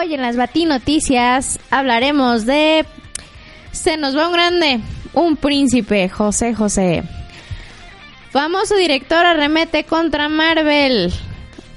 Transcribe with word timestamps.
Hoy 0.00 0.14
en 0.14 0.22
las 0.22 0.36
Batinoticias 0.36 1.58
hablaremos 1.70 2.46
de... 2.46 2.86
Se 3.70 3.98
nos 3.98 4.16
va 4.16 4.28
un 4.28 4.32
grande, 4.32 4.80
un 5.12 5.36
príncipe, 5.36 6.08
José 6.08 6.54
José. 6.54 7.02
Famoso 8.30 8.76
director 8.76 9.26
arremete 9.26 9.84
contra 9.84 10.30
Marvel. 10.30 11.12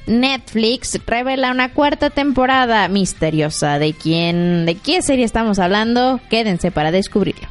Netflix 0.08 0.98
revela 1.06 1.52
una 1.52 1.74
cuarta 1.74 2.12
temporada 2.12 2.88
misteriosa. 2.88 3.78
¿De 3.78 3.92
quién, 3.92 4.66
de 4.66 4.76
qué 4.76 5.02
serie 5.02 5.26
estamos 5.26 5.60
hablando? 5.60 6.22
Quédense 6.30 6.72
para 6.72 6.92
descubrirlo. 6.92 7.50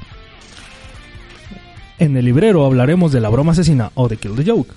En 1.99 2.17
el 2.17 2.25
librero 2.25 2.65
hablaremos 2.65 3.13
de 3.13 3.21
la 3.21 3.29
broma 3.29 3.53
asesina 3.53 3.91
o 3.93 4.09
de 4.09 4.17
Kill 4.17 4.37
the 4.37 4.51
Joke. 4.51 4.73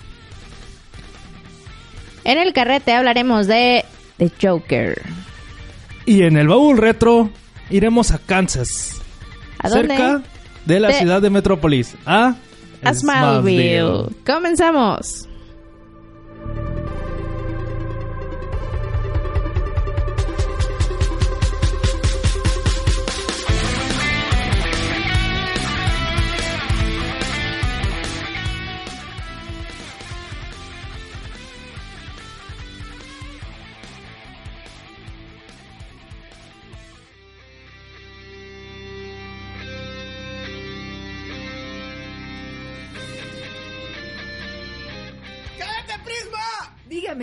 En 2.24 2.36
el 2.36 2.52
carrete 2.52 2.92
hablaremos 2.92 3.46
de 3.46 3.86
The 4.18 4.30
Joker. 4.42 5.02
Y 6.06 6.22
en 6.22 6.36
el 6.36 6.48
baúl 6.48 6.78
retro 6.78 7.30
iremos 7.70 8.12
a 8.12 8.18
Kansas. 8.18 9.00
¿A 9.58 9.68
dónde? 9.68 9.88
Cerca 9.96 10.22
de 10.64 10.80
la 10.80 10.88
De- 10.88 10.94
ciudad 10.94 11.20
de 11.20 11.30
Metrópolis. 11.30 11.94
A, 12.06 12.36
A 12.84 12.94
Smallville. 12.94 14.08
Comenzamos. 14.24 15.28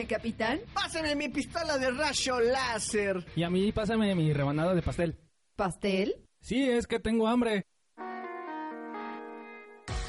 Capitán. 0.06 0.60
Pásame 0.74 1.16
mi 1.16 1.30
pistola 1.30 1.78
de 1.78 1.92
rayo 1.92 2.40
láser. 2.40 3.26
Y 3.36 3.44
a 3.44 3.50
mí 3.50 3.72
pásame 3.72 4.14
mi 4.16 4.34
rebanada 4.34 4.74
de 4.74 4.82
pastel. 4.82 5.18
¿Pastel? 5.56 6.16
Sí, 6.42 6.70
es 6.70 6.88
que 6.88 7.00
tengo 7.00 7.28
hambre. 7.28 7.66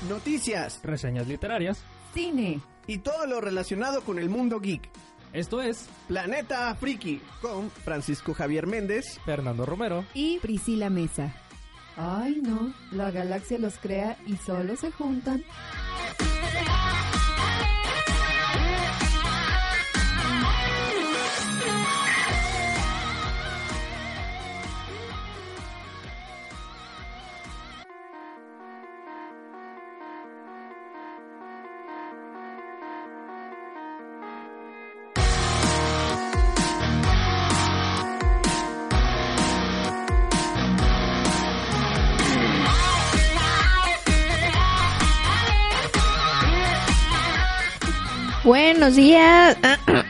Noticias 0.09 0.81
Reseñas 0.83 1.27
literarias. 1.29 1.83
Cine. 2.13 2.61
y 2.87 2.99
todo 2.99 3.27
lo 3.27 3.41
relacionado 3.41 4.03
con 4.03 4.19
el 4.19 4.29
mundo 4.29 4.61
geek. 4.61 4.89
Esto 5.33 5.61
es 5.63 5.89
Planeta 6.07 6.73
Friki 6.77 7.21
con 7.41 7.71
Francisco 7.71 8.35
Javier 8.35 8.67
Méndez. 8.69 9.19
Fernando 9.25 9.67
Romero. 9.67 10.05
Y 10.15 10.39
Priscila 10.39 10.91
Mesa. 10.91 11.35
Ay, 11.97 12.41
no. 12.43 12.73
La 12.93 13.11
galaxia 13.11 13.59
los 13.59 13.79
crea 13.79 14.17
y 14.27 14.37
solo 14.37 14.77
se 14.77 14.93
juntan. 14.93 15.43
Buenos 48.45 48.95
días. 48.95 49.57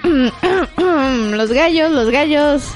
Los 0.77 1.53
gallos, 1.53 1.93
los 1.93 2.11
gallos. 2.11 2.69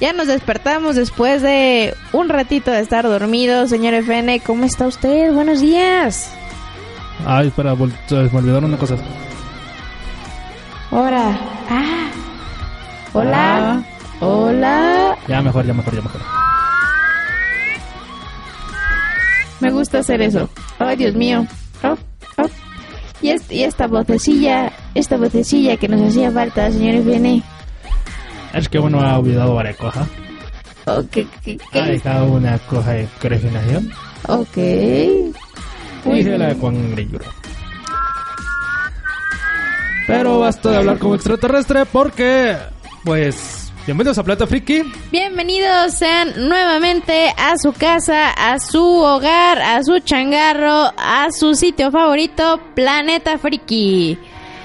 Ya 0.00 0.12
nos 0.12 0.28
despertamos 0.28 0.94
después 0.94 1.42
de 1.42 1.94
un 2.12 2.28
ratito 2.28 2.70
de 2.70 2.80
estar 2.80 3.04
dormidos. 3.04 3.70
Señor 3.70 3.94
FN, 3.94 4.40
¿cómo 4.40 4.64
está 4.64 4.86
usted? 4.86 5.32
Buenos 5.32 5.60
días. 5.60 6.32
Ay, 7.26 7.48
espera, 7.48 7.74
me 7.74 7.84
olvidaron 8.38 8.64
una 8.66 8.76
cosa. 8.76 8.96
Ahora. 10.90 11.38
Ah. 11.68 12.10
Hola. 13.12 13.82
Hola. 14.20 15.18
Ya 15.26 15.42
mejor, 15.42 15.66
ya 15.66 15.74
mejor, 15.74 15.94
ya 15.94 16.02
mejor. 16.02 16.20
Me 19.60 19.70
gusta 19.70 19.98
hacer 19.98 20.22
eso. 20.22 20.48
Ay, 20.78 20.96
Dios 20.96 21.14
mío. 21.14 21.46
Y, 23.24 23.30
est- 23.30 23.50
y 23.50 23.64
esta 23.64 23.86
vocecilla, 23.86 24.70
esta 24.94 25.16
vocecilla 25.16 25.78
que 25.78 25.88
nos 25.88 26.02
hacía 26.02 26.30
falta, 26.30 26.70
señor 26.70 26.96
FN. 26.96 27.42
Es 28.52 28.68
que 28.68 28.78
uno 28.78 29.00
ha 29.00 29.18
olvidado 29.18 29.54
varias 29.54 29.76
cosas. 29.78 30.06
Oh, 30.84 31.02
¿qué, 31.10 31.26
qué, 31.42 31.56
qué? 31.72 31.80
Ha 31.80 31.86
dejado 31.86 32.26
una 32.26 32.58
cosa 32.58 32.90
de 32.92 33.08
crecinación. 33.18 33.90
Ok. 34.28 34.56
Y 34.58 36.22
se 36.22 36.36
la 36.36 36.48
de 36.48 36.54
Juan 36.56 36.90
Grillo. 36.90 37.18
Pero 40.06 40.40
basta 40.40 40.70
de 40.72 40.76
hablar 40.76 40.98
como 40.98 41.14
extraterrestre 41.14 41.86
porque, 41.86 42.56
pues, 43.04 43.63
bienvenidos 43.86 44.18
a 44.18 44.22
Plata 44.22 44.46
Friki. 44.46 44.82
Bienvenidos 45.10 45.94
sean 45.94 46.48
nuevamente 46.48 47.32
a 47.36 47.56
su 47.58 47.72
casa, 47.72 48.30
a 48.30 48.58
su 48.58 48.82
hogar, 48.82 49.60
a 49.60 49.82
su 49.82 49.98
changarro, 50.00 50.92
a 50.96 51.28
su 51.30 51.54
sitio 51.54 51.90
favorito, 51.90 52.60
Planeta 52.74 53.38
Friki. 53.38 54.18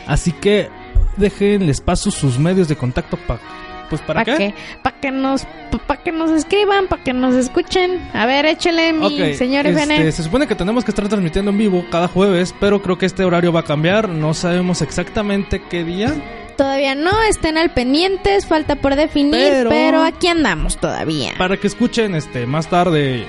Así 0.07 0.31
que 0.31 0.69
déjenles 1.17 1.81
paso 1.81 2.11
sus 2.11 2.39
medios 2.39 2.67
de 2.67 2.75
contacto 2.75 3.17
para, 3.27 3.41
pues, 3.89 4.01
¿para, 4.01 4.23
¿Para 4.23 4.37
qué? 4.37 4.53
Para 4.81 4.99
que 4.99 5.11
nos, 5.11 5.45
para 5.85 6.01
que 6.01 6.11
nos 6.11 6.31
escriban, 6.31 6.87
para 6.87 7.03
que 7.03 7.13
nos 7.13 7.35
escuchen. 7.35 7.99
A 8.13 8.25
ver, 8.25 8.45
échele 8.45 8.93
mi 8.93 9.05
Ok, 9.05 9.35
señor 9.37 9.67
este, 9.67 9.83
FN. 9.83 10.11
se 10.11 10.23
supone 10.23 10.47
que 10.47 10.55
tenemos 10.55 10.83
que 10.83 10.91
estar 10.91 11.07
transmitiendo 11.07 11.51
en 11.51 11.57
vivo 11.57 11.85
cada 11.91 12.07
jueves, 12.07 12.55
pero 12.59 12.81
creo 12.81 12.97
que 12.97 13.05
este 13.05 13.23
horario 13.23 13.51
va 13.51 13.59
a 13.61 13.65
cambiar. 13.65 14.09
No 14.09 14.33
sabemos 14.33 14.81
exactamente 14.81 15.61
qué 15.69 15.83
día. 15.83 16.13
Todavía 16.59 16.93
no 16.93 17.11
estén 17.29 17.57
al 17.57 17.71
pendientes, 17.71 18.45
falta 18.45 18.75
por 18.75 18.97
definir, 18.97 19.31
Pero- 19.49 19.69
pero, 19.69 20.03
aquí 20.03 20.27
andamos 20.27 20.75
todavía. 20.75 21.31
Para 21.37 21.55
que 21.55 21.67
escuchen 21.67 22.15
este 22.15 22.45
más 22.45 22.67
tarde 22.69 23.25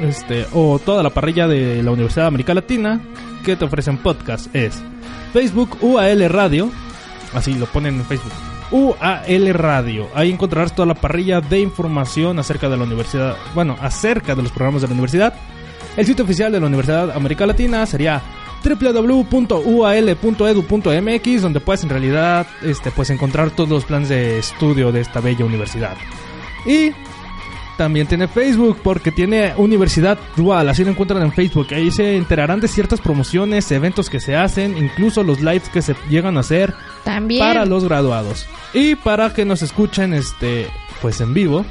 este 0.00 0.46
o 0.52 0.80
toda 0.80 1.04
la 1.04 1.10
parrilla 1.10 1.46
de 1.46 1.84
la 1.84 1.92
Universidad 1.92 2.24
de 2.24 2.28
América 2.28 2.52
Latina 2.52 3.00
que 3.44 3.54
te 3.54 3.64
ofrecen 3.64 3.96
podcast 3.98 4.52
es 4.56 4.82
Facebook 5.32 5.78
UAL 5.82 6.28
Radio, 6.30 6.68
así 7.32 7.54
lo 7.54 7.66
ponen 7.66 7.94
en 8.00 8.04
Facebook. 8.06 8.32
UAL 8.72 9.54
Radio. 9.54 10.08
Ahí 10.12 10.32
encontrarás 10.32 10.74
toda 10.74 10.86
la 10.86 10.94
parrilla 10.94 11.40
de 11.40 11.60
información 11.60 12.40
acerca 12.40 12.68
de 12.68 12.76
la 12.76 12.82
universidad, 12.82 13.36
bueno, 13.54 13.76
acerca 13.80 14.34
de 14.34 14.42
los 14.42 14.50
programas 14.50 14.82
de 14.82 14.88
la 14.88 14.94
universidad. 14.94 15.32
El 15.96 16.06
sitio 16.06 16.24
oficial 16.24 16.52
de 16.52 16.60
la 16.60 16.66
Universidad 16.66 17.10
América 17.10 17.46
Latina 17.46 17.84
sería 17.86 18.22
www.ual.edu.mx 18.64 21.42
donde 21.42 21.60
puedes 21.60 21.82
en 21.82 21.90
realidad 21.90 22.46
este 22.62 22.90
pues 22.90 23.10
encontrar 23.10 23.50
todos 23.50 23.68
los 23.68 23.84
planes 23.84 24.08
de 24.08 24.38
estudio 24.38 24.92
de 24.92 25.00
esta 25.00 25.20
bella 25.20 25.44
universidad. 25.44 25.96
Y 26.64 26.92
también 27.76 28.06
tiene 28.06 28.28
Facebook 28.28 28.78
porque 28.82 29.10
tiene 29.10 29.54
Universidad 29.56 30.18
Dual, 30.36 30.68
así 30.68 30.84
lo 30.84 30.90
encuentran 30.90 31.22
en 31.22 31.32
Facebook. 31.32 31.68
Ahí 31.72 31.90
se 31.90 32.16
enterarán 32.16 32.60
de 32.60 32.68
ciertas 32.68 33.00
promociones, 33.00 33.70
eventos 33.72 34.08
que 34.08 34.20
se 34.20 34.36
hacen, 34.36 34.76
incluso 34.76 35.24
los 35.24 35.40
lives 35.40 35.68
que 35.68 35.82
se 35.82 35.96
llegan 36.08 36.36
a 36.36 36.40
hacer 36.40 36.72
También. 37.04 37.40
para 37.40 37.64
los 37.64 37.84
graduados. 37.84 38.46
Y 38.72 38.94
para 38.94 39.34
que 39.34 39.44
nos 39.44 39.62
escuchen 39.62 40.14
este 40.14 40.68
pues 41.00 41.20
en 41.20 41.34
vivo, 41.34 41.64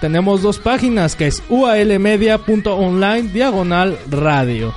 tenemos 0.00 0.42
dos 0.42 0.58
páginas 0.58 1.16
que 1.16 1.26
es 1.26 1.42
ualmedia.online 1.48 3.28
diagonal 3.32 3.98
radio. 4.08 4.74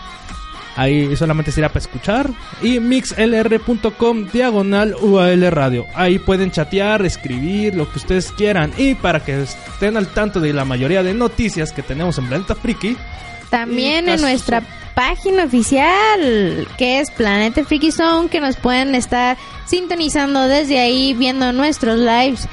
Ahí 0.76 1.16
solamente 1.16 1.52
será 1.52 1.70
para 1.70 1.80
escuchar. 1.80 2.30
Y 2.62 2.80
mixlr.com 2.80 4.28
diagonal 4.32 4.96
UAL 5.02 5.52
radio. 5.52 5.86
Ahí 5.94 6.20
pueden 6.20 6.52
chatear, 6.52 7.06
escribir, 7.06 7.76
lo 7.76 7.90
que 7.92 8.00
ustedes 8.00 8.32
quieran. 8.32 8.74
Y 8.78 8.96
para 8.96 9.24
que 9.24 9.44
estén 9.44 9.98
al 9.98 10.08
tanto 10.08 10.40
de 10.40 10.54
la 10.54 10.66
mayoría 10.66 11.04
de 11.04 11.14
noticias 11.14 11.72
que 11.72 11.84
tenemos 11.84 12.18
en 12.18 12.28
Planeta 12.28 12.56
Friki. 12.56 12.98
También 13.50 14.10
en 14.10 14.20
nuestra 14.20 14.64
página 14.96 15.44
oficial, 15.44 16.68
que 16.78 17.00
es 17.00 17.12
Planeta 17.12 17.64
Freaky 17.64 17.92
Zone, 17.92 18.30
que 18.30 18.40
nos 18.40 18.56
pueden 18.58 18.96
estar 18.96 19.38
sintonizando 19.66 20.48
desde 20.48 20.80
ahí, 20.80 21.14
viendo 21.14 21.52
nuestros 21.54 22.00
lives. 22.00 22.48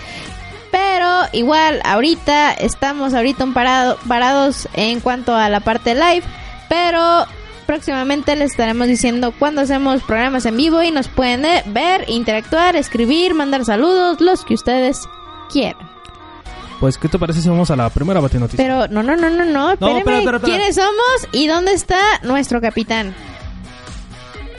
Igual, 1.33 1.81
ahorita 1.85 2.53
estamos 2.53 3.15
ahorita 3.15 3.45
un 3.45 3.55
parado, 3.55 3.99
parados 4.09 4.69
en 4.75 5.01
cuanto 5.01 5.35
a 5.35 5.49
la 5.49 5.61
parte 5.61 5.95
live, 5.95 6.23
pero 6.69 7.27
próximamente 7.67 8.35
les 8.37 8.51
estaremos 8.51 8.89
diciendo 8.89 9.33
cuando 9.39 9.61
hacemos 9.61 10.03
programas 10.03 10.45
en 10.47 10.57
vivo 10.57 10.83
y 10.83 10.91
nos 10.91 11.09
pueden 11.09 11.45
eh, 11.45 11.63
ver, 11.67 12.05
interactuar, 12.09 12.75
escribir, 12.77 13.35
mandar 13.35 13.65
saludos, 13.65 14.21
los 14.21 14.45
que 14.45 14.55
ustedes 14.55 15.03
quieran. 15.51 15.89
Pues, 16.81 16.97
¿qué 16.97 17.09
te 17.09 17.19
parece 17.19 17.43
si 17.43 17.49
vamos 17.49 17.71
a 17.71 17.77
la 17.77 17.91
primera 17.91 18.21
batinoticia? 18.21 18.65
Pero, 18.65 18.89
no, 18.89 19.03
no, 19.03 19.15
no, 19.15 19.29
no, 19.29 19.45
no. 19.45 19.73
Espérame. 19.73 19.99
espera, 19.99 20.19
espera, 20.19 20.37
espera. 20.39 20.57
¿Quiénes 20.57 20.75
somos 20.75 21.29
y 21.33 21.47
dónde 21.47 21.73
está 21.75 22.01
nuestro 22.23 22.61
capitán? 22.61 23.15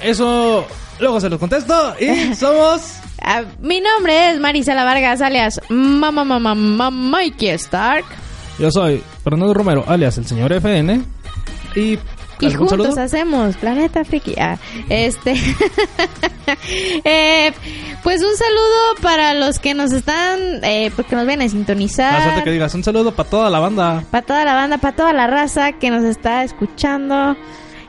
Eso 0.04 0.66
luego 1.00 1.20
se 1.20 1.30
los 1.30 1.40
contesto. 1.40 1.96
Y 2.00 2.36
somos. 2.36 3.01
Ah, 3.22 3.44
mi 3.62 3.80
nombre 3.82 4.32
es 4.32 4.40
Marisela 4.40 4.84
Vargas, 4.84 5.22
alias 5.22 5.62
Mamá 5.70 6.24
Mamá 6.24 6.40
Mamá 6.56 6.90
Mikey 6.90 7.50
Stark. 7.50 8.06
Yo 8.58 8.72
soy 8.72 9.04
Fernando 9.24 9.54
Romero, 9.54 9.84
alias 9.88 10.18
el 10.18 10.26
señor 10.26 10.52
FN. 10.54 11.02
Y. 11.76 12.00
Y 12.40 12.48
¿algún 12.48 12.70
juntos 12.70 12.88
saludo? 12.88 13.02
hacemos 13.04 13.56
Planeta 13.58 14.04
Friki. 14.04 14.36
Ah, 14.40 14.58
este. 14.90 15.36
Eh, 17.06 17.54
pues 18.04 18.22
un 18.22 18.36
saludo 18.36 19.02
para 19.02 19.34
los 19.34 19.60
que 19.60 19.74
nos 19.74 19.94
están. 19.94 20.40
Eh, 20.64 20.92
pues 20.96 21.08
que 21.08 21.16
nos 21.16 21.26
ven 21.26 21.42
a 21.42 21.48
sintonizar. 21.48 22.44
que 22.44 22.52
digas 22.52 22.74
un 22.74 22.84
saludo 22.84 23.14
para 23.14 23.30
toda 23.30 23.50
la 23.50 23.60
banda. 23.60 24.04
Para 24.12 24.26
toda 24.26 24.44
la 24.46 24.54
banda, 24.54 24.78
para 24.78 24.96
toda 24.96 25.14
la 25.14 25.28
raza 25.28 25.74
que 25.74 25.90
nos 25.90 26.04
está 26.04 26.44
escuchando. 26.44 27.38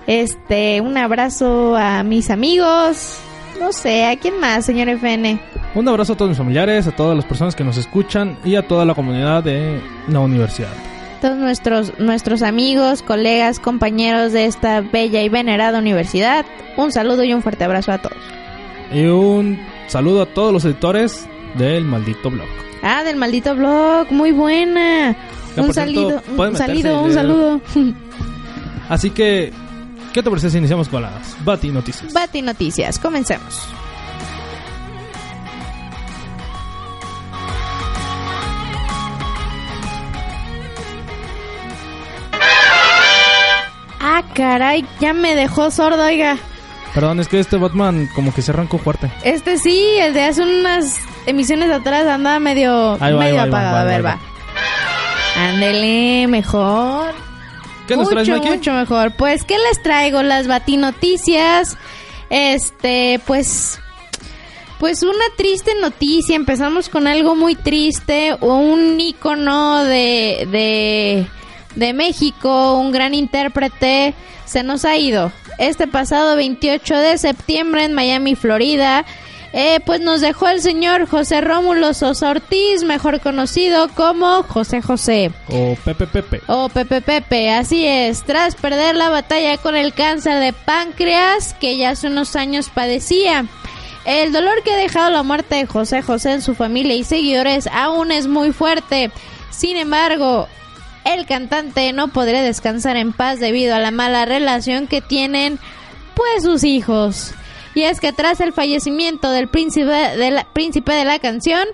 Este, 0.06 0.81
un 0.81 0.96
abrazo 0.96 1.76
a 1.76 2.02
mis 2.05 2.31
amigos. 2.31 3.19
No 3.62 3.73
sé, 3.73 4.06
¿a 4.06 4.17
quién 4.17 4.41
más, 4.41 4.67
señor 4.67 4.88
FN? 4.88 5.38
Un 5.76 5.88
abrazo 5.88 6.14
a 6.14 6.17
todos 6.17 6.29
mis 6.31 6.37
familiares, 6.37 6.88
a 6.88 6.91
todas 6.91 7.14
las 7.14 7.25
personas 7.25 7.55
que 7.55 7.62
nos 7.62 7.76
escuchan 7.76 8.37
y 8.44 8.56
a 8.56 8.67
toda 8.67 8.85
la 8.85 8.93
comunidad 8.93 9.44
de 9.44 9.81
la 10.09 10.19
universidad. 10.19 10.73
Todos 11.20 11.38
nuestros, 11.38 11.97
nuestros 12.00 12.43
amigos, 12.43 13.03
colegas, 13.03 13.61
compañeros 13.61 14.32
de 14.32 14.47
esta 14.47 14.81
bella 14.81 15.23
y 15.23 15.29
venerada 15.29 15.79
universidad. 15.79 16.44
Un 16.76 16.91
saludo 16.91 17.23
y 17.23 17.32
un 17.32 17.41
fuerte 17.41 17.62
abrazo 17.62 17.93
a 17.93 17.99
todos. 17.99 18.19
Y 18.93 19.05
un 19.05 19.61
saludo 19.87 20.23
a 20.23 20.26
todos 20.26 20.53
los 20.53 20.65
editores 20.65 21.25
del 21.55 21.85
maldito 21.85 22.31
blog. 22.32 22.49
Ah, 22.82 23.05
del 23.05 23.15
maldito 23.15 23.55
blog, 23.55 24.11
muy 24.11 24.32
buena. 24.32 25.17
Un 25.56 25.73
cierto, 25.73 25.73
salido, 25.73 26.23
pueden 26.37 26.55
un 26.55 26.58
salido, 26.58 27.00
un 27.00 27.12
saludo. 27.15 27.61
Así 28.88 29.11
que, 29.11 29.53
¿qué 30.12 30.23
te 30.23 30.31
parece 30.31 30.50
si 30.50 30.59
iniciamos 30.59 30.88
con 30.88 31.03
las 31.03 31.44
Bati 31.44 31.70
Noticias? 31.70 32.12
Bati 32.12 32.43
Noticias, 32.43 32.99
comencemos. 32.99 33.69
Ah, 44.00 44.23
caray, 44.35 44.85
ya 45.00 45.12
me 45.12 45.35
dejó 45.35 45.70
sordo, 45.70 46.05
oiga. 46.05 46.37
Perdón, 46.94 47.20
es 47.20 47.29
que 47.29 47.41
este 47.41 47.56
Batman 47.56 48.08
como 48.15 48.35
que 48.35 48.43
se 48.43 48.50
arrancó 48.50 48.79
fuerte. 48.79 49.11
Este 49.23 49.56
sí, 49.58 49.79
el 49.99 50.12
de 50.12 50.25
hace 50.25 50.43
unas 50.43 50.99
emisiones 51.26 51.70
atrás 51.70 52.06
andaba 52.06 52.38
medio, 52.38 52.99
va, 52.99 53.11
medio 53.11 53.37
va, 53.37 53.43
apagado. 53.44 53.75
va, 53.75 53.81
a 53.81 53.85
ver, 53.85 54.05
va. 54.05 54.19
Ándele, 55.37 56.26
mejor. 56.29 57.15
¿Qué 57.93 57.97
nos 57.97 58.09
traes, 58.09 58.29
mucho, 58.29 58.41
Mikey? 58.41 58.56
mucho 58.59 58.73
mejor. 58.73 59.12
Pues, 59.17 59.44
¿qué 59.44 59.56
les 59.59 59.83
traigo? 59.83 60.23
Las 60.23 60.47
batinoticias. 60.47 61.77
Este, 62.31 63.21
pues... 63.27 63.79
Pues 64.79 65.05
una 65.05 65.25
triste 65.37 65.73
noticia. 65.81 66.35
Empezamos 66.35 66.89
con 66.89 67.06
algo 67.06 67.37
muy 67.37 67.55
triste. 67.55 68.37
Un 68.41 68.99
ícono 68.99 69.85
de, 69.85 70.49
de, 70.50 71.27
de 71.77 71.93
México, 71.93 72.79
un 72.79 72.91
gran 72.91 73.15
intérprete, 73.15 74.15
se 74.44 74.65
nos 74.65 74.85
ha 74.85 74.97
ido. 74.97 75.31
Este 75.59 75.87
pasado 75.87 76.35
28 76.35 76.97
de 76.97 77.19
septiembre 77.19 77.85
en 77.85 77.93
Miami, 77.93 78.35
Florida. 78.35 79.05
Eh, 79.54 79.81
pues 79.84 80.00
nos 80.00 80.22
dejó 80.22 80.49
el 80.49 80.62
señor 80.62 81.06
José 81.06 81.43
Rómulo 81.43 81.93
Sosa 81.93 82.31
Ortiz, 82.31 82.84
mejor 82.84 83.20
conocido 83.20 83.88
como 83.88 84.43
José 84.44 84.81
José. 84.81 85.31
O 85.49 85.76
Pepe 85.84 86.06
Pepe. 86.06 86.40
Oh, 86.46 86.70
Pepe 86.70 87.02
Pepe, 87.02 87.50
así 87.50 87.87
es. 87.87 88.22
Tras 88.22 88.54
perder 88.54 88.96
la 88.96 89.10
batalla 89.10 89.58
con 89.58 89.76
el 89.76 89.93
cáncer 89.93 90.40
de 90.40 90.54
páncreas 90.54 91.54
que 91.60 91.76
ya 91.76 91.90
hace 91.90 92.06
unos 92.06 92.34
años 92.34 92.70
padecía. 92.70 93.44
El 94.06 94.32
dolor 94.32 94.62
que 94.64 94.72
ha 94.72 94.76
dejado 94.76 95.10
la 95.10 95.22
muerte 95.22 95.56
de 95.56 95.66
José 95.66 96.00
José 96.00 96.32
en 96.32 96.43
su 96.43 96.55
familia 96.55 96.94
y 96.94 97.05
seguidores 97.05 97.66
aún 97.66 98.10
es 98.10 98.28
muy 98.28 98.52
fuerte. 98.52 99.10
Sin 99.50 99.76
embargo, 99.76 100.48
el 101.05 101.26
cantante 101.26 101.93
no 101.93 102.08
podría 102.08 102.43
descansar 102.43 102.96
en 102.96 103.12
paz 103.12 103.38
debido 103.38 103.75
a 103.75 103.81
la 103.81 103.90
mala 103.90 104.25
relación 104.25 104.87
que 104.87 105.02
tienen 105.02 105.58
pues 106.14 106.43
sus 106.43 106.64
hijos. 106.64 107.34
Y 107.74 107.82
es 107.82 108.00
que 108.00 108.12
tras 108.12 108.40
el 108.40 108.52
fallecimiento 108.52 109.30
del 109.30 109.48
príncipe 109.48 109.92
de 109.92 111.04
la, 111.04 111.19
canción, 111.19 111.66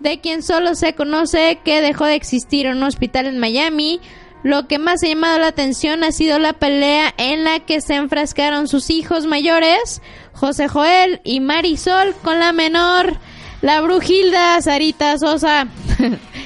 de 0.00 0.20
quien 0.20 0.42
solo 0.42 0.74
se 0.74 0.94
conoce 0.94 1.58
que 1.64 1.82
dejó 1.82 2.06
de 2.06 2.14
existir 2.14 2.66
en 2.66 2.78
un 2.78 2.84
hospital 2.84 3.26
en 3.26 3.38
Miami, 3.38 4.00
lo 4.42 4.66
que 4.68 4.78
más 4.78 5.02
ha 5.02 5.08
llamado 5.08 5.38
la 5.38 5.48
atención 5.48 6.04
ha 6.04 6.12
sido 6.12 6.38
la 6.38 6.52
pelea 6.52 7.12
en 7.18 7.44
la 7.44 7.60
que 7.60 7.80
se 7.80 7.94
enfrascaron 7.94 8.68
sus 8.68 8.90
hijos 8.90 9.26
mayores, 9.26 10.00
José 10.32 10.68
Joel 10.68 11.20
y 11.24 11.40
Marisol, 11.40 12.14
con 12.22 12.38
la 12.38 12.52
menor, 12.52 13.18
la 13.60 13.80
Brujilda 13.80 14.60
Sarita 14.62 15.18
Sosa. 15.18 15.66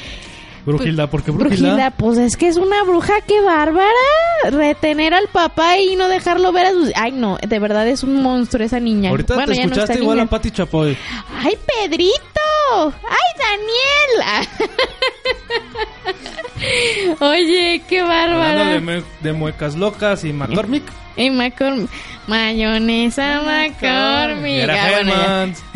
Brujilda, 0.67 1.09
¿por 1.11 1.23
qué 1.23 1.31
Brujilda? 1.31 1.57
Brujilda, 1.69 1.91
pues 1.93 2.19
es 2.19 2.37
que 2.37 2.49
es 2.49 2.57
una 2.57 2.83
bruja, 2.85 3.21
qué 3.27 3.41
bárbara. 3.41 3.87
Retener 4.51 5.15
al 5.15 5.29
papá 5.29 5.79
y 5.79 5.97
no 5.97 6.09
dejarlo 6.09 6.53
ver 6.53 6.67
a 6.67 6.71
sus... 6.73 6.93
Ay, 6.97 7.13
no, 7.13 7.39
de 7.47 7.59
verdad 7.59 7.87
es 7.89 8.03
un 8.03 8.23
monstruo 8.23 8.65
esa 8.65 8.81
niña. 8.81 9.11
Ahorita 9.11 9.35
Bueno, 9.35 9.53
te 9.53 9.59
ya 9.59 9.65
escuchaste 9.65 9.99
igual 9.99 10.19
niña. 10.19 10.27
a 10.27 10.31
Pati 10.31 10.51
Chapoy. 10.51 10.97
¡Ay, 11.43 11.57
Pedrito! 11.67 12.15
¡Ay, 12.85 13.33
Daniel! 13.39 14.71
Oye, 17.21 17.83
qué 17.89 18.01
Hablando 18.01 18.93
de, 18.93 19.03
de 19.21 19.33
muecas 19.33 19.75
locas 19.77 20.25
y 20.25 20.33
McCormick. 20.33 20.85
Y 21.17 21.29
Macor- 21.29 21.89
mayonesa 22.27 23.43
McCormick. 23.43 24.69
Ah, 24.71 24.89
bueno, 24.93 25.13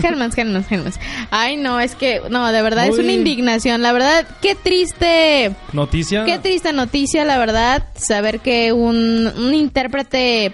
Hellmann's, 0.03 0.69
Hellmann's. 0.71 1.01
Ay, 1.31 1.57
no, 1.57 1.81
es 1.81 1.95
que, 1.95 2.23
no, 2.31 2.51
de 2.53 2.63
verdad 2.63 2.87
es 2.87 2.99
una 2.99 3.13
indignación. 3.13 3.83
La 3.83 3.93
verdad, 3.93 4.27
qué 4.41 4.55
triste 4.55 5.53
Noticia. 5.73 6.25
Qué 6.25 6.39
triste 6.39 6.73
noticia, 6.73 7.25
la 7.25 7.39
verdad, 7.39 7.85
saber 7.97 8.41
que 8.41 8.73
un, 8.73 9.27
un 9.37 9.55
intérprete 9.55 10.53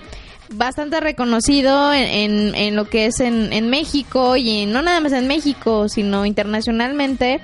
bastante 0.53 0.99
reconocido 0.99 1.93
en, 1.93 2.03
en, 2.03 2.55
en 2.57 2.75
lo 2.77 2.87
que 2.87 3.07
es 3.07 3.21
en, 3.21 3.53
en 3.53 3.71
México 3.71 4.37
y 4.37 4.67
no 4.67 4.83
nada 4.83 5.01
más 5.01 5.13
en 5.13 5.29
México, 5.29 5.89
sino 5.89 6.27
internacionalmente, 6.27 7.41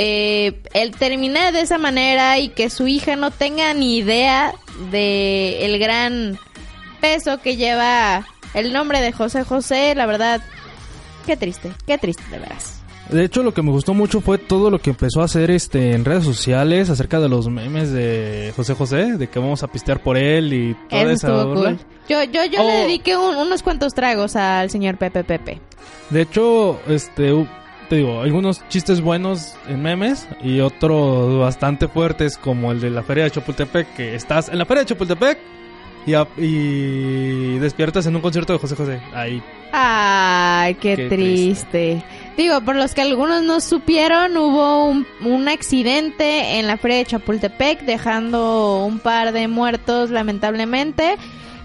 eh, 0.00 0.62
el 0.74 0.92
terminar 0.92 1.52
de 1.52 1.60
esa 1.62 1.76
manera 1.76 2.38
y 2.38 2.50
que 2.50 2.70
su 2.70 2.86
hija 2.86 3.16
no 3.16 3.32
tenga 3.32 3.74
ni 3.74 3.96
idea 3.98 4.54
de 4.92 5.64
el 5.66 5.78
gran 5.80 6.38
peso 7.00 7.38
que 7.42 7.56
lleva 7.56 8.24
el 8.54 8.72
nombre 8.72 9.00
de 9.00 9.10
José 9.10 9.42
José, 9.42 9.94
la 9.96 10.06
verdad, 10.06 10.40
qué 11.26 11.36
triste, 11.36 11.72
qué 11.86 11.98
triste 11.98 12.22
de 12.30 12.38
veras. 12.38 12.76
De 13.10 13.24
hecho, 13.24 13.42
lo 13.42 13.54
que 13.54 13.62
me 13.62 13.70
gustó 13.70 13.92
mucho 13.94 14.20
fue 14.20 14.38
todo 14.38 14.70
lo 14.70 14.78
que 14.80 14.90
empezó 14.90 15.22
a 15.22 15.24
hacer 15.24 15.50
este 15.50 15.92
en 15.94 16.04
redes 16.04 16.24
sociales 16.24 16.90
acerca 16.90 17.18
de 17.18 17.28
los 17.28 17.48
memes 17.48 17.90
de 17.90 18.52
José 18.54 18.74
José, 18.74 19.16
de 19.16 19.28
que 19.28 19.38
vamos 19.38 19.62
a 19.62 19.68
pistear 19.68 20.00
por 20.02 20.16
él 20.18 20.52
y 20.52 20.74
toda 20.90 21.02
Eso 21.02 21.10
esa 21.12 21.44
burla. 21.44 21.70
cool. 21.70 21.78
Yo, 22.08 22.22
yo, 22.24 22.44
yo 22.44 22.62
le 22.62 22.80
Oh. 22.82 22.82
dediqué 22.82 23.16
un- 23.16 23.34
unos 23.36 23.62
cuantos 23.62 23.94
tragos 23.94 24.36
al 24.36 24.70
señor 24.70 24.96
Pepe 24.98 25.24
Pepe. 25.24 25.58
De 26.10 26.20
hecho, 26.22 26.78
este 26.86 27.32
te 27.88 27.96
digo, 27.96 28.20
algunos 28.20 28.66
chistes 28.68 29.00
buenos 29.00 29.54
en 29.68 29.82
memes 29.82 30.28
y 30.42 30.60
otros 30.60 31.38
bastante 31.40 31.88
fuertes 31.88 32.36
como 32.38 32.70
el 32.72 32.80
de 32.80 32.90
la 32.90 33.02
Feria 33.02 33.24
de 33.24 33.30
Chapultepec, 33.30 33.94
que 33.94 34.14
estás 34.14 34.48
en 34.48 34.58
la 34.58 34.66
Feria 34.66 34.82
de 34.82 34.86
Chapultepec 34.88 35.38
y, 36.06 36.14
a- 36.14 36.26
y 36.36 37.58
despiertas 37.58 38.06
en 38.06 38.16
un 38.16 38.22
concierto 38.22 38.52
de 38.52 38.58
José 38.58 38.76
José. 38.76 39.00
Ahí. 39.14 39.42
Ay, 39.72 40.74
qué, 40.76 40.96
Qué 40.96 41.08
triste. 41.08 42.02
Digo, 42.36 42.60
por 42.62 42.76
los 42.76 42.94
que 42.94 43.02
algunos 43.02 43.42
no 43.42 43.60
supieron, 43.60 44.36
hubo 44.36 44.86
un, 44.86 45.06
un 45.24 45.48
accidente 45.48 46.58
en 46.58 46.66
la 46.66 46.76
feria 46.78 46.98
de 46.98 47.04
Chapultepec, 47.06 47.82
dejando 47.82 48.84
un 48.84 48.98
par 49.00 49.32
de 49.32 49.48
muertos, 49.48 50.10
lamentablemente, 50.10 51.16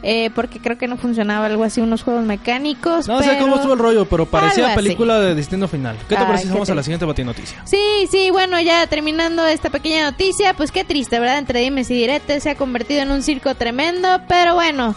eh, 0.03 0.29
porque 0.35 0.59
creo 0.59 0.77
que 0.77 0.87
no 0.87 0.97
funcionaba 0.97 1.45
algo 1.45 1.63
así, 1.63 1.79
unos 1.79 2.03
juegos 2.03 2.25
mecánicos. 2.25 3.07
No 3.07 3.21
sé 3.21 3.37
cómo 3.39 3.55
estuvo 3.55 3.73
el 3.73 3.79
rollo, 3.79 4.05
pero 4.05 4.25
parecía 4.25 4.67
así. 4.67 4.75
película 4.75 5.19
de 5.19 5.33
Destino 5.33 5.67
Final. 5.69 5.95
¿Qué 6.09 6.15
te 6.15 6.21
Ay, 6.21 6.25
parece 6.25 6.43
si 6.47 6.51
vamos 6.51 6.69
a 6.69 6.75
la 6.75 6.83
siguiente 6.83 7.05
batinoticia? 7.05 7.61
Sí, 7.65 8.07
sí, 8.11 8.29
bueno, 8.29 8.59
ya 8.59 8.85
terminando 8.87 9.45
esta 9.47 9.69
pequeña 9.69 10.03
noticia, 10.03 10.53
pues 10.55 10.71
qué 10.71 10.83
triste, 10.83 11.19
¿verdad? 11.19 11.37
Entre 11.37 11.61
dimes 11.61 11.89
y 11.89 11.93
diretes 11.93 12.43
se 12.43 12.49
ha 12.49 12.55
convertido 12.55 13.01
en 13.01 13.11
un 13.11 13.23
circo 13.23 13.55
tremendo, 13.55 14.21
pero 14.27 14.55
bueno, 14.55 14.93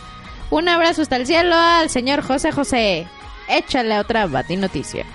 un 0.51 0.69
abrazo 0.69 1.03
hasta 1.03 1.17
el 1.17 1.27
cielo 1.27 1.55
al 1.55 1.89
señor 1.89 2.23
José 2.23 2.51
José. 2.51 3.07
Échale 3.49 4.01
otra 4.01 4.27
batinoticia. 4.27 5.07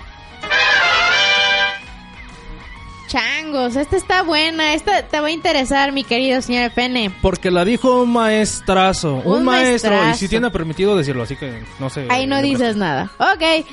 Changos, 3.12 3.76
esta 3.76 3.94
está 3.94 4.22
buena, 4.22 4.72
esta 4.72 5.02
te 5.02 5.20
va 5.20 5.26
a 5.26 5.30
interesar, 5.30 5.92
mi 5.92 6.02
querido 6.02 6.40
señor 6.40 6.62
FN. 6.70 7.14
Porque 7.20 7.50
la 7.50 7.62
dijo 7.62 8.00
un 8.04 8.10
maestrazo, 8.10 9.16
un, 9.16 9.36
Un 9.40 9.44
maestro, 9.44 9.94
y 10.10 10.14
si 10.14 10.28
tiene 10.28 10.50
permitido 10.50 10.96
decirlo, 10.96 11.24
así 11.24 11.36
que 11.36 11.62
no 11.78 11.90
sé. 11.90 12.06
Ahí 12.08 12.26
no 12.26 12.40
dices 12.40 12.76
nada. 12.76 13.10
Ok. 13.18 13.66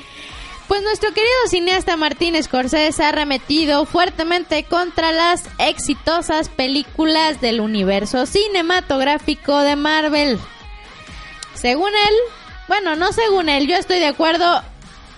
Pues 0.68 0.82
nuestro 0.82 1.08
querido 1.14 1.32
cineasta 1.48 1.96
Martín 1.96 2.40
Scorsese 2.42 3.02
ha 3.02 3.08
arremetido 3.08 3.86
fuertemente 3.86 4.64
contra 4.64 5.10
las 5.10 5.44
exitosas 5.56 6.50
películas 6.50 7.40
del 7.40 7.62
universo 7.62 8.26
cinematográfico 8.26 9.60
de 9.60 9.74
Marvel. 9.74 10.38
Según 11.54 11.88
él, 11.88 12.14
bueno, 12.68 12.94
no 12.94 13.10
según 13.14 13.48
él, 13.48 13.66
yo 13.66 13.76
estoy 13.76 14.00
de 14.00 14.08
acuerdo 14.08 14.62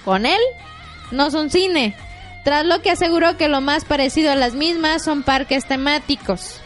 con 0.04 0.26
él, 0.26 0.40
no 1.10 1.32
son 1.32 1.50
cine, 1.50 1.96
tras 2.44 2.66
lo 2.66 2.82
que 2.82 2.90
aseguró 2.90 3.36
que 3.36 3.48
lo 3.48 3.60
más 3.60 3.84
parecido 3.84 4.32
a 4.32 4.36
las 4.36 4.54
mismas 4.54 5.04
son 5.04 5.22
parques 5.22 5.66
temáticos. 5.66 6.60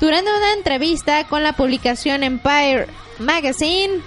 Durante 0.00 0.30
una 0.30 0.52
entrevista 0.52 1.24
con 1.24 1.42
la 1.42 1.54
publicación 1.54 2.22
Empire 2.22 2.86
Magazine, 3.18 4.00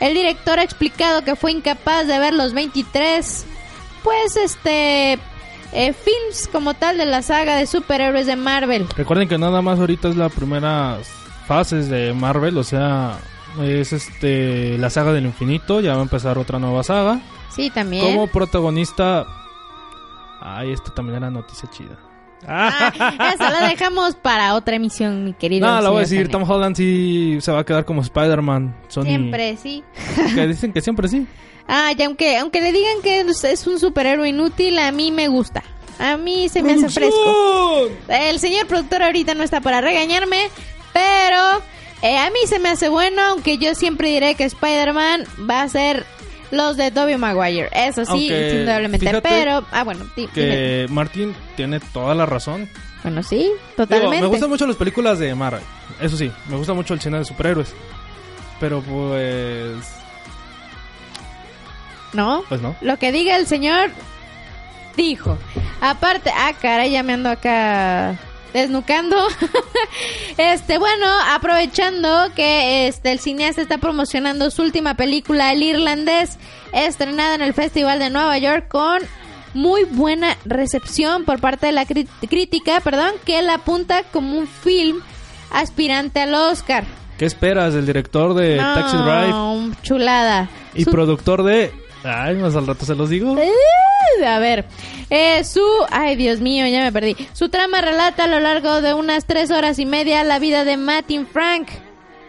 el 0.00 0.14
director 0.14 0.58
ha 0.58 0.62
explicado 0.62 1.22
que 1.22 1.36
fue 1.36 1.52
incapaz 1.52 2.06
de 2.06 2.18
ver 2.18 2.34
los 2.34 2.52
23, 2.52 3.46
pues 4.02 4.36
este, 4.36 5.18
eh, 5.72 5.92
films 5.92 6.48
como 6.52 6.74
tal 6.74 6.98
de 6.98 7.06
la 7.06 7.22
saga 7.22 7.56
de 7.56 7.66
superhéroes 7.66 8.26
de 8.26 8.36
Marvel. 8.36 8.86
Recuerden 8.96 9.28
que 9.28 9.38
nada 9.38 9.62
más 9.62 9.78
ahorita 9.78 10.08
es 10.08 10.16
la 10.16 10.28
primera 10.28 10.98
fases 11.46 11.88
de 11.88 12.12
Marvel, 12.12 12.58
o 12.58 12.64
sea, 12.64 13.18
es 13.62 13.92
este 13.92 14.76
la 14.78 14.90
saga 14.90 15.12
del 15.12 15.24
infinito, 15.24 15.80
ya 15.80 15.94
va 15.94 16.00
a 16.00 16.02
empezar 16.02 16.38
otra 16.38 16.58
nueva 16.58 16.82
saga. 16.82 17.20
Sí, 17.54 17.70
también. 17.70 18.04
Como 18.04 18.26
protagonista 18.26 19.26
Ay, 20.40 20.72
esto 20.72 20.92
también 20.92 21.18
era 21.18 21.30
noticia 21.30 21.68
chida. 21.70 21.98
Ah, 22.46 22.90
esa 23.34 23.50
la 23.50 23.68
dejamos 23.68 24.14
para 24.14 24.54
otra 24.54 24.76
emisión, 24.76 25.24
mi 25.24 25.34
querido. 25.34 25.66
No, 25.66 25.80
la 25.80 25.90
voy 25.90 25.98
a 25.98 26.00
decir. 26.00 26.28
Tom 26.30 26.48
Holland 26.50 26.74
sí 26.74 27.36
se 27.40 27.52
va 27.52 27.60
a 27.60 27.64
quedar 27.64 27.84
como 27.84 28.00
Spider-Man. 28.00 28.74
Sony- 28.88 29.02
Siempre, 29.04 29.56
sí. 29.58 29.84
Que 30.34 30.46
dicen 30.46 30.72
que 30.72 30.80
siempre 30.80 31.06
sí. 31.08 31.26
Ah, 31.68 31.92
y 31.96 32.02
aunque, 32.02 32.38
aunque 32.38 32.60
le 32.62 32.72
digan 32.72 33.02
que 33.02 33.20
es 33.20 33.44
es 33.44 33.66
un 33.66 33.78
superhéroe 33.78 34.28
inútil, 34.30 34.78
a 34.78 34.90
mí 34.90 35.12
me 35.12 35.28
gusta. 35.28 35.62
A 35.98 36.16
mí 36.16 36.48
se 36.48 36.62
me 36.62 36.72
hace 36.72 36.88
fresco. 36.88 37.88
El 38.08 38.38
señor 38.40 38.66
productor 38.66 39.02
ahorita 39.02 39.34
no 39.34 39.42
está 39.42 39.60
para 39.60 39.82
regañarme, 39.82 40.48
pero 40.94 41.62
eh, 42.00 42.16
a 42.16 42.30
mí 42.30 42.38
se 42.46 42.58
me 42.58 42.70
hace 42.70 42.88
bueno, 42.88 43.20
aunque 43.22 43.58
yo 43.58 43.74
siempre 43.74 44.08
diré 44.08 44.34
que 44.34 44.44
Spider-Man 44.44 45.24
va 45.48 45.60
a 45.62 45.68
ser 45.68 46.06
los 46.50 46.76
de 46.76 46.90
Tobey 46.90 47.16
Maguire. 47.16 47.68
Eso 47.72 48.04
sí, 48.04 48.10
Aunque, 48.10 48.50
indudablemente. 48.52 49.20
Pero, 49.22 49.64
ah, 49.72 49.84
bueno, 49.84 50.04
di- 50.16 50.22
dime. 50.22 50.32
Que 50.32 50.86
Martin 50.90 51.34
tiene 51.56 51.80
toda 51.80 52.14
la 52.14 52.26
razón. 52.26 52.68
Bueno, 53.02 53.22
sí, 53.22 53.36
Digo, 53.38 53.56
totalmente. 53.76 54.20
me 54.20 54.26
gustan 54.26 54.50
mucho 54.50 54.66
las 54.66 54.76
películas 54.76 55.18
de 55.18 55.34
Marvel. 55.34 55.62
Eso 56.00 56.16
sí, 56.16 56.30
me 56.48 56.56
gusta 56.56 56.74
mucho 56.74 56.92
el 56.94 57.00
cine 57.00 57.18
de 57.18 57.24
superhéroes. 57.24 57.72
Pero 58.60 58.82
pues... 58.82 59.76
¿No? 62.12 62.42
Pues 62.48 62.60
no. 62.60 62.74
Lo 62.80 62.96
que 62.98 63.12
diga 63.12 63.36
el 63.36 63.46
señor, 63.46 63.90
dijo. 64.96 65.38
Aparte, 65.80 66.30
ah, 66.36 66.52
caray, 66.60 66.90
ya 66.90 67.02
me 67.02 67.12
ando 67.14 67.30
acá 67.30 68.18
desnucando. 68.52 69.16
este, 70.36 70.78
bueno, 70.78 71.06
aprovechando 71.30 72.08
que 72.34 72.88
este 72.88 73.12
el 73.12 73.18
cineasta 73.20 73.62
está 73.62 73.78
promocionando 73.78 74.50
su 74.50 74.62
última 74.62 74.94
película, 74.94 75.52
El 75.52 75.62
Irlandés, 75.62 76.38
estrenada 76.72 77.34
en 77.34 77.42
el 77.42 77.54
Festival 77.54 77.98
de 77.98 78.10
Nueva 78.10 78.38
York 78.38 78.68
con 78.68 79.00
muy 79.54 79.84
buena 79.84 80.36
recepción 80.44 81.24
por 81.24 81.40
parte 81.40 81.66
de 81.66 81.72
la 81.72 81.84
crítica, 81.86 82.80
perdón, 82.80 83.10
que 83.24 83.42
la 83.42 83.54
apunta 83.54 84.04
como 84.12 84.38
un 84.38 84.46
film 84.46 85.00
aspirante 85.50 86.20
al 86.20 86.34
Oscar. 86.34 86.84
¿Qué 87.18 87.26
esperas 87.26 87.74
del 87.74 87.84
director 87.84 88.34
de 88.34 88.56
No, 88.56 88.74
Taxi 88.74 88.96
Drive 88.96 89.76
chulada. 89.82 90.48
y 90.74 90.84
Su- 90.84 90.90
productor 90.90 91.42
de... 91.42 91.72
Ay, 92.04 92.36
más 92.36 92.56
al 92.56 92.66
rato 92.66 92.84
se 92.84 92.94
los 92.94 93.10
digo. 93.10 93.32
Uh, 93.32 94.24
A 94.26 94.38
ver, 94.38 94.64
eh, 95.10 95.44
su... 95.44 95.62
Ay, 95.90 96.16
Dios 96.16 96.40
mío, 96.40 96.66
ya 96.66 96.80
me 96.82 96.92
perdí. 96.92 97.16
Su 97.32 97.48
trama 97.48 97.80
relata 97.80 98.24
a 98.24 98.26
lo 98.26 98.40
largo 98.40 98.80
de 98.80 98.94
unas 98.94 99.26
tres 99.26 99.50
horas 99.50 99.78
y 99.78 99.86
media 99.86 100.24
la 100.24 100.38
vida 100.38 100.64
de 100.64 100.76
Martin 100.76 101.26
Frank. 101.26 101.68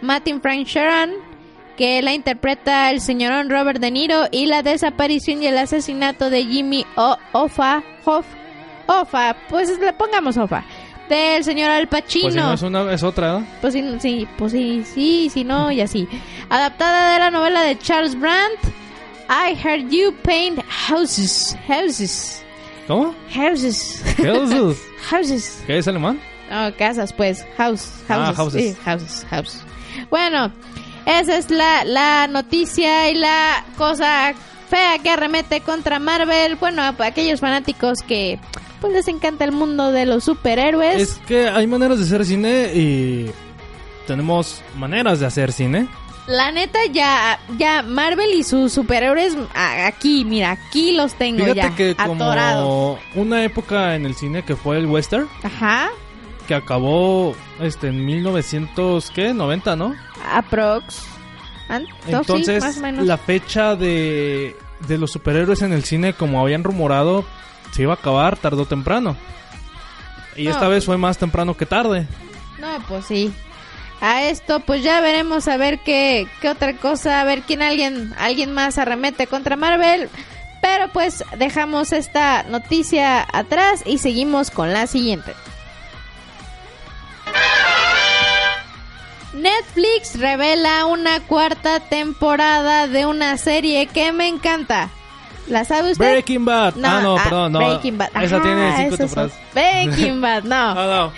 Martin 0.02 0.42
Frank 0.42 0.66
Sharon, 0.68 1.12
que 1.78 2.02
la 2.02 2.14
interpreta 2.14 2.92
el 2.92 3.02
señorón 3.02 3.50
Robert 3.50 3.80
De 3.80 3.92
Niro, 3.92 4.24
y 4.32 4.48
la 4.48 4.64
desaparición 4.64 5.44
y 5.44 5.48
el 5.48 5.58
asesinato 5.58 6.30
de 6.30 6.44
Jimmy 6.44 6.86
o 6.96 7.18
Ofa, 7.34 7.84
Hoff, 8.06 8.26
Ofa, 8.88 9.36
pues 9.48 9.80
le 9.80 9.94
pongamos 9.94 10.38
Ofa, 10.38 10.64
del 11.08 11.44
señor 11.44 11.70
Al 11.70 11.88
Pacino. 11.88 12.24
Pues 12.24 12.34
si 12.34 12.40
no 12.40 12.54
es 12.54 12.62
una, 12.64 12.94
es 12.94 13.04
otra, 13.04 13.34
¿no? 13.34 13.48
Pues 13.62 13.74
sí, 13.74 13.84
sí, 14.00 14.28
pues 14.38 14.52
sí, 14.54 14.84
sí, 14.84 15.30
sí, 15.32 15.44
no, 15.44 15.72
y 15.72 15.82
así. 15.82 16.08
Adaptada 16.50 17.14
de 17.14 17.20
la 17.20 17.30
novela 17.30 17.62
de 17.62 17.78
Charles 17.78 18.20
Brandt, 18.20 18.60
I 19.34 19.56
Heard 19.56 19.90
You 19.90 20.14
Paint 20.24 20.60
Houses. 20.68 21.56
Houses. 21.66 22.44
¿Cómo? 22.86 23.16
Houses. 23.34 24.04
¿Qué 24.18 24.30
es? 24.30 24.78
Houses. 25.10 25.64
¿Qué 25.66 25.78
es 25.78 25.88
alemán? 25.88 26.20
No, 26.50 26.76
casas, 26.76 27.14
pues. 27.14 27.46
House. 27.56 27.88
Ah, 28.10 28.34
Houses. 28.36 28.36
houses. 28.36 28.62
Sí, 28.76 28.78
houses. 28.84 29.26
Houses. 29.30 29.62
Bueno, 30.10 30.52
esa 31.06 31.38
es 31.38 31.50
la, 31.50 31.86
la 31.86 32.28
noticia 32.28 33.10
y 33.10 33.16
la 33.16 33.64
cosa 33.78 34.34
fea 34.70 35.00
que 35.00 35.10
arremete 35.10 35.62
contra 35.62 36.00
Marvel. 36.00 36.58
Bueno, 36.58 36.82
a 36.82 36.94
aquellos 37.00 37.40
fanáticos 37.40 38.02
que 38.02 38.38
pues 38.82 38.92
les 38.92 39.08
encanta 39.08 39.46
el 39.46 39.54
mundo 39.54 39.94
de 39.94 40.06
los 40.06 40.26
superhéroes. 40.26 41.02
Es 41.02 41.22
que 41.26 41.48
hay 41.48 41.68
maneras 41.68 42.00
de 42.00 42.04
hacer 42.04 42.26
cine 42.26 42.72
y 42.74 43.32
tenemos 44.08 44.62
maneras 44.76 45.22
de 45.22 45.26
hacer 45.28 45.54
cine. 45.54 45.88
La 46.28 46.52
neta, 46.52 46.80
ya, 46.92 47.40
ya 47.58 47.82
Marvel 47.82 48.32
y 48.34 48.44
sus 48.44 48.72
superhéroes, 48.72 49.36
aquí, 49.56 50.24
mira, 50.24 50.52
aquí 50.52 50.92
los 50.96 51.14
tengo 51.16 51.40
Fíjate 51.44 51.56
ya, 51.62 51.76
que 51.76 51.96
atorados. 51.98 52.64
como 52.64 53.00
una 53.16 53.44
época 53.44 53.96
en 53.96 54.06
el 54.06 54.16
cine 54.16 54.44
que 54.44 54.56
fue 54.56 54.78
el 54.78 54.86
western, 54.86 55.28
Ajá, 55.44 55.90
que 56.48 56.54
acabó 56.56 57.36
este 57.60 57.88
en 57.88 58.06
1900, 58.06 59.10
¿qué? 59.12 59.34
90, 59.34 59.76
¿no? 59.76 59.96
aprox. 60.32 60.96
Sí, 62.06 62.12
Entonces, 62.12 62.64
más 62.64 62.78
o 62.78 62.82
menos. 62.82 63.06
la 63.08 63.18
fecha 63.18 63.76
de, 63.76 64.56
de 64.88 64.98
los 64.98 65.12
superhéroes 65.12 65.62
en 65.64 65.74
el 65.74 65.84
cine, 65.86 66.14
como 66.14 66.40
habían 66.42 66.64
rumorado, 66.64 67.26
se 67.72 67.82
iba 67.84 67.94
a 67.94 67.96
acabar 67.96 68.38
tarde 68.38 68.62
o 68.62 68.66
temprano. 68.66 69.16
Y 70.36 70.44
No. 70.46 70.52
esta 70.52 70.68
vez 70.68 70.86
fue 70.86 70.98
más 70.98 71.18
temprano 71.18 71.56
que 71.58 71.66
tarde. 71.66 72.08
No, 72.60 72.68
pues 72.88 73.06
sí. 73.06 73.34
A 74.02 74.24
esto, 74.24 74.62
pues 74.62 74.82
ya 74.82 75.00
veremos 75.00 75.48
a 75.48 75.58
ver 75.58 75.80
qué, 75.80 76.28
qué 76.42 76.50
otra 76.50 76.74
cosa, 76.76 77.22
a 77.22 77.24
ver 77.24 77.44
quién 77.44 77.62
alguien, 77.62 78.14
alguien 78.18 78.52
más 78.52 78.80
arremete 78.80 79.28
contra 79.28 79.56
Marvel. 79.56 80.10
Pero 80.60 80.90
pues 80.90 81.24
dejamos 81.38 81.92
esta 81.92 82.44
noticia 82.44 83.26
atrás 83.32 83.84
y 83.86 84.00
seguimos 84.00 84.50
con 84.52 84.74
la 84.74 84.88
siguiente. 84.88 85.34
Netflix 89.34 90.20
revela 90.20 90.86
una 90.86 91.20
cuarta 91.22 91.80
temporada 91.80 92.88
de 92.88 93.06
una 93.06 93.38
serie 93.38 93.88
que 93.88 94.12
me 94.12 94.28
encanta. 94.28 94.90
¿La 95.48 95.66
sabe 95.66 95.92
usted? 95.92 96.12
Breaking 96.12 96.46
Bad. 96.46 96.76
ah, 96.84 97.02
no, 97.02 97.18
ah, 97.18 97.24
perdón, 97.24 97.52
no. 97.54 97.60
Breaking 97.60 97.98
Bad. 97.98 98.10
Esa 98.22 98.36
Ajá, 98.38 98.44
tiene 98.44 98.78
cinco 98.78 98.98
temporadas. 98.98 99.34
Breaking 99.54 100.22
Bad, 100.22 100.44
no. 100.44 100.76
No, 100.82 100.88
no. 100.88 101.14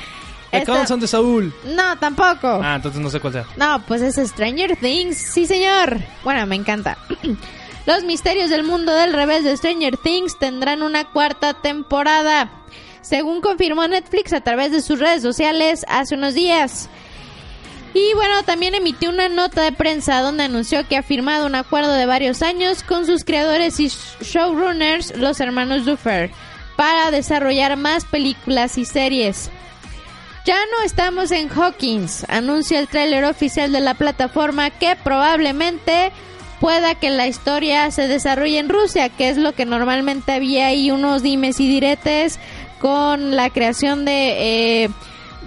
Esta- 0.59 0.73
Council 0.73 0.99
de 0.99 1.07
Saúl. 1.07 1.53
No, 1.65 1.97
tampoco. 1.99 2.59
Ah, 2.63 2.75
entonces 2.75 3.01
no 3.01 3.09
sé 3.09 3.19
cuál 3.19 3.33
sea. 3.33 3.45
No, 3.57 3.83
pues 3.87 4.01
es 4.01 4.15
Stranger 4.29 4.75
Things, 4.77 5.17
sí 5.17 5.45
señor. 5.45 5.97
Bueno, 6.23 6.45
me 6.45 6.55
encanta. 6.55 6.97
Los 7.85 8.03
misterios 8.03 8.49
del 8.49 8.63
mundo 8.63 8.93
del 8.93 9.11
revés 9.13 9.43
de 9.43 9.57
Stranger 9.57 9.97
Things 9.97 10.39
tendrán 10.39 10.83
una 10.83 11.05
cuarta 11.11 11.53
temporada, 11.55 12.49
según 13.01 13.41
confirmó 13.41 13.85
Netflix 13.87 14.31
a 14.31 14.39
través 14.41 14.71
de 14.71 14.81
sus 14.81 14.99
redes 14.99 15.21
sociales 15.21 15.85
hace 15.89 16.15
unos 16.15 16.33
días. 16.33 16.87
Y 17.93 18.13
bueno, 18.15 18.41
también 18.43 18.73
emitió 18.73 19.09
una 19.09 19.29
nota 19.29 19.61
de 19.61 19.71
prensa 19.71 20.21
donde 20.21 20.43
anunció 20.45 20.87
que 20.87 20.97
ha 20.97 21.03
firmado 21.03 21.45
un 21.45 21.55
acuerdo 21.55 21.91
de 21.93 22.05
varios 22.07 22.41
años 22.41 22.81
con 22.83 23.05
sus 23.05 23.23
creadores 23.23 23.79
y 23.79 23.91
showrunners, 24.21 25.15
los 25.17 25.39
hermanos 25.39 25.85
Duffer, 25.85 26.31
para 26.75 27.11
desarrollar 27.11 27.75
más 27.77 28.05
películas 28.05 28.77
y 28.79 28.85
series. 28.85 29.51
Ya 30.45 30.57
no 30.71 30.83
estamos 30.83 31.31
en 31.31 31.49
Hawkins, 31.49 32.25
anuncia 32.27 32.77
el 32.79 32.89
tráiler 32.89 33.23
oficial 33.23 33.71
de 33.71 33.79
la 33.79 33.93
plataforma 33.93 34.71
que 34.71 34.97
probablemente 35.01 36.11
pueda 36.59 36.95
que 36.95 37.09
la 37.11 37.27
historia 37.27 37.89
se 37.91 38.09
desarrolle 38.09 38.59
en 38.59 38.67
Rusia, 38.67 39.07
que 39.07 39.29
es 39.29 39.37
lo 39.37 39.53
que 39.53 39.65
normalmente 39.65 40.33
había 40.33 40.67
ahí 40.67 40.91
unos 40.91 41.23
dimes 41.23 41.61
y 41.61 41.69
diretes 41.69 42.39
con 42.81 43.37
la 43.37 43.51
creación 43.51 44.03
de, 44.03 44.83
eh, 44.83 44.89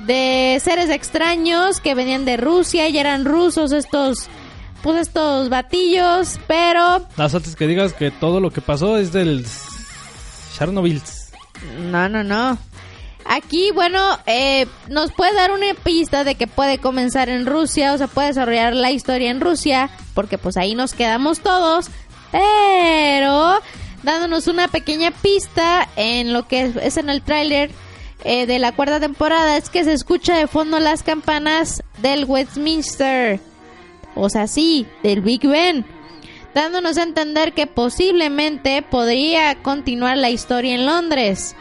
de 0.06 0.58
seres 0.62 0.88
extraños 0.88 1.80
que 1.80 1.94
venían 1.94 2.24
de 2.24 2.38
Rusia 2.38 2.88
y 2.88 2.96
eran 2.96 3.26
rusos 3.26 3.72
estos, 3.72 4.28
pues 4.82 4.96
estos 4.96 5.50
batillos, 5.50 6.40
pero 6.46 7.06
Las 7.18 7.34
otras 7.34 7.54
que 7.54 7.66
digas 7.66 7.92
que 7.92 8.10
todo 8.10 8.40
lo 8.40 8.50
que 8.50 8.62
pasó 8.62 8.96
es 8.96 9.12
del 9.12 9.44
Chernobyl. 10.56 11.02
No, 11.90 12.08
no, 12.08 12.24
no. 12.24 12.58
Aquí, 13.28 13.70
bueno, 13.72 14.00
eh, 14.26 14.66
nos 14.88 15.12
puede 15.12 15.34
dar 15.34 15.50
una 15.50 15.74
pista 15.74 16.22
de 16.22 16.36
que 16.36 16.46
puede 16.46 16.78
comenzar 16.78 17.28
en 17.28 17.44
Rusia, 17.44 17.92
o 17.92 17.98
sea, 17.98 18.06
puede 18.06 18.28
desarrollar 18.28 18.74
la 18.74 18.92
historia 18.92 19.30
en 19.30 19.40
Rusia, 19.40 19.90
porque 20.14 20.38
pues 20.38 20.56
ahí 20.56 20.74
nos 20.74 20.94
quedamos 20.94 21.40
todos, 21.40 21.88
pero 22.30 23.60
dándonos 24.04 24.46
una 24.46 24.68
pequeña 24.68 25.10
pista 25.10 25.88
en 25.96 26.32
lo 26.32 26.46
que 26.46 26.72
es, 26.80 26.96
en 26.96 27.10
el 27.10 27.22
tráiler 27.22 27.70
eh, 28.22 28.46
de 28.46 28.60
la 28.60 28.72
cuarta 28.72 29.00
temporada, 29.00 29.56
es 29.56 29.70
que 29.70 29.82
se 29.82 29.92
escucha 29.92 30.36
de 30.36 30.46
fondo 30.46 30.78
las 30.78 31.02
campanas 31.02 31.82
del 31.98 32.26
Westminster, 32.26 33.40
o 34.14 34.28
sea, 34.28 34.46
sí, 34.46 34.86
del 35.02 35.20
Big 35.20 35.46
Ben, 35.46 35.84
dándonos 36.54 36.96
a 36.96 37.02
entender 37.02 37.54
que 37.54 37.66
posiblemente 37.66 38.82
podría 38.82 39.56
continuar 39.62 40.16
la 40.16 40.30
historia 40.30 40.76
en 40.76 40.86
Londres 40.86 41.56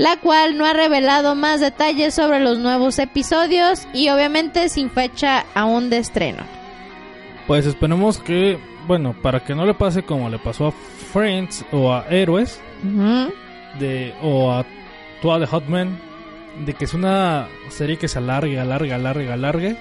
la 0.00 0.16
cual 0.16 0.56
no 0.56 0.64
ha 0.64 0.72
revelado 0.72 1.34
más 1.34 1.60
detalles 1.60 2.14
sobre 2.14 2.40
los 2.40 2.58
nuevos 2.58 2.98
episodios 2.98 3.86
y 3.92 4.08
obviamente 4.08 4.70
sin 4.70 4.88
fecha 4.88 5.44
aún 5.52 5.90
de 5.90 5.98
estreno. 5.98 6.42
Pues 7.46 7.66
esperemos 7.66 8.16
que, 8.16 8.58
bueno, 8.86 9.14
para 9.20 9.40
que 9.40 9.54
no 9.54 9.66
le 9.66 9.74
pase 9.74 10.02
como 10.02 10.30
le 10.30 10.38
pasó 10.38 10.68
a 10.68 10.72
Friends 10.72 11.66
o 11.70 11.92
a 11.92 12.06
Héroes, 12.08 12.62
de, 13.78 14.14
o 14.22 14.50
a 14.50 14.64
Toa 15.20 15.38
de 15.38 15.46
Hotman, 15.46 16.00
de 16.64 16.72
que 16.72 16.86
es 16.86 16.94
una 16.94 17.48
serie 17.68 17.98
que 17.98 18.08
se 18.08 18.20
alargue, 18.20 18.58
alargue, 18.58 18.94
alargue, 18.94 19.30
alargue. 19.30 19.76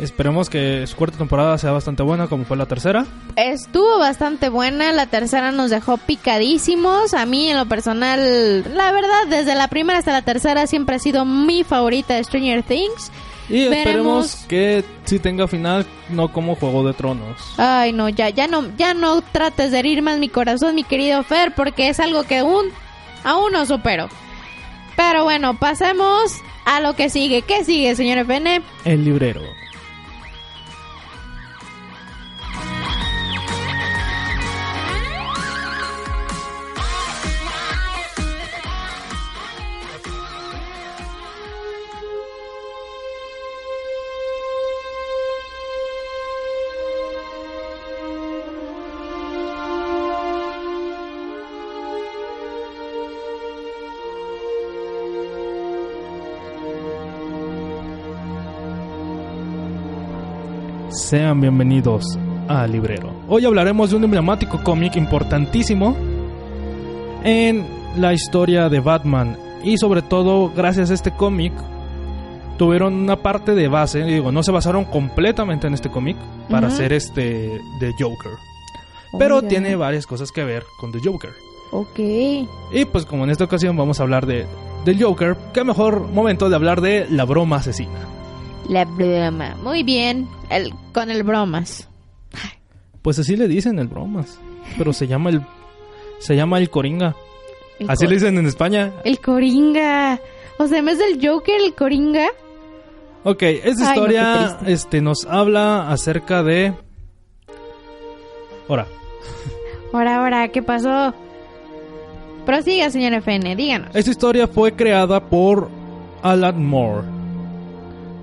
Esperemos 0.00 0.48
que 0.48 0.86
su 0.86 0.96
cuarta 0.96 1.18
temporada 1.18 1.58
sea 1.58 1.72
bastante 1.72 2.02
buena 2.02 2.28
como 2.28 2.44
fue 2.44 2.56
la 2.56 2.66
tercera. 2.66 3.04
Estuvo 3.36 3.98
bastante 3.98 4.48
buena, 4.48 4.92
la 4.92 5.06
tercera 5.06 5.50
nos 5.50 5.70
dejó 5.70 5.96
picadísimos. 5.96 7.14
A 7.14 7.26
mí 7.26 7.50
en 7.50 7.56
lo 7.56 7.66
personal, 7.66 8.62
la 8.76 8.92
verdad, 8.92 9.26
desde 9.28 9.54
la 9.54 9.68
primera 9.68 9.98
hasta 9.98 10.12
la 10.12 10.22
tercera 10.22 10.66
siempre 10.66 10.96
ha 10.96 10.98
sido 11.00 11.24
mi 11.24 11.64
favorita 11.64 12.14
de 12.14 12.24
Stranger 12.24 12.62
Things. 12.62 13.10
Y 13.48 13.62
esperemos 13.62 13.86
Veremos. 13.86 14.44
que 14.46 14.84
sí 15.04 15.18
tenga 15.18 15.48
final, 15.48 15.86
no 16.10 16.30
como 16.32 16.54
Juego 16.54 16.86
de 16.86 16.92
Tronos. 16.92 17.40
Ay, 17.56 17.92
no, 17.92 18.08
ya, 18.10 18.28
ya 18.28 18.46
no, 18.46 18.76
ya 18.76 18.92
no 18.92 19.22
trates 19.22 19.72
de 19.72 19.78
herir 19.78 20.02
más 20.02 20.18
mi 20.18 20.28
corazón, 20.28 20.74
mi 20.74 20.84
querido 20.84 21.22
Fer, 21.22 21.54
porque 21.54 21.88
es 21.88 21.98
algo 21.98 22.24
que 22.24 22.38
aún, 22.38 22.66
aún 23.24 23.52
no 23.52 23.64
supero. 23.64 24.08
Pero 24.96 25.24
bueno, 25.24 25.58
pasemos 25.58 26.32
a 26.66 26.80
lo 26.80 26.94
que 26.94 27.08
sigue. 27.08 27.42
¿Qué 27.42 27.64
sigue, 27.64 27.96
señor 27.96 28.18
FN? 28.18 28.60
El 28.84 29.04
librero. 29.04 29.40
Sean 61.08 61.40
bienvenidos 61.40 62.04
a 62.48 62.66
Librero. 62.66 63.10
Hoy 63.28 63.46
hablaremos 63.46 63.88
de 63.88 63.96
un 63.96 64.04
emblemático 64.04 64.62
cómic 64.62 64.94
importantísimo 64.96 65.96
en 67.24 67.66
la 67.96 68.12
historia 68.12 68.68
de 68.68 68.80
Batman. 68.80 69.38
Y 69.64 69.78
sobre 69.78 70.02
todo, 70.02 70.52
gracias 70.54 70.90
a 70.90 70.94
este 70.94 71.12
cómic, 71.12 71.54
tuvieron 72.58 72.92
una 72.92 73.16
parte 73.16 73.54
de 73.54 73.68
base. 73.68 74.04
Digo, 74.04 74.32
no 74.32 74.42
se 74.42 74.52
basaron 74.52 74.84
completamente 74.84 75.66
en 75.66 75.72
este 75.72 75.88
cómic 75.88 76.18
para 76.50 76.66
hacer 76.66 76.92
este 76.92 77.58
de 77.80 77.94
Joker. 77.98 78.32
Pero 79.18 79.40
tiene 79.40 79.76
varias 79.76 80.06
cosas 80.06 80.30
que 80.30 80.44
ver 80.44 80.64
con 80.78 80.92
The 80.92 80.98
Joker. 81.02 81.30
Ok. 81.70 81.98
Y 81.98 82.84
pues 82.92 83.06
como 83.06 83.24
en 83.24 83.30
esta 83.30 83.44
ocasión 83.44 83.78
vamos 83.78 83.98
a 83.98 84.02
hablar 84.02 84.26
de 84.26 84.44
del 84.84 85.02
Joker, 85.02 85.38
qué 85.54 85.64
mejor 85.64 86.06
momento 86.08 86.50
de 86.50 86.56
hablar 86.56 86.82
de 86.82 87.06
la 87.08 87.24
broma 87.24 87.56
asesina. 87.56 88.17
La 88.68 88.84
broma. 88.84 89.56
Muy 89.62 89.82
bien. 89.82 90.28
El, 90.50 90.72
con 90.92 91.10
el 91.10 91.22
bromas. 91.22 91.88
Pues 93.02 93.18
así 93.18 93.36
le 93.36 93.48
dicen 93.48 93.78
el 93.78 93.86
bromas, 93.88 94.38
pero 94.76 94.92
se 94.92 95.06
llama 95.06 95.30
el 95.30 95.40
se 96.18 96.34
llama 96.36 96.58
el 96.58 96.68
Coringa. 96.68 97.14
El 97.78 97.88
Así 97.88 98.04
co- 98.04 98.10
le 98.10 98.16
dicen 98.16 98.36
en 98.38 98.46
España. 98.46 98.92
El 99.04 99.20
Coringa. 99.20 100.20
O 100.58 100.66
sea, 100.66 100.78
en 100.80 100.84
vez 100.86 100.98
del 100.98 101.26
Joker, 101.26 101.60
el 101.64 101.74
Coringa. 101.74 102.26
Ok, 103.24 103.42
esta 103.42 103.90
Ay, 103.90 103.96
historia 103.98 104.58
este 104.66 105.00
nos 105.00 105.24
habla 105.26 105.90
acerca 105.90 106.42
de 106.42 106.74
Ahora, 108.68 108.86
Ahora, 109.92 110.16
ahora, 110.18 110.48
¿qué 110.48 110.62
pasó? 110.62 111.14
Prosiga, 112.44 112.90
señor 112.90 113.14
FN, 113.14 113.56
díganos. 113.56 113.94
esta 113.94 114.10
historia 114.10 114.46
fue 114.48 114.72
creada 114.72 115.20
por 115.20 115.68
Alan 116.22 116.64
Moore. 116.66 117.06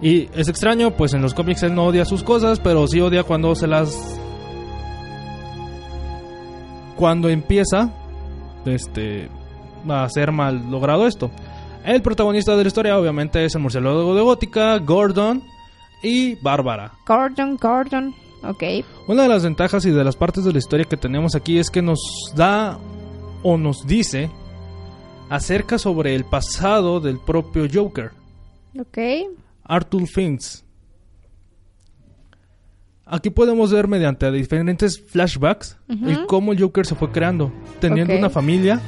Y 0.05 0.29
es 0.35 0.47
extraño, 0.47 0.91
pues 0.91 1.15
en 1.15 1.23
los 1.23 1.33
cómics 1.33 1.63
él 1.63 1.73
no 1.73 1.87
odia 1.87 2.05
sus 2.05 2.21
cosas, 2.21 2.59
pero 2.59 2.87
sí 2.87 3.01
odia 3.01 3.23
cuando 3.23 3.55
se 3.55 3.65
las 3.65 4.19
cuando 6.95 7.27
empieza 7.27 7.91
este 8.65 9.29
a 9.89 10.03
hacer 10.03 10.31
mal 10.31 10.69
logrado 10.69 11.07
esto. 11.07 11.31
El 11.83 12.03
protagonista 12.03 12.55
de 12.55 12.61
la 12.61 12.67
historia 12.67 12.99
obviamente 12.99 13.43
es 13.45 13.55
el 13.55 13.61
murciélago 13.63 14.13
de 14.13 14.21
Gótica, 14.21 14.77
Gordon 14.77 15.41
y 16.03 16.35
Bárbara. 16.35 16.91
Gordon, 17.07 17.57
Gordon. 17.57 18.13
Ok. 18.43 18.61
Una 19.07 19.23
de 19.23 19.29
las 19.29 19.43
ventajas 19.43 19.87
y 19.87 19.89
de 19.89 20.03
las 20.03 20.15
partes 20.15 20.43
de 20.43 20.51
la 20.51 20.59
historia 20.59 20.85
que 20.85 20.97
tenemos 20.97 21.33
aquí 21.33 21.57
es 21.57 21.71
que 21.71 21.81
nos 21.81 21.99
da 22.35 22.77
o 23.41 23.57
nos 23.57 23.87
dice 23.87 24.29
acerca 25.31 25.79
sobre 25.79 26.13
el 26.13 26.25
pasado 26.25 26.99
del 26.99 27.17
propio 27.17 27.65
Joker, 27.73 28.11
Ok. 28.79 28.99
Arthur 29.65 30.07
Finks. 30.07 30.63
Aquí 33.07 33.29
podemos 33.29 33.71
ver 33.71 33.87
mediante 33.87 34.31
diferentes 34.31 34.99
flashbacks 34.99 35.77
Ujú. 35.87 36.09
el 36.09 36.25
cómo 36.25 36.53
el 36.53 36.59
Joker 36.61 36.85
se 36.87 36.95
fue 36.95 37.11
creando, 37.11 37.51
teniendo 37.79 38.15
una 38.15 38.29
familia. 38.31 38.81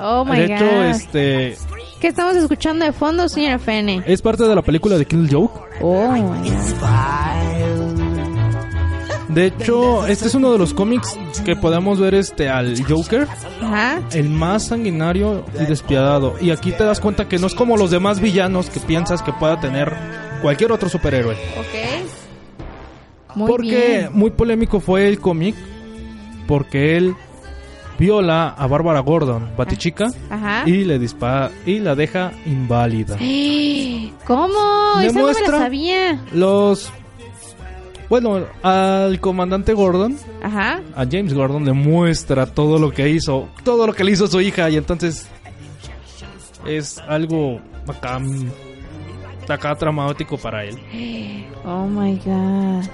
Oh 0.00 0.24
my 0.24 0.36
de 0.38 0.44
hecho, 0.46 0.64
god. 0.64 0.84
este 0.84 1.56
¿Qué 2.00 2.08
estamos 2.08 2.34
escuchando 2.36 2.84
de 2.84 2.92
fondo, 2.92 3.28
señor 3.28 3.52
FN? 3.60 4.02
es 4.06 4.22
parte 4.22 4.44
de 4.44 4.54
la 4.54 4.62
película 4.62 4.96
de 4.98 5.06
Kill 5.06 5.28
Joke. 5.30 5.60
Oh 5.80 6.10
my 6.12 6.20
god. 6.20 7.91
De 9.34 9.46
hecho, 9.46 10.06
este 10.06 10.26
es 10.28 10.34
uno 10.34 10.52
de 10.52 10.58
los 10.58 10.74
cómics 10.74 11.18
que 11.44 11.56
podemos 11.56 11.98
ver 11.98 12.14
este 12.14 12.48
al 12.50 12.82
Joker 12.84 13.26
Ajá. 13.62 14.00
el 14.12 14.28
más 14.28 14.66
sanguinario 14.68 15.44
y 15.58 15.64
despiadado. 15.64 16.34
Y 16.40 16.50
aquí 16.50 16.72
te 16.72 16.84
das 16.84 17.00
cuenta 17.00 17.28
que 17.28 17.38
no 17.38 17.46
es 17.46 17.54
como 17.54 17.76
los 17.76 17.90
demás 17.90 18.20
villanos 18.20 18.68
que 18.68 18.80
piensas 18.80 19.22
que 19.22 19.32
pueda 19.32 19.58
tener 19.60 19.92
cualquier 20.42 20.72
otro 20.72 20.88
superhéroe. 20.88 21.34
Ok. 21.58 23.36
Muy 23.36 23.48
porque 23.48 23.98
bien. 24.00 24.10
muy 24.12 24.30
polémico 24.30 24.80
fue 24.80 25.08
el 25.08 25.18
cómic, 25.18 25.54
porque 26.46 26.98
él 26.98 27.14
viola 27.98 28.48
a 28.50 28.66
Bárbara 28.66 29.00
Gordon, 29.00 29.50
Batichica, 29.56 30.08
Ajá. 30.28 30.64
y 30.66 30.84
le 30.84 30.98
dispara 30.98 31.50
y 31.64 31.78
la 31.78 31.94
deja 31.94 32.32
inválida. 32.44 33.16
¿Cómo? 34.26 35.00
Esa 35.00 35.18
no 35.18 35.26
me 35.26 35.32
la 35.32 35.58
sabía. 35.58 36.20
Los 36.32 36.92
bueno, 38.12 38.44
al 38.62 39.20
comandante 39.20 39.72
Gordon, 39.72 40.18
Ajá. 40.42 40.82
a 40.94 41.06
James 41.10 41.32
Gordon 41.32 41.64
le 41.64 41.72
muestra 41.72 42.44
todo 42.44 42.78
lo 42.78 42.90
que 42.90 43.08
hizo, 43.08 43.48
todo 43.64 43.86
lo 43.86 43.94
que 43.94 44.04
le 44.04 44.10
hizo 44.12 44.26
su 44.26 44.38
hija 44.42 44.68
y 44.68 44.76
entonces 44.76 45.26
es 46.66 46.98
algo 47.08 47.58
acá, 47.88 48.20
acá 49.48 49.74
traumático 49.76 50.36
para 50.36 50.62
él. 50.62 50.76
Oh 51.64 51.86
my 51.86 52.16
god. 52.22 52.84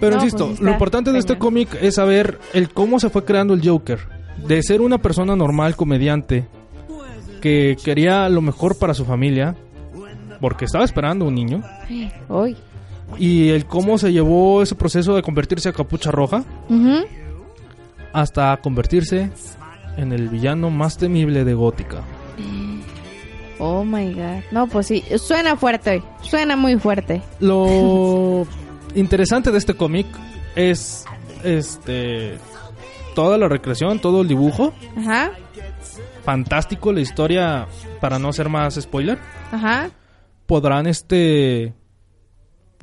Pero 0.00 0.16
No, 0.16 0.24
insisto, 0.24 0.48
pues 0.48 0.60
lo 0.60 0.72
importante 0.72 1.12
de 1.12 1.20
este 1.20 1.38
cómic 1.38 1.68
es 1.80 1.94
saber 1.94 2.40
el 2.52 2.68
cómo 2.70 2.98
se 2.98 3.10
fue 3.10 3.24
creando 3.24 3.54
el 3.54 3.64
Joker. 3.64 4.00
De 4.44 4.60
ser 4.64 4.80
una 4.80 4.98
persona 4.98 5.36
normal, 5.36 5.76
comediante, 5.76 6.48
que 7.40 7.76
quería 7.84 8.28
lo 8.28 8.40
mejor 8.40 8.76
para 8.76 8.92
su 8.92 9.04
familia, 9.04 9.54
porque 10.40 10.64
estaba 10.64 10.84
esperando 10.84 11.26
un 11.26 11.36
niño, 11.36 11.62
Uy. 12.28 12.56
Y 13.18 13.50
el 13.50 13.66
cómo 13.66 13.98
se 13.98 14.12
llevó 14.12 14.62
ese 14.62 14.74
proceso 14.74 15.14
de 15.14 15.22
convertirse 15.22 15.68
a 15.68 15.72
capucha 15.72 16.10
roja 16.10 16.44
Ujú. 16.68 17.04
hasta 18.12 18.56
convertirse 18.58 19.30
en 19.96 20.12
el 20.12 20.28
villano 20.28 20.70
más 20.70 20.96
temible 20.98 21.44
de 21.44 21.54
Gótica. 21.54 22.02
Oh 23.58 23.84
my 23.84 24.12
god. 24.12 24.42
No, 24.50 24.66
pues 24.66 24.88
sí. 24.88 25.04
Suena 25.16 25.56
fuerte. 25.56 26.02
Suena 26.22 26.56
muy 26.56 26.76
fuerte. 26.78 27.22
Lo 27.40 28.46
interesante 28.94 29.52
de 29.52 29.58
este 29.58 29.74
cómic 29.74 30.06
es 30.56 31.04
este 31.44 32.38
toda 33.14 33.38
la 33.38 33.46
recreación, 33.48 34.00
todo 34.00 34.22
el 34.22 34.28
dibujo, 34.28 34.72
Ajá. 34.96 35.30
fantástico 36.24 36.92
la 36.92 37.00
historia 37.00 37.68
para 38.00 38.18
no 38.18 38.32
ser 38.32 38.48
más 38.48 38.74
spoiler. 38.74 39.18
Ajá. 39.52 39.88
Podrán 40.46 40.88
este 40.88 41.74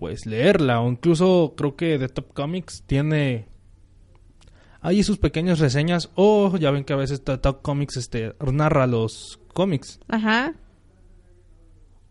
pues 0.01 0.25
leerla 0.25 0.81
o 0.81 0.89
incluso 0.89 1.53
creo 1.55 1.75
que 1.75 1.99
The 1.99 2.09
Top 2.09 2.33
Comics 2.33 2.81
tiene 2.87 3.45
Hay 4.81 5.03
sus 5.03 5.19
pequeñas 5.19 5.59
reseñas 5.59 6.09
o 6.15 6.57
ya 6.57 6.71
ven 6.71 6.85
que 6.85 6.93
a 6.93 6.95
veces 6.95 7.23
Talk 7.23 7.61
Comics 7.61 7.97
este, 7.97 8.33
narra 8.51 8.87
los 8.87 9.39
cómics. 9.53 9.99
Ajá. 10.07 10.55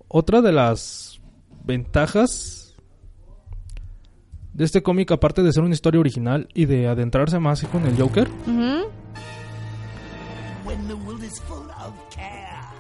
Otra 0.06 0.40
de 0.40 0.52
las 0.52 1.20
ventajas 1.64 2.76
de 4.52 4.64
este 4.64 4.84
cómic, 4.84 5.10
aparte 5.10 5.42
de 5.42 5.52
ser 5.52 5.64
una 5.64 5.74
historia 5.74 5.98
original 5.98 6.46
y 6.54 6.66
de 6.66 6.86
adentrarse 6.86 7.40
más 7.40 7.64
con 7.64 7.88
el 7.88 8.00
Joker, 8.00 8.28
Ujú. 8.46 8.88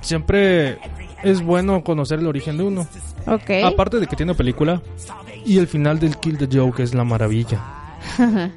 Siempre 0.00 0.78
es 1.22 1.42
bueno 1.42 1.82
conocer 1.84 2.18
el 2.20 2.26
origen 2.26 2.56
de 2.56 2.64
uno. 2.64 2.86
Ok. 3.26 3.50
Aparte 3.64 3.98
de 4.00 4.06
que 4.06 4.16
tiene 4.16 4.34
película 4.34 4.82
y 5.44 5.58
el 5.58 5.66
final 5.66 5.98
del 5.98 6.16
Kill 6.16 6.38
the 6.38 6.48
Joke 6.50 6.82
es 6.82 6.94
la 6.94 7.04
maravilla. 7.04 7.60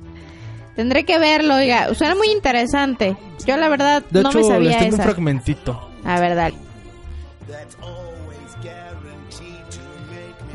Tendré 0.75 1.05
que 1.05 1.19
verlo, 1.19 1.55
oiga. 1.55 1.93
Suena 1.93 2.15
muy 2.15 2.29
interesante. 2.31 3.15
Yo 3.45 3.57
la 3.57 3.69
verdad 3.69 4.03
De 4.09 4.23
no 4.23 4.29
hecho, 4.29 4.39
me 4.39 4.43
sabía 4.45 4.69
les 4.69 4.77
tengo 4.79 4.93
esa. 4.95 5.03
un 5.03 5.09
fragmentito. 5.09 5.89
A 6.03 6.19
ver, 6.19 6.35
dale. 6.35 6.55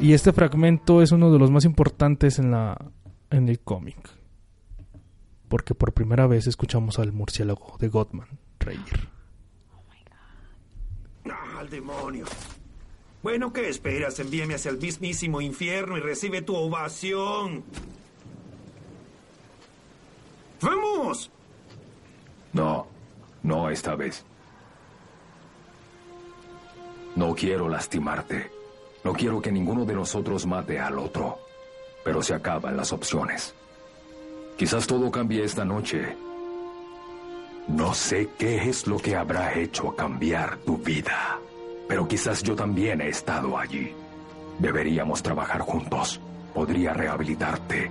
Y 0.01 0.12
este 0.12 0.33
fragmento 0.33 1.03
es 1.03 1.12
uno 1.12 1.31
de 1.33 1.38
los 1.38 1.51
más 1.51 1.64
importantes 1.64 2.38
en 2.38 2.51
la 2.51 2.77
en 3.31 3.48
el 3.48 3.61
cómic. 3.61 3.96
Porque 5.48 5.74
por 5.74 5.92
primera 5.92 6.27
vez 6.27 6.46
escuchamos 6.46 6.98
al 6.98 7.12
murciélago 7.12 7.77
de 7.79 7.88
Gottman 7.88 8.29
reír. 8.61 9.09
¡Ah, 11.59 11.61
al 11.61 11.71
demonio! 11.71 12.25
Bueno, 13.21 13.53
¿qué 13.53 13.68
esperas? 13.68 14.21
Envíame 14.21 14.55
hacia 14.55 14.71
el 14.71 14.79
mismísimo 14.79 15.40
infierno 15.40 15.97
y 15.97 16.01
recibe 16.01 16.40
tu 16.40 16.55
ovación. 16.55 17.64
¡Vamos! 20.61 21.31
No, 22.53 22.87
no 23.42 23.71
esta 23.71 23.97
vez. 23.97 24.25
No 27.16 27.35
quiero 27.35 27.68
lastimarte. 27.68 28.53
No 29.03 29.12
quiero 29.12 29.42
que 29.42 29.51
ninguno 29.51 29.85
de 29.85 29.94
nosotros 29.94 30.47
mate 30.47 30.79
al 30.79 30.97
otro. 30.99 31.40
Pero 32.05 32.23
se 32.23 32.35
acaban 32.35 32.77
las 32.77 32.92
opciones. 32.92 33.53
Quizás 34.57 34.87
todo 34.87 35.11
cambie 35.11 35.42
esta 35.42 35.64
noche. 35.64 36.16
No 37.66 37.94
sé 37.94 38.29
qué 38.38 38.68
es 38.68 38.87
lo 38.87 38.99
que 38.99 39.16
habrá 39.16 39.59
hecho 39.59 39.94
cambiar 39.94 40.59
tu 40.59 40.79
vida. 40.79 41.40
Pero 41.88 42.07
quizás 42.07 42.42
yo 42.42 42.55
también 42.55 43.01
he 43.01 43.09
estado 43.09 43.59
allí. 43.59 43.94
Deberíamos 44.59 45.22
trabajar 45.22 45.62
juntos. 45.62 46.20
Podría 46.55 46.92
rehabilitarte. 46.92 47.90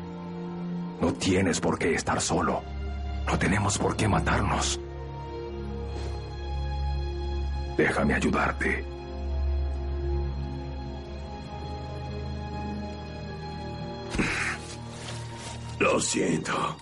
No 1.02 1.14
tienes 1.14 1.60
por 1.60 1.80
qué 1.80 1.96
estar 1.96 2.22
solo. 2.22 2.62
No 3.26 3.38
tenemos 3.40 3.78
por 3.78 3.96
qué 3.96 4.08
matarnos. 4.08 4.80
Déjame 7.76 8.14
ayudarte. 8.14 8.86
Lo 15.80 16.00
siento, 16.00 16.78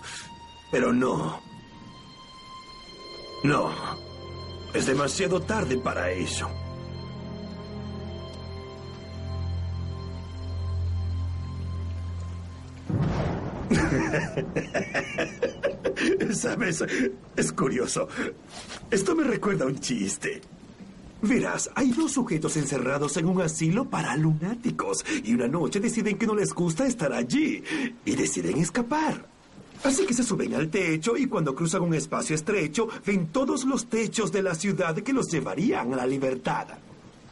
pero 0.70 0.92
no. 0.92 1.40
No. 3.44 3.70
Es 4.72 4.86
demasiado 4.86 5.40
tarde 5.40 5.76
para 5.78 6.10
eso. 6.10 6.48
Es 17.36 17.52
curioso. 17.52 18.08
Esto 18.90 19.14
me 19.14 19.24
recuerda 19.24 19.64
a 19.64 19.68
un 19.68 19.78
chiste. 19.78 20.40
Verás, 21.22 21.70
hay 21.74 21.90
dos 21.92 22.12
sujetos 22.12 22.56
encerrados 22.56 23.16
en 23.16 23.26
un 23.26 23.40
asilo 23.40 23.88
para 23.88 24.16
lunáticos 24.16 25.04
y 25.24 25.34
una 25.34 25.48
noche 25.48 25.80
deciden 25.80 26.18
que 26.18 26.26
no 26.26 26.34
les 26.34 26.52
gusta 26.52 26.86
estar 26.86 27.12
allí 27.12 27.62
y 28.04 28.14
deciden 28.14 28.58
escapar. 28.58 29.26
Así 29.82 30.04
que 30.06 30.14
se 30.14 30.22
suben 30.22 30.54
al 30.54 30.68
techo 30.68 31.16
y 31.16 31.26
cuando 31.26 31.54
cruzan 31.54 31.82
un 31.82 31.94
espacio 31.94 32.34
estrecho 32.34 32.88
ven 33.04 33.28
todos 33.28 33.64
los 33.64 33.86
techos 33.86 34.30
de 34.32 34.42
la 34.42 34.54
ciudad 34.54 34.96
que 34.96 35.12
los 35.12 35.28
llevarían 35.28 35.92
a 35.92 35.96
la 35.96 36.06
libertad. 36.06 36.68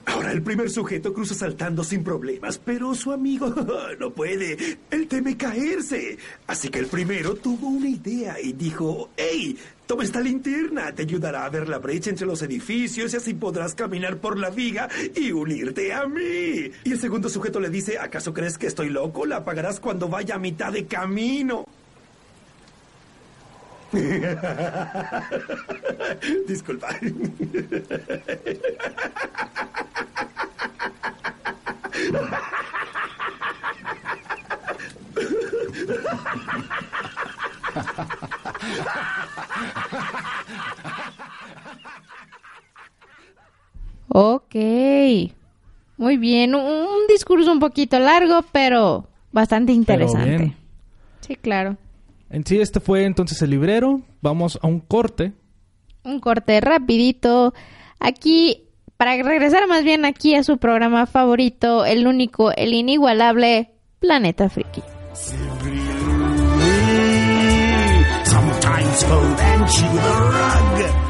Ahora 0.06 0.32
el 0.32 0.42
primer 0.42 0.70
sujeto 0.70 1.12
cruza 1.12 1.34
saltando 1.34 1.82
sin 1.82 2.04
problemas, 2.04 2.58
pero 2.58 2.94
su 2.94 3.12
amigo 3.12 3.54
no 3.98 4.10
puede. 4.10 4.78
Él 4.90 5.08
teme 5.08 5.36
caerse. 5.36 6.18
Así 6.46 6.68
que 6.68 6.78
el 6.78 6.86
primero 6.86 7.34
tuvo 7.34 7.68
una 7.68 7.88
idea 7.88 8.40
y 8.40 8.52
dijo, 8.52 9.10
hey, 9.16 9.56
toma 9.86 10.04
esta 10.04 10.20
linterna, 10.20 10.94
te 10.94 11.02
ayudará 11.02 11.44
a 11.44 11.50
ver 11.50 11.68
la 11.68 11.78
brecha 11.78 12.10
entre 12.10 12.26
los 12.26 12.42
edificios 12.42 13.12
y 13.12 13.16
así 13.16 13.34
podrás 13.34 13.74
caminar 13.74 14.18
por 14.18 14.38
la 14.38 14.50
viga 14.50 14.88
y 15.14 15.32
unirte 15.32 15.92
a 15.92 16.06
mí. 16.06 16.70
Y 16.84 16.92
el 16.92 17.00
segundo 17.00 17.28
sujeto 17.28 17.60
le 17.60 17.70
dice, 17.70 17.98
¿acaso 17.98 18.34
crees 18.34 18.58
que 18.58 18.66
estoy 18.66 18.90
loco? 18.90 19.26
La 19.26 19.36
apagarás 19.36 19.80
cuando 19.80 20.08
vaya 20.08 20.36
a 20.36 20.38
mitad 20.38 20.72
de 20.72 20.86
camino. 20.86 21.64
Disculpa. 26.48 26.88
Ok. 44.08 44.54
Muy 45.96 46.16
bien. 46.16 46.54
Un, 46.54 46.62
un 46.62 47.06
discurso 47.08 47.50
un 47.52 47.60
poquito 47.60 47.98
largo, 47.98 48.44
pero 48.52 49.06
bastante 49.32 49.72
interesante. 49.72 50.36
bien. 50.36 50.56
Sí, 51.20 51.36
claro. 51.36 51.76
En 52.34 52.44
sí, 52.44 52.60
este 52.60 52.80
fue 52.80 53.04
entonces 53.04 53.40
el 53.42 53.50
librero. 53.50 54.00
Vamos 54.20 54.58
a 54.60 54.66
un 54.66 54.80
corte. 54.80 55.34
Un 56.02 56.18
corte 56.18 56.60
rapidito. 56.60 57.54
Aquí, 58.00 58.64
para 58.96 59.14
regresar 59.22 59.68
más 59.68 59.84
bien 59.84 60.04
aquí 60.04 60.34
a 60.34 60.42
su 60.42 60.58
programa 60.58 61.06
favorito, 61.06 61.84
el 61.84 62.08
único, 62.08 62.50
el 62.50 62.74
inigualable 62.74 63.70
Planeta 64.00 64.48
Friki. 64.48 64.82
Sometimes 68.24 69.04
fold 69.04 69.38
and 69.38 69.68
chew 69.68 69.86
the 69.92 70.00
rug. 70.00 71.04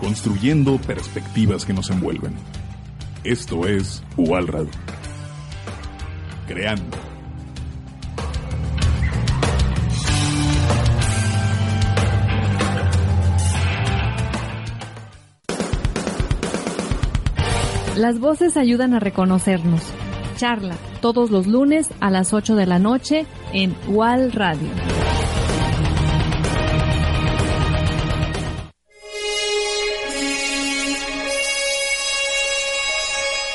construyendo 0.00 0.78
perspectivas 0.78 1.64
que 1.64 1.72
nos 1.72 1.90
envuelven. 1.90 2.34
Esto 3.24 3.66
es 3.68 4.02
Ualrad. 4.16 4.66
Creando. 6.48 6.96
Las 17.96 18.18
voces 18.18 18.56
ayudan 18.56 18.94
a 18.94 19.00
reconocernos. 19.00 19.82
Charla 20.36 20.74
todos 21.00 21.30
los 21.30 21.46
lunes 21.46 21.90
a 22.00 22.10
las 22.10 22.32
8 22.32 22.56
de 22.56 22.66
la 22.66 22.78
noche 22.78 23.26
en 23.52 23.74
UAL 23.88 24.32
Radio. 24.32 24.68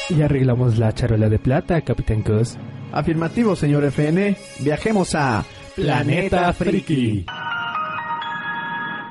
Y 0.09 0.21
arreglamos 0.21 0.77
la 0.77 0.93
charola 0.93 1.29
de 1.29 1.39
plata, 1.39 1.81
Capitán 1.81 2.21
Cos. 2.21 2.57
Afirmativo, 2.91 3.55
señor 3.55 3.85
FN. 3.85 4.35
Viajemos 4.59 5.15
a 5.15 5.43
Planeta 5.75 6.53
Friki. 6.53 7.25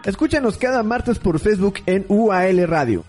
Escúchanos 0.05 0.59
cada 0.59 0.83
martes 0.83 1.19
por 1.19 1.39
Facebook 1.39 1.81
en 1.87 2.05
UAL 2.09 2.67
Radio. 2.69 3.05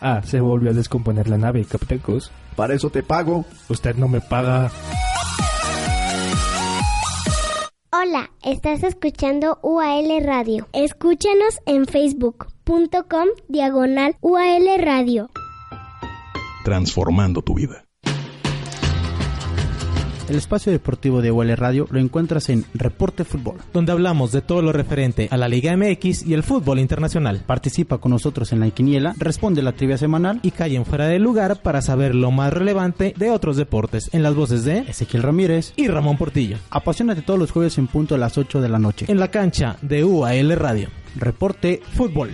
Ah, 0.00 0.20
se 0.24 0.40
volvió 0.40 0.70
a 0.70 0.74
descomponer 0.74 1.28
la 1.28 1.38
nave, 1.38 1.64
Capitán 1.64 1.98
Cos. 1.98 2.30
Para 2.54 2.74
eso 2.74 2.90
te 2.90 3.02
pago. 3.02 3.44
Usted 3.68 3.96
no 3.96 4.08
me 4.08 4.20
paga. 4.20 4.70
Hola, 7.92 8.30
estás 8.42 8.82
escuchando 8.82 9.58
UAL 9.62 10.24
Radio. 10.24 10.68
Escúchanos 10.72 11.60
en 11.66 11.86
facebook.com 11.86 13.28
diagonal 13.48 14.16
UAL 14.20 14.66
Radio. 14.78 15.30
Transformando 16.66 17.42
tu 17.42 17.54
vida. 17.54 17.84
El 20.28 20.34
espacio 20.34 20.72
deportivo 20.72 21.22
de 21.22 21.30
UL 21.30 21.56
Radio 21.56 21.86
lo 21.92 22.00
encuentras 22.00 22.48
en 22.48 22.64
Reporte 22.74 23.22
Fútbol. 23.22 23.58
donde 23.72 23.92
hablamos 23.92 24.32
de 24.32 24.42
todo 24.42 24.62
lo 24.62 24.72
referente 24.72 25.28
a 25.30 25.36
la 25.36 25.46
Liga 25.46 25.76
MX 25.76 26.26
y 26.26 26.34
el 26.34 26.42
fútbol 26.42 26.80
internacional. 26.80 27.44
Participa 27.46 27.98
con 27.98 28.10
nosotros 28.10 28.52
en 28.52 28.58
la 28.58 28.70
quiniela, 28.70 29.14
responde 29.16 29.62
la 29.62 29.76
trivia 29.76 29.96
semanal 29.96 30.40
Y 30.42 30.50
callen 30.50 30.84
fuera 30.84 31.06
de 31.06 31.20
lugar 31.20 31.62
para 31.62 31.82
saber 31.82 32.16
lo 32.16 32.32
más 32.32 32.52
relevante 32.52 33.14
de 33.16 33.30
otros 33.30 33.56
deportes 33.56 34.10
en 34.12 34.24
las 34.24 34.34
voces 34.34 34.64
de 34.64 34.78
Ezequiel 34.78 35.22
Ramírez. 35.22 35.72
y 35.76 35.86
Ramón 35.86 36.16
Portillo. 36.18 36.56
Apasionate 36.70 37.22
todos 37.22 37.38
los 37.38 37.52
jueves 37.52 37.78
en 37.78 37.86
punto 37.86 38.16
a 38.16 38.18
las 38.18 38.36
8 38.38 38.60
de 38.60 38.68
la 38.68 38.80
noche. 38.80 39.06
En 39.08 39.20
la 39.20 39.30
cancha 39.30 39.76
de 39.82 40.04
UAL 40.04 40.56
Radio. 40.56 40.88
Reporte 41.14 41.80
Fútbol. 41.94 42.30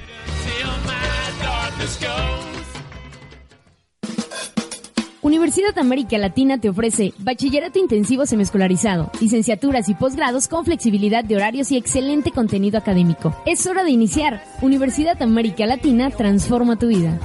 Universidad 5.23 5.79
América 5.79 6.19
Latina 6.19 6.59
te 6.59 6.69
ofrece 6.69 7.15
bachillerato 7.19 7.79
intensivo 7.79 8.27
semiescolarizado, 8.27 9.13
licenciaturas 9.21 9.89
y 9.89 9.95
posgrados 9.95 10.49
con 10.49 10.65
flexibilidad 10.65 11.23
de 11.23 11.37
horarios 11.37 11.71
y 11.71 11.77
excelente 11.77 12.33
contenido 12.33 12.77
académico. 12.77 13.33
Es 13.47 13.65
hora 13.69 13.85
de 13.85 13.91
iniciar. 13.91 14.43
Universidad 14.63 15.23
América 15.23 15.65
Latina 15.65 16.11
transforma 16.11 16.77
tu 16.77 16.89
vida. 16.89 17.21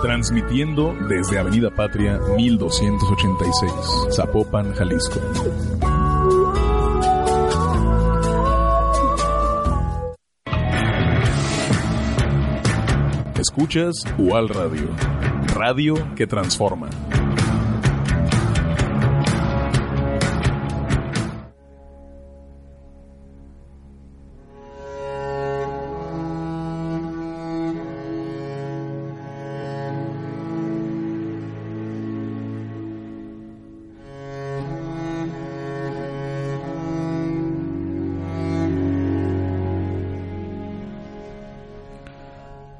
Transmitiendo 0.00 0.94
desde 1.08 1.40
Avenida 1.40 1.70
Patria 1.74 2.20
1286, 2.36 4.14
Zapopan, 4.14 4.72
Jalisco. 4.74 5.20
Escuchas 13.42 14.04
UAL 14.18 14.50
Radio, 14.50 14.88
radio 15.52 15.96
que 16.14 16.28
transforma. 16.28 16.88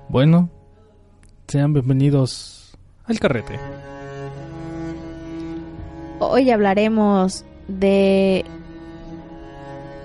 Bueno, 0.08 0.51
sean 1.52 1.74
bienvenidos 1.74 2.72
al 3.04 3.20
carrete. 3.20 3.58
Hoy 6.18 6.50
hablaremos 6.50 7.44
de 7.68 8.46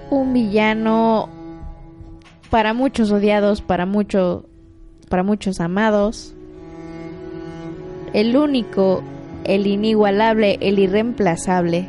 un 0.09 0.33
villano 0.33 1.29
para 2.49 2.73
muchos 2.73 3.11
odiados, 3.11 3.61
para 3.61 3.85
mucho, 3.85 4.43
para 5.07 5.23
muchos 5.23 5.61
amados. 5.61 6.35
El 8.11 8.35
único, 8.35 9.01
el 9.45 9.67
inigualable, 9.67 10.57
el 10.59 10.79
irreemplazable. 10.79 11.87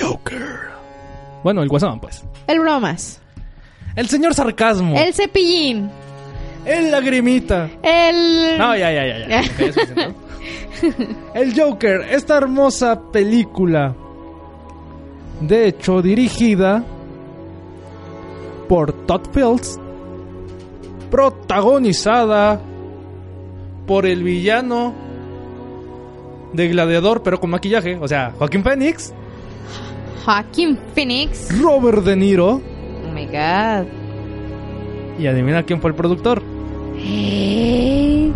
Joker. 0.00 0.46
Bueno, 1.42 1.64
el 1.64 1.68
guasón, 1.68 1.98
pues. 1.98 2.24
El 2.46 2.60
bromas. 2.60 3.20
El 3.96 4.06
señor 4.06 4.34
sarcasmo. 4.34 4.96
El 4.96 5.12
cepillín. 5.14 5.90
El 6.64 6.90
lagrimita. 6.90 7.70
El... 7.82 8.58
No, 8.58 8.76
ya, 8.76 8.90
ya, 8.92 9.06
ya. 9.06 9.28
ya. 9.28 10.14
El 11.34 11.58
Joker, 11.58 12.02
esta 12.10 12.36
hermosa 12.36 13.10
película. 13.10 13.94
De 15.40 15.68
hecho, 15.68 16.02
dirigida 16.02 16.84
por 18.68 18.92
Todd 19.06 19.22
Fields. 19.32 19.78
Protagonizada 21.10 22.60
por 23.86 24.06
el 24.06 24.22
villano 24.22 24.94
de 26.52 26.68
Gladiador, 26.68 27.22
pero 27.22 27.38
con 27.40 27.50
maquillaje. 27.50 27.96
O 28.00 28.08
sea, 28.08 28.32
Joaquín 28.38 28.62
Phoenix, 28.62 29.12
Joaquín 30.24 30.78
Phoenix. 30.94 31.48
Robert 31.60 32.02
De 32.02 32.16
Niro. 32.16 32.62
Oh 33.06 33.12
my 33.12 33.26
god. 33.26 33.86
Y 35.18 35.26
adivina 35.26 35.62
quién 35.62 35.80
fue 35.80 35.90
el 35.90 35.96
productor. 35.96 36.42
¿Quién? 37.04 38.34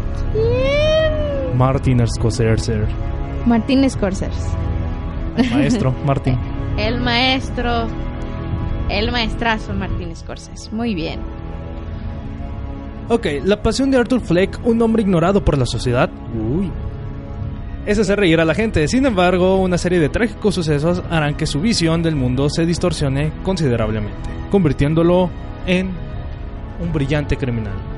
Martin 1.57 2.07
Scorsese. 2.07 2.83
Martín 3.47 3.89
Scorsese. 3.89 4.57
El 5.37 5.51
maestro, 5.51 5.95
Martin. 6.05 6.37
El 6.77 7.01
maestro. 7.01 7.87
El 8.91 9.11
maestrazo 9.11 9.73
Martín 9.73 10.15
Scorsese. 10.15 10.71
Muy 10.71 10.95
bien. 10.95 11.21
Ok, 13.09 13.27
la 13.45 13.63
pasión 13.63 13.91
de 13.91 13.97
Arthur 13.97 14.21
Fleck, 14.21 14.61
un 14.65 14.81
hombre 14.83 15.03
ignorado 15.03 15.43
por 15.45 15.57
la 15.57 15.65
sociedad. 15.67 16.11
Uy. 16.35 16.71
Es 17.87 17.99
hacer 17.99 18.21
reír 18.21 18.39
a 18.39 18.45
la 18.45 18.55
gente. 18.55 18.87
Sin 18.87 19.07
embargo, 19.07 19.57
una 19.57 19.79
serie 19.79 19.99
de 19.99 20.11
trágicos 20.11 20.55
sucesos 20.55 21.03
harán 21.11 21.35
que 21.35 21.47
su 21.47 21.61
visión 21.61 22.03
del 22.03 22.17
mundo 22.17 22.51
se 22.51 22.67
distorsione 22.67 23.33
considerablemente, 23.43 24.29
convirtiéndolo 24.51 25.31
en 25.67 25.91
un 26.81 26.93
brillante 26.93 27.37
criminal. 27.39 27.98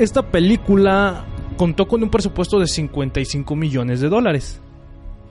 Esta 0.00 0.22
película 0.22 1.26
contó 1.58 1.86
con 1.86 2.02
un 2.02 2.08
presupuesto 2.08 2.58
de 2.58 2.66
55 2.66 3.54
millones 3.54 4.00
de 4.00 4.08
dólares. 4.08 4.58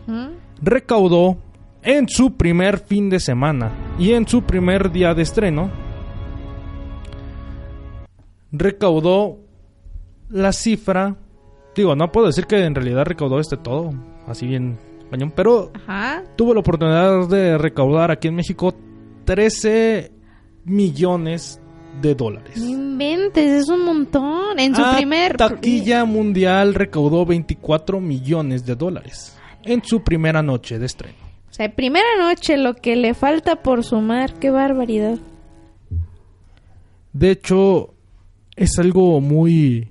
¿Mm? 0.05 0.27
Recaudó 0.61 1.37
en 1.81 2.07
su 2.07 2.37
primer 2.37 2.77
fin 2.77 3.09
de 3.09 3.19
semana 3.19 3.71
y 3.97 4.11
en 4.11 4.27
su 4.27 4.43
primer 4.43 4.91
día 4.91 5.15
de 5.15 5.23
estreno 5.23 5.71
recaudó 8.51 9.39
la 10.29 10.51
cifra. 10.53 11.15
Digo, 11.75 11.95
no 11.95 12.11
puedo 12.11 12.27
decir 12.27 12.45
que 12.45 12.63
en 12.63 12.75
realidad 12.75 13.05
recaudó 13.05 13.39
este 13.39 13.57
todo, 13.57 13.89
así 14.27 14.45
bien 14.45 14.77
cañón, 15.09 15.33
pero 15.35 15.71
Ajá. 15.73 16.23
tuvo 16.35 16.53
la 16.53 16.59
oportunidad 16.59 17.27
de 17.27 17.57
recaudar 17.57 18.11
aquí 18.11 18.27
en 18.27 18.35
México 18.35 18.75
13 19.25 20.11
millones 20.65 21.59
de 22.01 22.15
dólares. 22.15 22.57
No 22.57 22.67
inventes, 22.69 23.63
es 23.63 23.69
un 23.69 23.85
montón. 23.85 24.59
En 24.59 24.75
su 24.75 24.81
A 24.81 24.95
primer. 24.95 25.37
taquilla 25.37 26.05
mundial 26.05 26.73
recaudó 26.73 27.25
24 27.25 27.99
millones 27.99 28.65
de 28.65 28.75
dólares 28.75 29.37
en 29.63 29.83
su 29.83 30.03
primera 30.03 30.41
noche 30.41 30.79
de 30.79 30.85
estreno. 30.85 31.15
O 31.49 31.53
sea, 31.53 31.73
primera 31.75 32.07
noche, 32.19 32.57
lo 32.57 32.75
que 32.75 32.95
le 32.95 33.13
falta 33.13 33.57
por 33.61 33.83
sumar. 33.83 34.33
Qué 34.35 34.49
barbaridad. 34.49 35.17
De 37.13 37.31
hecho, 37.31 37.93
es 38.55 38.77
algo 38.79 39.19
muy 39.19 39.89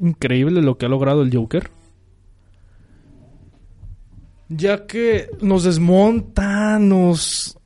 increíble 0.00 0.62
lo 0.62 0.76
que 0.76 0.86
ha 0.86 0.88
logrado 0.88 1.22
el 1.22 1.34
Joker. 1.34 1.70
Ya 4.48 4.86
que 4.86 5.28
nos 5.40 5.64
desmonta, 5.64 6.78
nos 6.78 7.58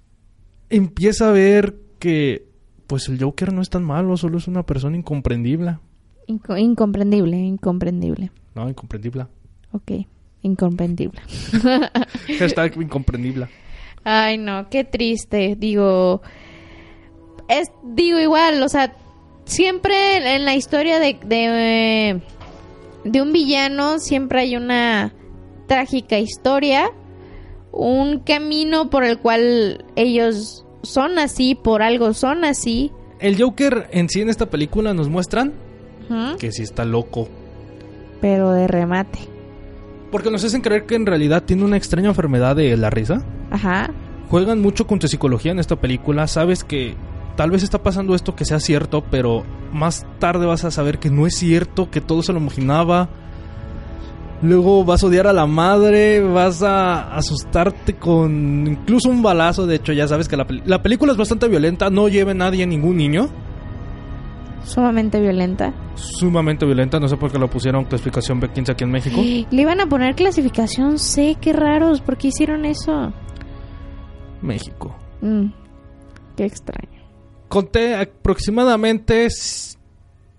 empieza 0.68 1.28
a 1.28 1.32
ver 1.32 1.76
que 1.98 2.48
pues 2.92 3.08
el 3.08 3.18
Joker 3.18 3.54
no 3.54 3.62
es 3.62 3.70
tan 3.70 3.84
malo, 3.84 4.18
solo 4.18 4.36
es 4.36 4.48
una 4.48 4.64
persona 4.66 4.98
incomprendible. 4.98 5.78
Inco- 6.28 6.60
incomprendible, 6.60 7.38
incomprendible. 7.38 8.30
No, 8.54 8.68
incomprendible. 8.68 9.28
Ok, 9.72 9.92
incomprendible. 10.42 11.22
Hashtag 12.38 12.76
incomprendible. 12.76 13.48
Ay, 14.04 14.36
no, 14.36 14.68
qué 14.68 14.84
triste. 14.84 15.56
Digo, 15.58 16.20
es, 17.48 17.72
digo 17.82 18.18
igual, 18.18 18.62
o 18.62 18.68
sea, 18.68 18.94
siempre 19.46 20.34
en 20.36 20.44
la 20.44 20.54
historia 20.54 20.98
de, 21.00 21.16
de, 21.24 22.20
de 23.04 23.22
un 23.22 23.32
villano 23.32 24.00
siempre 24.00 24.40
hay 24.40 24.54
una 24.56 25.14
trágica 25.66 26.18
historia, 26.18 26.90
un 27.72 28.18
camino 28.18 28.90
por 28.90 29.02
el 29.02 29.18
cual 29.18 29.86
ellos 29.96 30.66
son 30.82 31.18
así, 31.18 31.54
por 31.54 31.82
algo 31.82 32.14
son 32.14 32.44
así. 32.44 32.92
El 33.18 33.40
Joker 33.40 33.88
en 33.92 34.08
sí 34.08 34.20
en 34.20 34.28
esta 34.28 34.46
película 34.46 34.94
nos 34.94 35.08
muestran 35.08 35.52
que 36.38 36.52
sí 36.52 36.62
está 36.62 36.84
loco. 36.84 37.28
Pero 38.20 38.52
de 38.52 38.66
remate. 38.68 39.18
Porque 40.10 40.30
nos 40.30 40.44
hacen 40.44 40.60
creer 40.60 40.84
que 40.84 40.94
en 40.94 41.06
realidad 41.06 41.44
tiene 41.44 41.64
una 41.64 41.76
extraña 41.76 42.08
enfermedad 42.08 42.54
de 42.54 42.76
la 42.76 42.90
risa. 42.90 43.24
Ajá. 43.50 43.90
Juegan 44.28 44.60
mucho 44.60 44.86
con 44.86 44.98
tu 44.98 45.08
psicología 45.08 45.52
en 45.52 45.58
esta 45.58 45.76
película. 45.76 46.26
Sabes 46.26 46.64
que 46.64 46.94
tal 47.36 47.50
vez 47.50 47.62
está 47.62 47.82
pasando 47.82 48.14
esto 48.14 48.36
que 48.36 48.44
sea 48.44 48.60
cierto, 48.60 49.02
pero 49.10 49.44
más 49.72 50.06
tarde 50.18 50.46
vas 50.46 50.64
a 50.64 50.70
saber 50.70 50.98
que 50.98 51.10
no 51.10 51.26
es 51.26 51.34
cierto, 51.34 51.90
que 51.90 52.00
todo 52.00 52.22
se 52.22 52.32
lo 52.32 52.40
imaginaba. 52.40 53.08
Luego 54.42 54.84
vas 54.84 55.04
a 55.04 55.06
odiar 55.06 55.28
a 55.28 55.32
la 55.32 55.46
madre, 55.46 56.20
vas 56.20 56.62
a 56.62 57.14
asustarte 57.14 57.94
con 57.94 58.66
incluso 58.66 59.08
un 59.08 59.22
balazo. 59.22 59.66
De 59.66 59.76
hecho, 59.76 59.92
ya 59.92 60.08
sabes 60.08 60.28
que 60.28 60.36
la, 60.36 60.46
la 60.66 60.82
película 60.82 61.12
es 61.12 61.18
bastante 61.18 61.46
violenta, 61.48 61.90
no 61.90 62.08
lleve 62.08 62.34
nadie, 62.34 62.66
ningún 62.66 62.96
niño. 62.96 63.28
Sumamente 64.64 65.20
violenta. 65.20 65.72
Sumamente 65.94 66.64
violenta, 66.66 67.00
no 67.00 67.08
sé 67.08 67.16
por 67.16 67.30
qué 67.30 67.38
lo 67.38 67.48
pusieron 67.48 67.84
clasificación 67.84 68.40
B15 68.40 68.70
aquí 68.70 68.84
en 68.84 68.90
México. 68.90 69.16
Le 69.50 69.62
iban 69.62 69.80
a 69.80 69.86
poner 69.86 70.14
clasificación 70.14 70.98
C, 70.98 71.36
qué 71.40 71.52
raros, 71.52 72.00
¿por 72.00 72.16
qué 72.16 72.28
hicieron 72.28 72.64
eso? 72.64 73.12
México. 74.40 74.96
Mm, 75.20 75.46
qué 76.36 76.44
extraño. 76.44 77.02
Conté 77.48 77.94
aproximadamente 77.94 79.26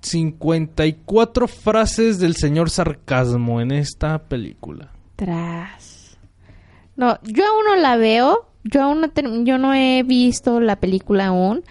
54 0.03 1.47
frases 1.47 2.19
del 2.19 2.35
señor 2.35 2.69
sarcasmo 2.69 3.61
en 3.61 3.71
esta 3.71 4.19
película. 4.19 4.91
Tras. 5.15 6.17
No, 6.95 7.17
yo 7.23 7.43
aún 7.47 7.65
no 7.65 7.75
la 7.75 7.97
veo. 7.97 8.49
Yo 8.63 8.83
aún 8.83 9.01
no, 9.01 9.43
yo 9.43 9.57
no 9.57 9.73
he 9.73 10.03
visto 10.03 10.59
la 10.59 10.75
película 10.77 11.27
aún. 11.27 11.63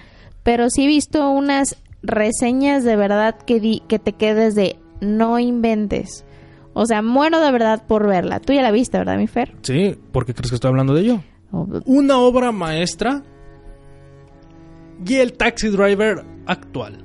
Pero 0.42 0.68
sí 0.70 0.84
he 0.84 0.86
visto 0.88 1.30
unas 1.30 1.76
reseñas 2.02 2.84
de 2.84 2.96
verdad 2.96 3.36
que, 3.36 3.60
di- 3.60 3.82
que 3.88 3.98
te 3.98 4.12
quedes 4.12 4.54
de 4.54 4.76
no 5.00 5.38
inventes. 5.38 6.24
O 6.74 6.86
sea, 6.86 7.02
muero 7.02 7.40
de 7.40 7.52
verdad 7.52 7.84
por 7.86 8.06
verla. 8.06 8.40
Tú 8.40 8.52
ya 8.52 8.62
la 8.62 8.70
viste, 8.72 8.98
¿verdad, 8.98 9.16
mi 9.18 9.26
Fer? 9.26 9.54
Sí, 9.62 9.96
¿por 10.10 10.24
qué 10.26 10.34
crees 10.34 10.50
que 10.50 10.54
estoy 10.56 10.68
hablando 10.70 10.94
de 10.94 11.02
ello? 11.02 11.22
Oh, 11.52 11.68
Una 11.86 12.18
obra 12.18 12.50
maestra 12.50 13.22
y 15.06 15.14
el 15.16 15.34
taxi 15.34 15.68
driver 15.68 16.24
actual. 16.46 17.04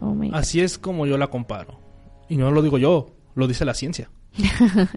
Oh. 0.00 0.16
Así 0.32 0.60
es 0.60 0.78
como 0.78 1.06
yo 1.06 1.18
la 1.18 1.28
comparo. 1.28 1.80
Y 2.28 2.36
no 2.36 2.50
lo 2.50 2.62
digo 2.62 2.78
yo, 2.78 3.14
lo 3.34 3.46
dice 3.46 3.64
la 3.64 3.74
ciencia. 3.74 4.10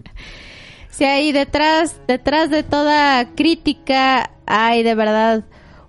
Sí, 0.92 1.04
ahí 1.04 1.32
detrás, 1.32 1.98
detrás 2.06 2.50
de 2.50 2.62
toda 2.62 3.34
crítica 3.34 4.30
hay 4.44 4.82
de 4.82 4.94
verdad 4.94 5.42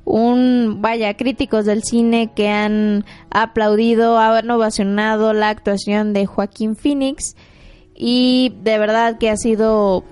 un, 0.05 0.77
vaya, 0.79 1.15
críticos 1.15 1.65
del 1.65 1.83
cine 1.83 2.31
que 2.33 2.47
han 2.47 3.03
aplaudido, 3.29 4.17
han 4.17 4.49
ovacionado 4.49 5.33
la 5.33 5.49
actuación 5.49 6.13
de 6.13 6.25
Joaquín 6.25 6.77
Phoenix 6.77 7.35
y 7.95 8.55
de 8.63 8.79
verdad 8.79 9.17
que 9.17 9.29
ha 9.29 9.35
sido 9.35 10.05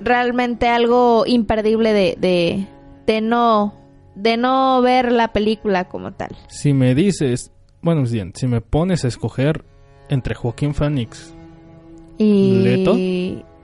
realmente 0.00 0.68
algo 0.68 1.24
imperdible 1.26 1.92
de, 1.92 2.16
de, 2.18 2.66
de 3.06 3.20
no, 3.20 3.74
de 4.14 4.38
no 4.38 4.80
ver 4.80 5.12
la 5.12 5.34
película 5.34 5.84
como 5.84 6.12
tal. 6.12 6.34
Si 6.48 6.72
me 6.72 6.94
dices, 6.94 7.52
bueno, 7.84 8.02
es 8.02 8.10
bien, 8.12 8.32
si 8.34 8.46
me 8.46 8.60
pones 8.60 9.04
a 9.04 9.08
escoger 9.08 9.64
entre 10.08 10.34
Joaquín 10.34 10.74
Phoenix, 10.74 11.34
Y 12.18 12.60
¿Leto? 12.62 12.96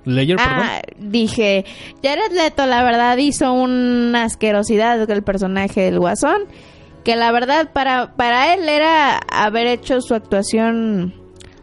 Leyer, 0.04 0.36
Ah, 0.40 0.80
dije, 0.98 1.64
Jared 2.02 2.32
Leto 2.32 2.66
la 2.66 2.82
verdad 2.84 3.16
hizo 3.18 3.52
una 3.52 4.24
asquerosidad 4.24 5.06
con 5.06 5.14
el 5.16 5.22
personaje 5.22 5.82
del 5.82 5.98
Guasón, 5.98 6.42
que 7.04 7.16
la 7.16 7.32
verdad 7.32 7.70
para 7.72 8.14
para 8.16 8.54
él 8.54 8.68
era 8.68 9.18
haber 9.18 9.66
hecho 9.66 10.00
su 10.00 10.14
actuación 10.14 11.14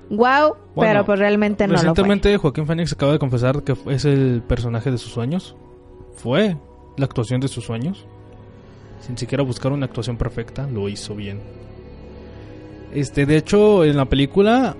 wow, 0.09 0.17
Bueno, 0.17 0.55
pero 0.75 1.05
pues 1.05 1.19
realmente 1.19 1.65
no 1.67 1.73
lo 1.73 1.79
fue. 1.79 1.89
Recientemente 1.89 2.37
Joaquín 2.37 2.67
Phoenix 2.67 2.93
acaba 2.93 3.11
de 3.13 3.19
confesar 3.19 3.63
que 3.63 3.75
es 3.87 4.05
el 4.05 4.41
personaje 4.47 4.91
de 4.91 4.97
sus 4.97 5.11
sueños. 5.11 5.55
Fue 6.15 6.55
la 6.97 7.05
actuación 7.05 7.41
de 7.41 7.47
sus 7.47 7.65
sueños. 7.65 8.05
Sin 9.01 9.17
siquiera 9.17 9.43
buscar 9.43 9.71
una 9.71 9.85
actuación 9.85 10.17
perfecta, 10.17 10.67
lo 10.67 10.89
hizo 10.89 11.15
bien. 11.15 11.39
Este, 12.93 13.25
de 13.25 13.37
hecho, 13.37 13.83
en 13.83 13.97
la 13.97 14.05
película 14.05 14.75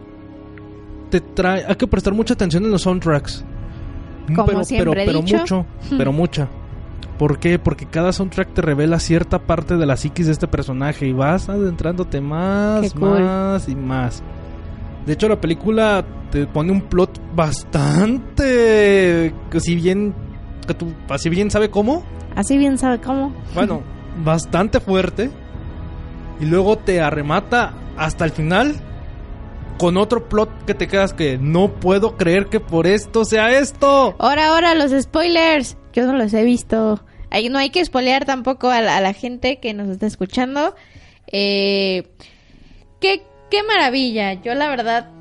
te 1.09 1.21
trae, 1.21 1.65
hay 1.67 1.75
que 1.75 1.87
prestar 1.87 2.13
mucha 2.13 2.33
atención 2.33 2.63
en 2.65 2.71
los 2.71 2.81
soundtracks. 2.83 3.45
Como 4.27 4.45
pero, 4.45 4.63
siempre 4.63 5.03
he 5.03 5.05
pero, 5.05 5.21
dicho. 5.21 5.37
pero 5.37 5.41
mucho, 5.41 5.65
pero 5.97 6.11
mucha. 6.11 6.49
¿Por 7.17 7.39
qué? 7.39 7.57
Porque 7.57 7.85
cada 7.87 8.11
soundtrack 8.11 8.53
te 8.53 8.61
revela 8.61 8.99
cierta 8.99 9.39
parte 9.39 9.75
de 9.75 9.85
la 9.85 9.97
psiquis 9.97 10.27
de 10.27 10.33
este 10.33 10.47
personaje 10.47 11.07
y 11.07 11.13
vas 11.13 11.49
adentrándote 11.49 12.21
más, 12.21 12.93
cool. 12.93 13.21
más 13.23 13.67
y 13.67 13.75
más. 13.75 14.21
De 15.05 15.13
hecho, 15.13 15.27
la 15.27 15.41
película 15.41 16.05
te 16.31 16.45
pone 16.45 16.71
un 16.71 16.81
plot 16.81 17.19
bastante. 17.35 19.33
que 19.49 19.59
si 19.59 19.75
bien. 19.75 20.13
que 20.67 20.73
tú, 20.75 20.93
así 21.09 21.29
bien 21.29 21.49
sabe 21.49 21.71
cómo. 21.71 22.03
Así 22.35 22.57
bien 22.57 22.77
sabe 22.77 22.99
cómo. 22.99 23.33
Bueno, 23.55 23.81
bastante 24.23 24.79
fuerte. 24.79 25.31
Y 26.39 26.45
luego 26.45 26.77
te 26.77 27.01
arremata 27.01 27.73
hasta 27.97 28.25
el 28.25 28.31
final. 28.31 28.75
Con 29.77 29.97
otro 29.97 30.27
plot 30.27 30.65
que 30.65 30.73
te 30.73 30.87
quedas 30.87 31.13
que 31.13 31.37
no 31.37 31.75
puedo 31.75 32.17
creer 32.17 32.47
que 32.47 32.59
por 32.59 32.87
esto 32.87 33.25
sea 33.25 33.59
esto. 33.59 34.15
Ahora, 34.17 34.47
ahora 34.47 34.73
los 34.73 34.91
spoilers. 34.91 35.77
Yo 35.93 36.05
no 36.07 36.13
los 36.13 36.33
he 36.33 36.43
visto. 36.43 37.03
Ahí 37.29 37.49
no 37.49 37.59
hay 37.59 37.69
que 37.69 37.83
spoilear 37.83 38.25
tampoco 38.25 38.69
a 38.69 38.81
la, 38.81 38.97
a 38.97 39.01
la 39.01 39.13
gente 39.13 39.59
que 39.59 39.73
nos 39.73 39.89
está 39.89 40.07
escuchando. 40.07 40.73
Eh, 41.31 42.07
qué, 42.99 43.23
qué 43.51 43.63
maravilla. 43.63 44.33
Yo 44.33 44.55
la 44.55 44.67
verdad 44.69 45.11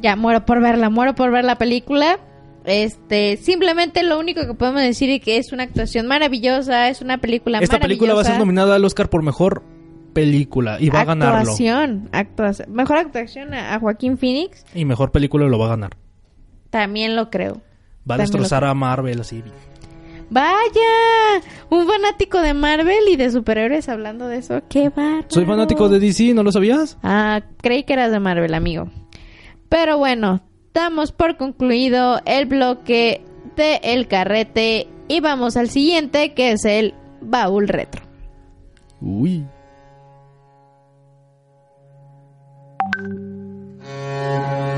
ya 0.00 0.16
muero 0.16 0.44
por 0.44 0.60
verla, 0.60 0.90
muero 0.90 1.14
por 1.14 1.30
ver 1.30 1.44
la 1.44 1.56
película. 1.56 2.20
Este, 2.64 3.36
simplemente 3.36 4.02
lo 4.02 4.18
único 4.18 4.46
que 4.46 4.54
podemos 4.54 4.80
decir 4.80 5.10
es 5.10 5.20
que 5.20 5.36
es 5.36 5.52
una 5.52 5.64
actuación 5.64 6.06
maravillosa, 6.06 6.88
es 6.88 7.02
una 7.02 7.18
película 7.18 7.58
Esta 7.60 7.78
película 7.78 8.14
va 8.14 8.22
a 8.22 8.24
ser 8.24 8.38
nominada 8.38 8.74
al 8.74 8.84
Oscar 8.84 9.10
por 9.10 9.22
mejor 9.22 9.62
película 10.14 10.78
y 10.80 10.88
va 10.88 11.00
a 11.02 11.04
ganarlo. 11.04 11.38
Actuación, 11.40 12.08
actuación. 12.12 12.72
Mejor 12.72 12.96
actuación 12.96 13.52
a, 13.52 13.78
Joaquín 13.78 14.16
Phoenix, 14.16 14.64
Y 14.74 14.84
mejor 14.84 15.10
película 15.12 15.46
lo 15.46 15.58
va 15.58 15.66
a 15.66 15.70
ganar. 15.70 15.96
también 16.70 17.16
lo 17.16 17.28
creo. 17.30 17.54
Va 18.08 18.16
a 18.16 18.18
También 18.18 18.30
destrozar 18.30 18.64
a 18.64 18.74
Marvel 18.74 19.20
así. 19.20 19.42
Vaya, 20.30 21.42
un 21.70 21.86
fanático 21.86 22.40
de 22.40 22.54
Marvel 22.54 23.08
y 23.10 23.16
de 23.16 23.30
superhéroes 23.30 23.88
hablando 23.88 24.26
de 24.26 24.38
eso. 24.38 24.62
Qué 24.68 24.88
bárbaro. 24.88 25.26
Soy 25.28 25.44
fanático 25.44 25.88
de 25.88 26.00
DC, 26.00 26.34
¿no 26.34 26.42
lo 26.42 26.50
sabías? 26.50 26.98
Ah, 27.02 27.42
creí 27.60 27.84
que 27.84 27.92
eras 27.92 28.10
de 28.10 28.20
Marvel, 28.20 28.54
amigo. 28.54 28.88
Pero 29.68 29.98
bueno, 29.98 30.42
damos 30.72 31.12
por 31.12 31.36
concluido 31.36 32.20
el 32.24 32.46
bloque 32.46 33.22
de 33.56 33.80
El 33.82 34.08
Carrete 34.08 34.88
y 35.08 35.20
vamos 35.20 35.56
al 35.56 35.68
siguiente 35.68 36.32
que 36.34 36.52
es 36.52 36.64
el 36.64 36.94
Baúl 37.20 37.68
Retro. 37.68 38.02
Uy. 39.00 39.44
I 44.24 44.73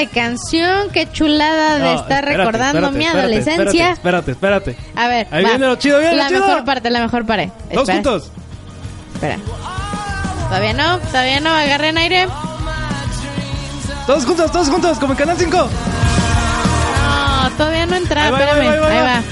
de 0.00 0.08
canción, 0.08 0.90
qué 0.92 1.10
chulada 1.12 1.74
de 1.78 1.84
No, 1.84 1.90
estar 2.00 2.24
espérate, 2.24 2.36
recordando 2.36 2.78
espérate, 2.88 2.98
mi 2.98 3.06
adolescencia. 3.06 3.90
Espérate, 3.92 4.32
espérate, 4.32 4.70
espérate. 4.72 5.00
A 5.00 5.08
ver, 5.08 5.26
Ahí 5.30 5.44
va. 5.44 5.50
viene 5.50 5.66
lo 5.66 5.76
chido, 5.76 5.98
viene 5.98 6.16
lo 6.16 6.22
la 6.22 6.28
chido. 6.28 6.40
mejor 6.46 6.64
parte, 6.64 6.90
la 6.90 7.00
mejor 7.00 7.26
parte. 7.26 7.50
Espera, 7.70 7.92
juntos. 7.94 8.30
Espera. 9.14 9.36
Todavía 10.48 10.72
no, 10.72 10.98
todavía 10.98 11.40
no, 11.40 11.50
agarren 11.54 11.98
aire. 11.98 12.26
Todos 14.06 14.24
juntos, 14.24 14.50
todos 14.50 14.68
juntos, 14.68 14.98
como 14.98 15.12
en 15.12 15.18
Canal 15.18 15.36
5. 15.38 15.56
No, 15.56 17.50
todavía 17.56 17.86
no 17.86 17.94
entra, 17.96 18.24
Ahí 18.24 18.30
va, 18.32 18.38
ahí 18.38 18.44
va, 18.44 18.50
espérame. 18.50 18.72
ahí 18.72 18.78
va, 18.80 18.86
ahí 18.88 18.96
ahí 18.96 19.02
va. 19.04 19.12
va. 19.12 19.22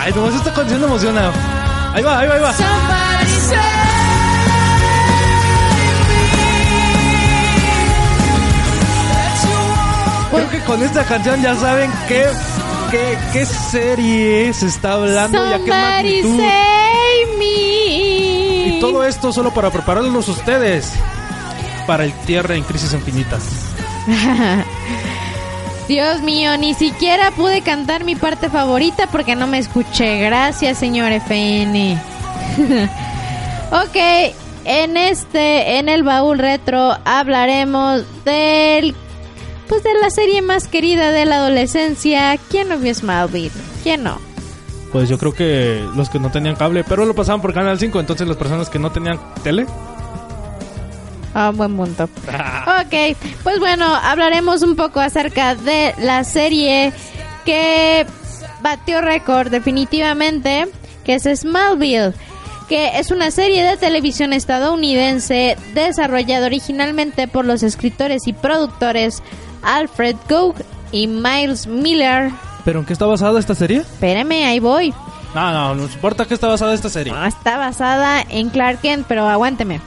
Ay, 0.00 0.12
nomás 0.12 0.34
esta 0.34 0.52
canción 0.52 0.80
me 0.80 0.86
emociona. 0.86 1.30
Ahí 1.94 2.02
va, 2.02 2.18
ahí 2.18 2.26
va, 2.28 2.34
ahí 2.34 2.40
va. 2.40 3.93
Creo 10.34 10.50
que 10.50 10.60
con 10.60 10.82
esta 10.82 11.04
canción 11.04 11.42
ya 11.42 11.54
saben 11.56 11.90
qué, 12.08 12.26
qué, 12.90 13.18
qué 13.32 13.46
serie 13.46 14.52
se 14.52 14.66
está 14.66 14.92
hablando 14.94 15.38
y 15.38 15.52
a 15.52 15.58
qué 15.58 15.70
Somebody 15.70 16.22
magnitud. 16.22 16.36
save 16.38 17.38
me. 17.38 18.66
Y 18.66 18.78
todo 18.80 19.04
esto 19.04 19.32
solo 19.32 19.52
para 19.52 19.70
prepararlos 19.70 20.28
ustedes 20.28 20.92
para 21.86 22.04
el 22.04 22.12
Tierra 22.26 22.54
en 22.54 22.62
Crisis 22.64 22.92
Infinitas. 22.92 23.42
Dios 25.88 26.22
mío, 26.22 26.56
ni 26.56 26.72
siquiera 26.74 27.30
pude 27.30 27.60
cantar 27.60 28.04
mi 28.04 28.16
parte 28.16 28.48
favorita 28.48 29.06
porque 29.08 29.36
no 29.36 29.46
me 29.46 29.58
escuché. 29.58 30.18
Gracias, 30.20 30.78
señor 30.78 31.12
FN. 31.12 31.98
ok, 33.70 33.96
en 34.64 34.96
este, 34.96 35.78
en 35.78 35.90
el 35.90 36.02
baúl 36.02 36.38
retro, 36.38 36.96
hablaremos 37.04 38.02
del, 38.24 38.94
pues 39.68 39.82
de 39.82 39.94
la 39.94 40.10
serie 40.10 40.42
más 40.42 40.68
querida 40.68 41.12
de 41.12 41.24
la 41.24 41.36
adolescencia. 41.36 42.36
¿Quién 42.50 42.68
no 42.68 42.78
vio 42.78 42.94
Smallville? 42.94 43.52
¿Quién 43.82 44.04
no? 44.04 44.18
Pues 44.92 45.08
yo 45.08 45.18
creo 45.18 45.34
que 45.34 45.84
los 45.96 46.08
que 46.08 46.20
no 46.20 46.30
tenían 46.30 46.54
cable, 46.54 46.84
pero 46.84 47.04
lo 47.04 47.14
pasaban 47.14 47.40
por 47.40 47.52
Canal 47.52 47.78
5, 47.78 47.98
entonces 47.98 48.28
las 48.28 48.36
personas 48.36 48.70
que 48.70 48.78
no 48.78 48.92
tenían 48.92 49.18
tele. 49.42 49.66
Ah, 51.34 51.50
buen 51.52 51.76
punto. 51.76 52.04
ok, 52.04 53.16
pues 53.42 53.58
bueno, 53.58 53.86
hablaremos 53.86 54.62
un 54.62 54.76
poco 54.76 55.00
acerca 55.00 55.56
de 55.56 55.94
la 55.98 56.22
serie 56.22 56.92
que 57.44 58.06
batió 58.62 59.00
récord 59.00 59.50
definitivamente, 59.50 60.68
que 61.04 61.16
es 61.16 61.24
Smallville, 61.24 62.14
que 62.68 62.98
es 62.98 63.10
una 63.10 63.32
serie 63.32 63.64
de 63.64 63.76
televisión 63.76 64.32
estadounidense 64.32 65.56
desarrollada 65.74 66.46
originalmente 66.46 67.26
por 67.26 67.44
los 67.44 67.64
escritores 67.64 68.28
y 68.28 68.32
productores 68.32 69.22
Alfred 69.64 70.16
Gough 70.28 70.56
y 70.92 71.06
Miles 71.06 71.66
Miller. 71.66 72.30
¿Pero 72.64 72.80
en 72.80 72.86
qué 72.86 72.92
está 72.92 73.06
basada 73.06 73.38
esta 73.38 73.54
serie? 73.54 73.78
Espérame, 73.78 74.46
ahí 74.46 74.60
voy. 74.60 74.94
No, 75.34 75.50
no, 75.52 75.74
no 75.74 75.82
importa 75.84 76.26
que 76.26 76.34
está 76.34 76.46
basada 76.46 76.74
esta 76.74 76.88
serie. 76.88 77.12
No, 77.12 77.24
está 77.24 77.58
basada 77.58 78.24
en 78.28 78.50
Clark 78.50 78.80
Kent, 78.80 79.06
pero 79.08 79.28
aguánteme. 79.28 79.80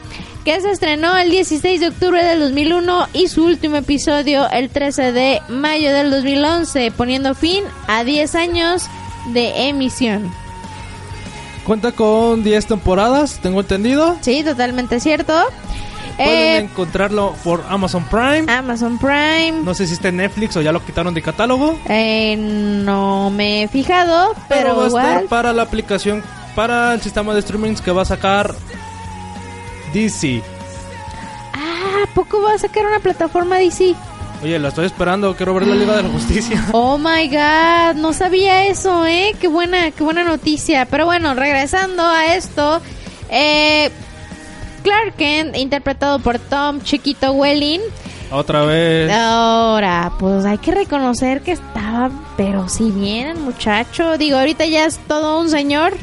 Que 0.43 0.59
se 0.61 0.71
estrenó 0.71 1.17
el 1.17 1.31
16 1.31 1.79
de 1.79 1.87
octubre 1.87 2.23
del 2.23 2.39
2001 2.39 3.07
y 3.13 3.27
su 3.27 3.45
último 3.45 3.77
episodio 3.77 4.49
el 4.49 4.69
13 4.69 5.11
de 5.11 5.41
mayo 5.49 5.93
del 5.93 6.11
2011, 6.11 6.91
poniendo 6.91 7.33
fin 7.33 7.63
a 7.87 8.03
10 8.03 8.35
años 8.35 8.83
de 9.33 9.67
emisión. 9.69 10.31
Cuenta 11.65 11.91
con 11.91 12.43
10 12.43 12.65
temporadas, 12.65 13.39
tengo 13.41 13.59
entendido. 13.59 14.17
Sí, 14.21 14.41
totalmente 14.43 15.01
cierto. 15.01 15.33
Pueden 16.17 16.33
Eh, 16.33 16.57
encontrarlo 16.57 17.35
por 17.43 17.63
Amazon 17.69 18.03
Prime. 18.05 18.45
Amazon 18.51 18.97
Prime. 18.97 19.53
No 19.63 19.73
sé 19.73 19.85
si 19.87 19.93
está 19.93 20.09
en 20.09 20.17
Netflix 20.17 20.57
o 20.57 20.61
ya 20.61 20.71
lo 20.71 20.83
quitaron 20.83 21.13
de 21.13 21.21
catálogo. 21.21 21.77
Eh, 21.87 22.35
no 22.37 23.29
me 23.29 23.63
he 23.63 23.67
fijado, 23.67 24.33
pero, 24.49 24.75
va 24.75 24.83
a 24.83 24.87
estar 24.87 25.25
para 25.25 25.53
la 25.53 25.61
aplicación, 25.63 26.23
para 26.55 26.93
el 26.95 27.01
sistema 27.01 27.33
de 27.35 27.41
streamings 27.43 27.81
que 27.81 27.91
va 27.91 28.01
a 28.01 28.05
sacar 28.05 28.53
DC. 29.93 30.41
Ah, 31.53 32.03
¿a 32.03 32.13
poco 32.13 32.41
va 32.41 32.53
a 32.53 32.57
sacar 32.57 32.85
una 32.85 32.99
plataforma 32.99 33.57
DC? 33.57 33.95
Oye, 34.43 34.59
la 34.59 34.67
estoy 34.67 34.85
esperando, 34.85 35.35
quiero 35.35 35.53
ver 35.55 35.65
la 35.65 35.75
Liga 35.75 35.95
de 35.97 36.03
la 36.03 36.09
Justicia. 36.09 36.63
Oh 36.71 36.97
my 36.97 37.27
god, 37.27 37.95
no 37.95 38.13
sabía 38.13 38.65
eso, 38.67 39.05
¿eh? 39.05 39.35
Qué 39.39 39.47
buena, 39.47 39.91
qué 39.91 40.03
buena 40.03 40.23
noticia. 40.23 40.85
Pero 40.85 41.05
bueno, 41.05 41.33
regresando 41.33 42.03
a 42.03 42.35
esto, 42.35 42.81
eh, 43.29 43.89
Clark 44.87 45.15
Kent, 45.17 45.57
interpretado 45.57 46.19
por 46.19 46.39
Tom 46.39 46.79
Chiquito 46.81 47.31
Welling. 47.33 47.81
Otra 48.31 48.61
vez. 48.63 49.11
Ahora, 49.11 50.11
pues 50.17 50.45
hay 50.45 50.57
que 50.59 50.71
reconocer 50.71 51.41
que 51.41 51.51
estaba, 51.53 52.09
pero 52.37 52.69
si 52.69 52.91
bien 52.91 53.27
el 53.27 53.37
muchacho, 53.37 54.17
digo, 54.17 54.37
ahorita 54.37 54.65
ya 54.65 54.85
es 54.85 54.97
todo 55.07 55.39
un 55.41 55.49
señor, 55.49 55.93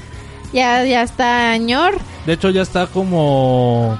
ya, 0.53 0.85
ya 0.85 1.03
está 1.03 1.53
señor. 1.55 1.99
De 2.27 2.35
hecho, 2.35 2.51
ya 2.51 2.63
está 2.63 2.87
como. 2.87 3.99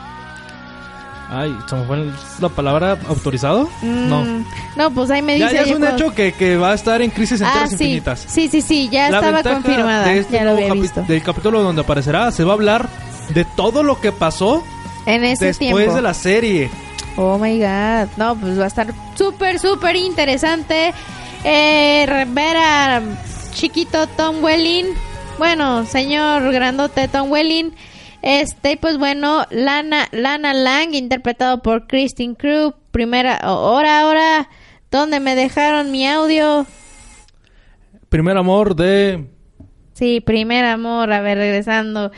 Ay, 1.31 1.57
se 1.69 1.75
me 1.77 1.85
fue 1.87 2.11
la 2.41 2.49
palabra 2.51 2.99
autorizado. 3.09 3.69
No. 3.83 4.23
Mm, 4.23 4.45
No, 4.77 4.91
pues 4.91 5.11
ahí 5.11 5.23
me 5.23 5.35
dice. 5.37 5.53
ya 5.55 5.61
es 5.63 5.71
un 5.73 5.79
cuando- 5.81 5.97
hecho 5.97 6.15
que, 6.15 6.33
que 6.33 6.57
va 6.57 6.73
a 6.73 6.75
estar 6.75 7.01
en 7.03 7.11
Crisis 7.11 7.41
Ah, 7.43 7.47
Enteras 7.49 7.69
sí. 7.71 7.75
Infinitas. 7.85 8.25
Sí, 8.29 8.49
sí, 8.49 8.61
sí, 8.61 8.89
ya 8.91 9.11
La 9.11 9.19
estaba 9.21 9.43
confirmada. 9.43 10.07
de 10.09 10.19
este 10.19 10.35
ya 10.35 10.45
lo 10.45 10.51
había 10.53 10.73
visto. 10.75 11.03
Del 11.09 11.23
capítulo 11.23 11.63
donde 11.63 11.81
aparecerá, 11.83 12.31
se 12.31 12.45
va 12.45 12.53
a 12.53 12.55
hablar 12.55 12.89
de 13.31 13.45
todo 13.57 13.83
lo 13.83 14.01
que 14.01 14.13
pasó 14.13 14.63
En 15.07 15.25
ese 15.25 15.47
después 15.47 15.59
tiempo. 15.59 15.95
de 15.95 16.03
la 16.03 16.15
serie. 16.15 16.71
Oh 17.17 17.39
my 17.39 17.59
god. 17.59 18.09
No, 18.17 18.37
pues 18.37 18.59
va 18.59 18.65
a 18.65 18.69
estar 18.69 18.87
súper, 19.17 19.59
súper 19.59 19.97
interesante. 19.97 20.93
Eh, 21.45 22.27
ver 22.29 22.57
a 22.57 23.03
chiquito 23.53 24.07
Tom 24.09 24.43
Welling. 24.43 24.87
Bueno, 25.39 25.85
señor 25.87 26.51
grandote 26.53 27.09
Tom 27.09 27.31
Welling. 27.31 27.73
Este, 28.23 28.79
pues 28.79 28.97
bueno, 28.97 29.45
Lana, 29.51 30.09
Lana 30.11 30.55
Lang, 30.55 30.95
interpretado 30.95 31.61
por 31.61 31.87
Christine 31.87 32.35
Crew. 32.35 32.73
Primera, 32.91 33.37
ahora, 33.37 34.01
ahora, 34.01 34.49
¿dónde 34.91 35.21
me 35.21 35.35
dejaron 35.35 35.91
mi 35.91 36.07
audio? 36.07 36.67
Primer 38.09 38.39
amor 38.39 38.77
de. 38.77 39.27
Sí, 39.93 40.21
primer 40.21 40.65
amor, 40.65 41.13
a 41.13 41.21
ver, 41.21 41.37
regresando. 41.37 42.13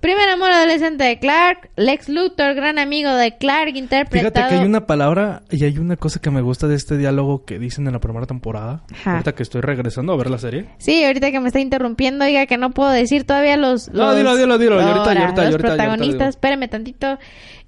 Primer 0.00 0.28
amor 0.30 0.50
adolescente 0.50 1.04
de 1.04 1.18
Clark, 1.18 1.70
Lex 1.76 2.08
Luthor, 2.08 2.54
gran 2.54 2.78
amigo 2.78 3.10
de 3.12 3.36
Clark, 3.36 3.76
interpretado... 3.76 4.30
Fíjate 4.32 4.48
que 4.54 4.60
hay 4.62 4.66
una 4.66 4.86
palabra 4.86 5.42
y 5.50 5.64
hay 5.64 5.76
una 5.76 5.96
cosa 5.96 6.20
que 6.20 6.30
me 6.30 6.40
gusta 6.40 6.66
de 6.68 6.74
este 6.76 6.96
diálogo 6.96 7.44
que 7.44 7.58
dicen 7.58 7.86
en 7.86 7.92
la 7.92 7.98
primera 8.00 8.24
temporada. 8.26 8.82
Ajá. 8.92 9.12
Ahorita 9.12 9.34
que 9.34 9.42
estoy 9.42 9.60
regresando 9.60 10.14
a 10.14 10.16
ver 10.16 10.30
la 10.30 10.38
serie. 10.38 10.66
Sí, 10.78 11.04
ahorita 11.04 11.30
que 11.30 11.40
me 11.40 11.48
está 11.48 11.60
interrumpiendo, 11.60 12.24
oiga, 12.24 12.46
que 12.46 12.56
no 12.56 12.70
puedo 12.70 12.88
decir 12.90 13.24
todavía 13.24 13.58
los... 13.58 13.88
No, 13.90 14.06
los- 14.06 14.16
dilo, 14.16 14.36
dilo, 14.36 14.56
dilo, 14.58 14.74
ahorita, 14.80 14.88
y 14.88 14.98
Ahora, 14.98 15.08
ahorita, 15.10 15.20
los 15.20 15.36
ahorita, 15.52 15.68
ahorita 15.68 15.68
protagonistas, 15.84 16.28
espérame 16.30 16.68
tantito. 16.70 17.18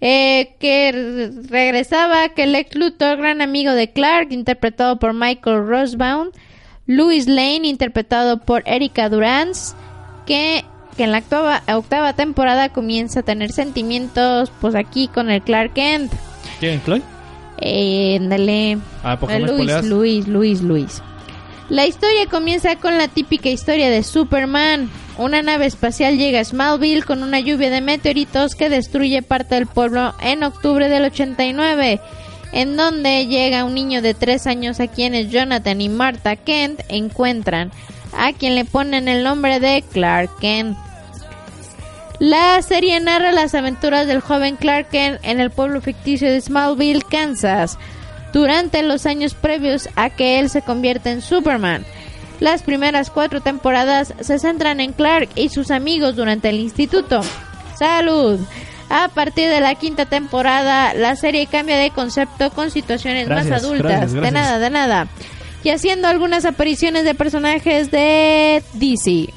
Eh, 0.00 0.54
que 0.58 0.90
re- 0.92 1.48
regresaba, 1.50 2.30
que 2.30 2.46
Lex 2.46 2.74
Luthor, 2.76 3.18
gran 3.18 3.42
amigo 3.42 3.72
de 3.72 3.90
Clark, 3.92 4.32
interpretado 4.32 4.98
por 4.98 5.12
Michael 5.12 5.66
Rosbaum. 5.66 6.30
Louis 6.86 7.28
Lane, 7.28 7.68
interpretado 7.68 8.40
por 8.40 8.62
Erika 8.66 9.08
Durance, 9.08 9.74
que, 10.26 10.64
que 10.96 11.04
en 11.04 11.12
la 11.12 11.18
octava, 11.18 11.62
octava 11.74 12.12
temporada 12.12 12.68
comienza 12.68 13.20
a 13.20 13.22
tener 13.22 13.52
sentimientos, 13.52 14.52
pues 14.60 14.74
aquí 14.74 15.08
con 15.08 15.30
el 15.30 15.42
Clark 15.42 15.74
Kent. 15.74 16.12
¿Quién, 16.60 16.82
Chloe? 16.84 17.02
Eh, 17.58 18.16
ándale. 18.20 18.78
Ah, 19.02 19.18
¿por 19.18 19.28
qué 19.28 19.38
me 19.38 19.46
Luis? 19.46 19.84
Luis, 19.84 20.28
Luis, 20.28 20.62
Luis. 20.62 21.02
La 21.68 21.86
historia 21.86 22.26
comienza 22.26 22.76
con 22.76 22.98
la 22.98 23.08
típica 23.08 23.48
historia 23.48 23.88
de 23.88 24.02
Superman. 24.02 24.90
Una 25.16 25.42
nave 25.42 25.66
espacial 25.66 26.18
llega 26.18 26.40
a 26.40 26.44
Smallville 26.44 27.04
con 27.04 27.22
una 27.22 27.40
lluvia 27.40 27.70
de 27.70 27.80
meteoritos 27.80 28.54
que 28.54 28.68
destruye 28.68 29.22
parte 29.22 29.54
del 29.54 29.66
pueblo 29.66 30.14
en 30.20 30.42
octubre 30.42 30.88
del 30.88 31.04
89, 31.04 32.00
en 32.52 32.76
donde 32.76 33.26
llega 33.26 33.64
un 33.64 33.74
niño 33.74 34.02
de 34.02 34.14
3 34.14 34.46
años 34.48 34.80
a 34.80 34.88
quienes 34.88 35.30
Jonathan 35.30 35.80
y 35.80 35.88
Martha 35.88 36.36
Kent 36.36 36.80
encuentran, 36.88 37.70
a 38.16 38.32
quien 38.32 38.54
le 38.54 38.64
ponen 38.64 39.08
el 39.08 39.24
nombre 39.24 39.60
de 39.60 39.82
Clark 39.92 40.30
Kent. 40.40 40.76
La 42.18 42.60
serie 42.62 43.00
narra 43.00 43.32
las 43.32 43.54
aventuras 43.54 44.06
del 44.06 44.20
joven 44.20 44.56
Clark 44.56 44.90
Kent 44.90 45.18
en 45.22 45.40
el 45.40 45.50
pueblo 45.50 45.80
ficticio 45.80 46.30
de 46.30 46.40
Smallville, 46.40 47.02
Kansas, 47.02 47.78
durante 48.32 48.82
los 48.82 49.06
años 49.06 49.34
previos 49.34 49.88
a 49.96 50.10
que 50.10 50.38
él 50.38 50.48
se 50.48 50.62
convierta 50.62 51.10
en 51.10 51.20
Superman. 51.20 51.84
Las 52.38 52.62
primeras 52.62 53.10
cuatro 53.10 53.40
temporadas 53.40 54.14
se 54.20 54.38
centran 54.38 54.80
en 54.80 54.92
Clark 54.92 55.28
y 55.34 55.48
sus 55.48 55.70
amigos 55.70 56.16
durante 56.16 56.48
el 56.48 56.60
instituto. 56.60 57.20
¡Salud! 57.76 58.40
A 58.88 59.08
partir 59.08 59.48
de 59.48 59.60
la 59.60 59.74
quinta 59.74 60.06
temporada, 60.06 60.92
la 60.92 61.16
serie 61.16 61.46
cambia 61.46 61.76
de 61.76 61.90
concepto 61.90 62.50
con 62.50 62.70
situaciones 62.70 63.28
más 63.28 63.50
adultas. 63.50 64.12
gracias, 64.12 64.12
De 64.12 64.30
nada, 64.30 64.58
de 64.58 64.70
nada. 64.70 65.06
Y 65.64 65.70
haciendo 65.70 66.08
algunas 66.08 66.44
apariciones 66.44 67.04
de 67.04 67.14
personajes 67.14 67.90
de 67.90 68.62
DC. 68.74 69.32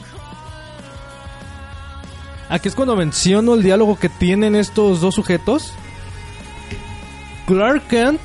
Aquí 2.49 2.67
es 2.67 2.75
cuando 2.75 2.95
menciono 2.95 3.53
el 3.55 3.63
diálogo 3.63 3.97
que 3.97 4.09
tienen 4.09 4.55
estos 4.55 5.01
dos 5.01 5.15
sujetos. 5.15 5.73
Clark 7.47 7.87
Kent 7.87 8.21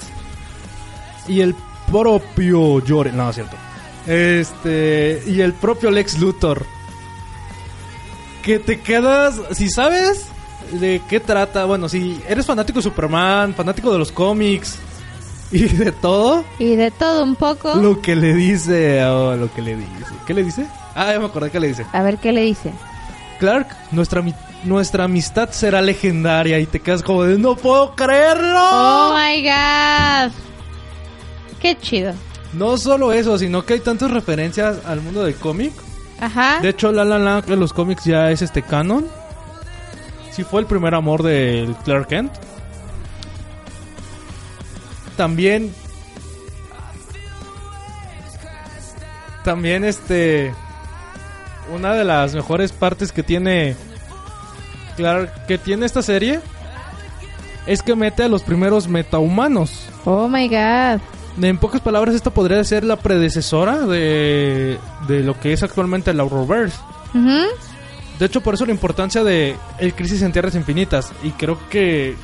y 1.28 1.40
el 1.40 1.54
propio 1.90 2.82
Jordan. 2.86 3.16
No, 3.16 3.32
cierto. 3.32 3.56
Este. 4.06 5.22
Y 5.26 5.40
el 5.40 5.52
propio 5.52 5.90
Lex 5.90 6.18
Luthor. 6.18 6.64
Que 8.42 8.58
te 8.58 8.80
quedas. 8.80 9.40
Si 9.52 9.68
sabes 9.68 10.26
de 10.72 11.02
qué 11.08 11.20
trata. 11.20 11.64
Bueno, 11.66 11.88
si 11.88 12.20
eres 12.28 12.46
fanático 12.46 12.78
de 12.78 12.82
Superman, 12.82 13.54
fanático 13.54 13.92
de 13.92 13.98
los 13.98 14.12
cómics 14.12 14.78
y 15.52 15.64
de 15.68 15.92
todo. 15.92 16.44
Y 16.58 16.76
de 16.76 16.90
todo 16.90 17.22
un 17.24 17.34
poco. 17.36 17.74
Lo 17.74 18.00
que 18.00 18.14
le 18.16 18.34
dice. 18.34 19.04
Oh, 19.04 19.34
lo 19.36 19.52
que 19.52 19.62
le 19.62 19.76
dice. 19.76 19.90
¿Qué 20.26 20.34
le 20.34 20.44
dice? 20.44 20.66
Ah, 20.94 21.12
ya 21.12 21.18
me 21.18 21.26
acordé 21.26 21.50
qué 21.50 21.60
le 21.60 21.68
dice. 21.68 21.86
A 21.92 22.02
ver 22.02 22.18
qué 22.18 22.32
le 22.32 22.42
dice. 22.42 22.72
Clark, 23.38 23.68
nuestra, 23.90 24.22
nuestra 24.64 25.04
amistad 25.04 25.50
será 25.50 25.80
legendaria 25.80 26.58
y 26.58 26.66
te 26.66 26.80
quedas 26.80 27.02
como 27.02 27.24
de 27.24 27.38
no 27.38 27.56
puedo 27.56 27.94
creerlo. 27.94 28.60
Oh 28.60 29.14
my 29.16 29.42
god. 29.42 30.32
Qué 31.60 31.76
chido. 31.80 32.12
No 32.52 32.76
solo 32.76 33.12
eso, 33.12 33.38
sino 33.38 33.64
que 33.64 33.74
hay 33.74 33.80
tantas 33.80 34.10
referencias 34.10 34.78
al 34.86 35.00
mundo 35.00 35.24
del 35.24 35.36
cómic. 35.36 35.72
Ajá. 36.20 36.58
De 36.60 36.68
hecho, 36.70 36.92
La 36.92 37.04
La 37.04 37.18
Land 37.18 37.46
de 37.46 37.56
los 37.56 37.72
cómics 37.72 38.04
ya 38.04 38.30
es 38.30 38.42
este 38.42 38.62
canon. 38.62 39.06
sí 40.32 40.44
fue 40.44 40.60
el 40.60 40.66
primer 40.66 40.94
amor 40.94 41.22
del 41.22 41.74
Clark 41.84 42.08
Kent. 42.08 42.32
También 45.20 45.70
también 49.44 49.84
este 49.84 50.54
una 51.74 51.92
de 51.92 52.04
las 52.04 52.34
mejores 52.34 52.72
partes 52.72 53.12
que 53.12 53.22
tiene 53.22 53.76
Clark 54.96 55.44
que 55.44 55.58
tiene 55.58 55.84
esta 55.84 56.00
serie 56.00 56.40
es 57.66 57.82
que 57.82 57.94
mete 57.94 58.22
a 58.22 58.28
los 58.28 58.42
primeros 58.44 58.88
metahumanos. 58.88 59.90
Oh 60.06 60.26
my 60.26 60.48
god. 60.48 61.02
En 61.44 61.58
pocas 61.58 61.82
palabras, 61.82 62.14
esta 62.14 62.30
podría 62.30 62.64
ser 62.64 62.84
la 62.84 62.96
predecesora 62.96 63.80
de, 63.80 64.78
de 65.06 65.20
lo 65.20 65.38
que 65.38 65.52
es 65.52 65.62
actualmente 65.62 66.12
el 66.12 66.20
Arrowverse. 66.20 66.78
Ujú. 67.14 67.44
De 68.18 68.24
hecho, 68.24 68.40
por 68.40 68.54
eso 68.54 68.64
la 68.64 68.72
importancia 68.72 69.22
de 69.22 69.54
El 69.80 69.92
Crisis 69.92 70.22
en 70.22 70.32
Tierras 70.32 70.54
Infinitas. 70.54 71.12
Y 71.22 71.32
creo 71.32 71.58
que 71.68 72.16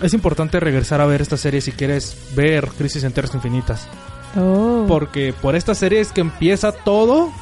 es 0.00 0.14
importante 0.14 0.60
regresar 0.60 1.00
a 1.00 1.06
ver 1.06 1.20
esta 1.20 1.36
serie 1.36 1.60
si 1.60 1.72
quieres 1.72 2.16
ver 2.34 2.68
Crisis 2.68 3.04
en 3.04 3.12
Tierras 3.12 3.34
Infinitas. 3.34 3.88
Oh. 4.36 4.84
Porque 4.86 5.32
por 5.32 5.56
esta 5.56 5.74
serie 5.74 6.00
es 6.00 6.12
que 6.12 6.20
empieza 6.20 6.72
todo, 6.72 7.32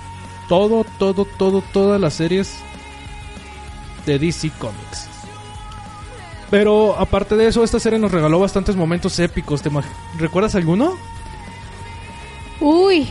todo, 0.48 0.84
todo, 0.98 1.26
todo, 1.38 1.62
todas 1.72 2.00
las 2.00 2.14
series 2.14 2.54
de 4.06 4.18
DC 4.18 4.50
Comics. 4.58 5.08
Pero 6.50 6.96
aparte 6.98 7.36
de 7.36 7.48
eso, 7.48 7.64
esta 7.64 7.80
serie 7.80 7.98
nos 7.98 8.12
regaló 8.12 8.38
bastantes 8.38 8.76
momentos 8.76 9.18
épicos. 9.18 9.62
¿Te 9.62 9.70
¿Recuerdas 10.16 10.54
alguno? 10.54 10.96
Uy. 12.60 13.08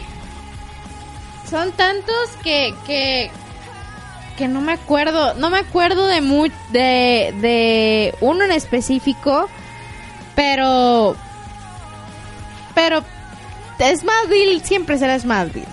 Son 1.50 1.72
tantos 1.74 2.30
que, 2.43 2.74
que, 2.88 3.30
que 4.38 4.47
no 4.47 4.61
me 4.61 4.73
acuerdo. 4.73 5.33
No 5.36 5.49
me 5.49 5.57
acuerdo 5.59 6.07
de, 6.07 6.21
mu 6.21 6.43
de, 6.71 7.33
de 7.41 8.15
uno 8.21 8.43
en 8.45 8.51
específico. 8.51 9.47
Pero... 10.36 11.15
Pero... 12.73 13.03
Smallville 13.77 14.61
siempre 14.63 14.97
será 14.97 15.19
Smallville. 15.19 15.67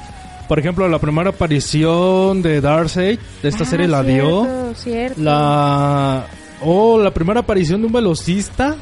Por 0.48 0.58
ejemplo, 0.58 0.88
la 0.88 0.98
primera 0.98 1.30
aparición 1.30 2.42
de 2.42 2.60
Darkseid 2.60 3.18
de 3.42 3.48
esta 3.48 3.62
Ah, 3.62 3.66
serie 3.66 3.88
la 3.88 4.02
dio. 4.02 4.42
cierto, 4.44 4.74
cierto. 4.74 5.20
La. 5.22 6.26
Oh, 6.60 6.98
la 6.98 7.10
primera 7.12 7.40
aparición 7.40 7.80
de 7.80 7.86
un 7.86 7.92
velocista 7.92 8.74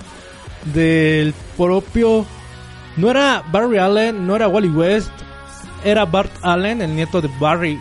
del 0.72 1.34
propio. 1.56 2.24
No 2.96 3.10
era 3.10 3.42
Barry 3.52 3.78
Allen, 3.78 4.26
no 4.26 4.34
era 4.36 4.48
Wally 4.48 4.68
West, 4.68 5.10
era 5.84 6.04
Bart 6.06 6.32
Allen, 6.42 6.80
el 6.82 6.96
nieto 6.96 7.20
de 7.20 7.28
Barry. 7.38 7.78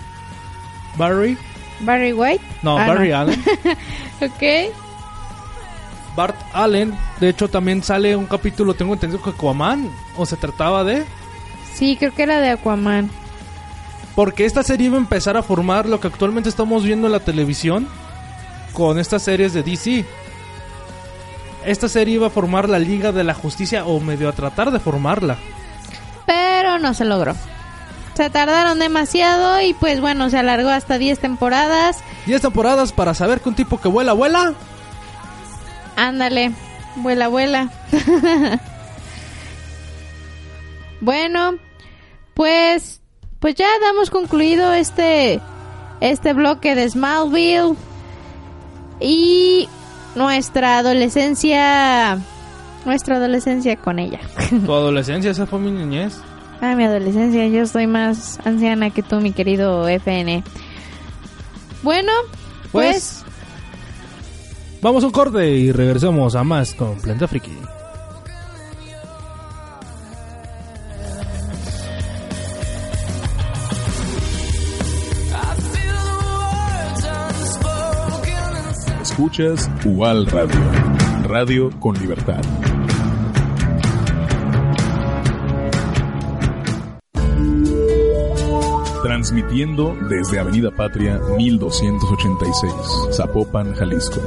Barry. 0.97 1.37
Barry 1.81 2.13
White. 2.13 2.43
No, 2.61 2.77
Ah, 2.77 2.87
Barry 2.87 3.11
Allen. 3.11 3.41
ok. 4.21 4.73
Bart 6.15 6.35
Allen. 6.53 6.93
De 7.19 7.29
hecho, 7.29 7.47
también 7.47 7.83
sale 7.83 8.15
un 8.15 8.25
capítulo, 8.25 8.73
tengo 8.73 8.93
entendido 8.93 9.21
que 9.21 9.29
Aquaman. 9.29 9.89
O 10.17 10.25
se 10.25 10.35
trataba 10.37 10.83
de. 10.83 11.05
Sí, 11.73 11.95
creo 11.97 12.13
que 12.13 12.23
era 12.23 12.39
de 12.39 12.49
Aquaman. 12.49 13.09
Porque 14.15 14.45
esta 14.45 14.63
serie 14.63 14.87
iba 14.87 14.97
a 14.97 14.99
empezar 14.99 15.37
a 15.37 15.43
formar 15.43 15.85
lo 15.87 15.99
que 16.01 16.07
actualmente 16.07 16.49
estamos 16.49 16.83
viendo 16.83 17.07
en 17.07 17.13
la 17.13 17.21
televisión 17.21 17.87
con 18.73 18.99
estas 18.99 19.21
series 19.23 19.53
de 19.53 19.63
DC. 19.63 20.05
Esta 21.65 21.87
serie 21.87 22.15
iba 22.15 22.27
a 22.27 22.31
formar 22.31 22.67
la 22.67 22.79
Liga 22.79 23.11
de 23.11 23.23
la 23.23 23.33
Justicia 23.33 23.85
o 23.85 23.99
medio 23.99 24.27
a 24.27 24.33
tratar 24.33 24.71
de 24.71 24.79
formarla. 24.79 25.37
Pero 26.25 26.79
no 26.79 26.93
se 26.93 27.05
logró. 27.05 27.33
Se 28.19 28.29
tardaron 28.29 28.79
demasiado 28.79 29.61
y 29.61 29.73
pues 29.73 30.01
bueno, 30.01 30.29
se 30.29 30.37
alargó 30.37 30.67
hasta 30.67 30.97
10 30.97 31.19
temporadas. 31.19 32.03
10 32.25 32.41
temporadas 32.41 32.91
para 32.91 33.13
saber 33.13 33.39
que 33.39 33.47
un 33.47 33.55
tipo 33.55 33.79
que 33.79 33.87
vuela, 33.87 34.11
vuela. 34.11 34.55
Ándale, 35.95 36.51
vuela, 36.97 37.29
vuela. 37.29 37.71
bueno, 40.99 41.55
pues 42.33 42.99
pues 43.39 43.55
ya 43.55 43.67
damos 43.79 44.09
concluido 44.09 44.73
este 44.73 45.39
este 46.01 46.33
bloque 46.33 46.75
de 46.75 46.89
Smallville 46.89 47.77
y 48.99 49.69
nuestra 50.15 50.79
adolescencia 50.79 52.17
nuestra 52.83 53.15
adolescencia 53.15 53.77
con 53.77 53.97
ella. 53.97 54.19
Tu 54.49 54.73
adolescencia, 54.73 55.31
esa 55.31 55.45
fue 55.45 55.59
mi 55.59 55.71
niñez. 55.71 56.21
Ah, 56.61 56.75
mi 56.75 56.83
adolescencia, 56.83 57.47
yo 57.47 57.61
estoy 57.61 57.87
más 57.87 58.39
anciana 58.45 58.89
que 58.89 59.01
tú, 59.01 59.21
mi 59.21 59.31
querido 59.31 59.87
FN. 59.87 60.43
Bueno, 61.83 62.11
pues, 62.71 63.23
Pues. 63.23 63.25
Vamos 64.81 65.03
a 65.03 65.07
un 65.07 65.11
corte 65.11 65.49
y 65.49 65.71
regresamos 65.71 66.35
a 66.35 66.43
más 66.43 66.73
con 66.73 66.97
Planeta 66.99 67.27
Friki. 67.27 67.51
Escuchas 79.01 79.69
UAL 79.85 80.25
Radio. 80.27 80.59
Radio 81.23 81.69
con 81.79 81.99
libertad. 81.99 82.41
Transmitiendo 89.19 89.97
desde 90.09 90.39
Avenida 90.39 90.71
Patria 90.71 91.19
1286, 91.35 92.73
Zapopan, 93.11 93.73
Jalisco. 93.75 94.21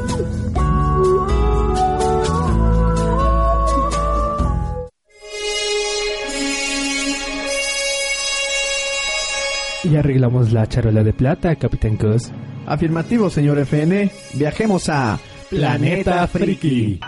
Y 9.84 9.96
arreglamos 9.96 10.52
la 10.52 10.68
charola 10.68 11.02
de 11.02 11.14
plata, 11.14 11.56
Capitán 11.56 11.96
Cos. 11.96 12.30
Afirmativo, 12.66 13.30
señor 13.30 13.60
FN. 13.60 14.10
Viajemos 14.34 14.90
a 14.90 15.18
Planeta 15.48 16.26
Friki. 16.26 17.00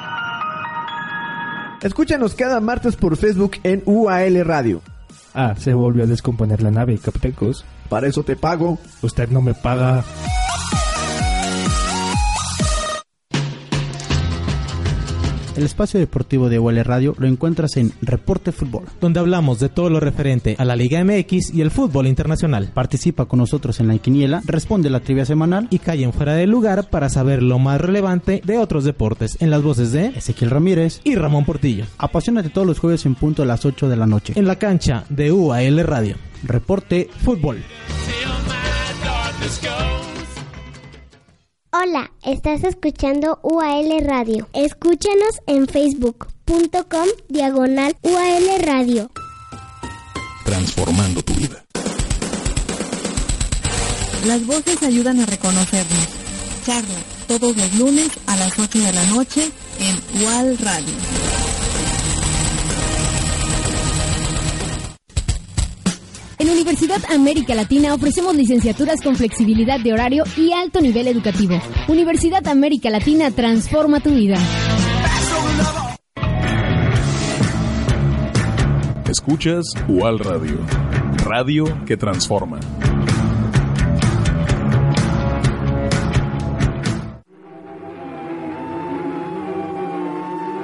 Escúchanos 1.83 2.35
cada 2.35 2.61
martes 2.61 2.97
por 2.97 3.19
Facebook 3.19 3.59
en 3.63 3.83
UAL 3.85 4.43
Radio. 4.43 4.81
Ah, 5.35 5.55
se 5.59 5.75
volvió 5.75 6.05
a 6.05 6.07
descomponer 6.07 6.63
la 6.63 6.71
nave, 6.71 6.97
Capitán 6.97 7.33
Cos. 7.33 7.67
Para 7.89 8.07
eso 8.07 8.23
te 8.23 8.37
pago. 8.37 8.79
Usted 9.03 9.29
no 9.29 9.41
me 9.41 9.55
paga. 9.55 10.05
El 15.57 15.65
espacio 15.65 16.01
deportivo 16.01 16.49
de 16.49 16.59
UL 16.59 16.85
Radio 16.85 17.15
lo 17.19 17.29
encuentras 17.29 17.77
en 17.77 17.93
Reporte 18.03 18.51
Fútbol. 18.51 18.85
Donde 19.01 19.21
hablamos 19.21 19.61
de 19.61 19.69
todo 19.69 19.89
lo 19.89 20.01
referente 20.01 20.57
a 20.59 20.65
la 20.65 20.75
Liga 20.75 21.03
MX 21.05 21.55
y 21.55 21.61
el 21.61 21.71
fútbol 21.71 22.09
internacional. 22.09 22.71
Participa 22.75 23.27
con 23.27 23.39
nosotros 23.39 23.79
en 23.79 23.89
la 23.89 23.99
quiniela, 23.99 24.43
responde 24.47 24.91
la 24.91 25.01
trivia 25.01 25.25
semanal 25.25 25.69
Y 25.71 25.79
callen 25.79 26.13
fuera 26.13 26.35
de 26.35 26.47
lugar 26.47 26.91
para 26.91 27.09
saber 27.09 27.43
lo 27.43 27.61
más 27.61 27.81
relevante 27.81 28.43
de 28.45 28.59
otros 28.59 28.85
deportes. 28.85 29.37
En 29.41 29.51
las 29.51 29.63
voces 29.63 29.93
de 29.93 30.07
Ezequiel 30.07 30.51
Ramírez 30.51 31.01
y 31.05 31.15
Ramón 31.15 31.45
Portillo. 31.45 31.85
Apasionate 31.99 32.51
todos 32.51 32.67
los 32.67 32.81
jueves 32.81 33.07
en 33.07 33.15
punto 33.15 33.43
a 33.43 33.47
las 33.47 33.65
8 33.65 33.89
de 33.89 33.97
la 33.97 34.07
noche. 34.07 34.33
En 34.37 34.47
la 34.47 34.57
cancha 34.57 35.05
de 35.09 35.31
UAL 35.31 35.85
Radio. 35.85 36.17
Reporte 36.43 37.09
Fútbol. 37.23 37.63
Hola, 41.77 42.13
estás 42.23 42.63
escuchando 42.63 43.41
UAL 43.43 44.07
Radio. 44.07 44.49
Escúchanos 44.53 45.41
en 45.49 45.67
facebook.com 45.67 47.09
diagonal 47.29 47.97
UAL 48.01 48.63
Radio. 48.63 49.11
Transformando 50.45 51.21
tu 51.25 51.35
vida. 51.35 51.65
Las 54.25 54.47
voces 54.47 54.85
ayudan 54.85 55.19
a 55.19 55.27
reconocernos. 55.27 56.09
Charla 56.65 56.95
todos 57.27 57.57
los 57.57 57.75
lunes 57.75 58.09
a 58.29 58.37
las 58.37 58.57
8 58.57 58.79
de 58.79 58.93
la 58.93 59.05
noche 59.07 59.51
en 59.81 60.23
UAL 60.25 60.57
Radio. 60.59 60.95
En 66.39 66.51
Universidad 66.51 67.01
América 67.13 67.55
Latina 67.55 67.95
ofrecemos 67.95 68.35
licenciaturas 68.35 69.01
con 69.01 69.15
flexibilidad 69.15 69.79
de 69.79 69.93
horario 69.93 70.25
y 70.37 70.53
alto 70.53 70.81
nivel 70.81 71.07
educativo. 71.07 71.61
Universidad 71.87 72.47
América 72.49 72.91
Latina 72.91 73.31
transforma 73.31 74.01
tu 74.01 74.11
vida. 74.11 74.37
Escuchas 79.09 79.65
UAL 79.89 80.19
Radio. 80.19 80.59
Radio 81.25 81.65
que 81.87 81.97
transforma. 81.97 82.59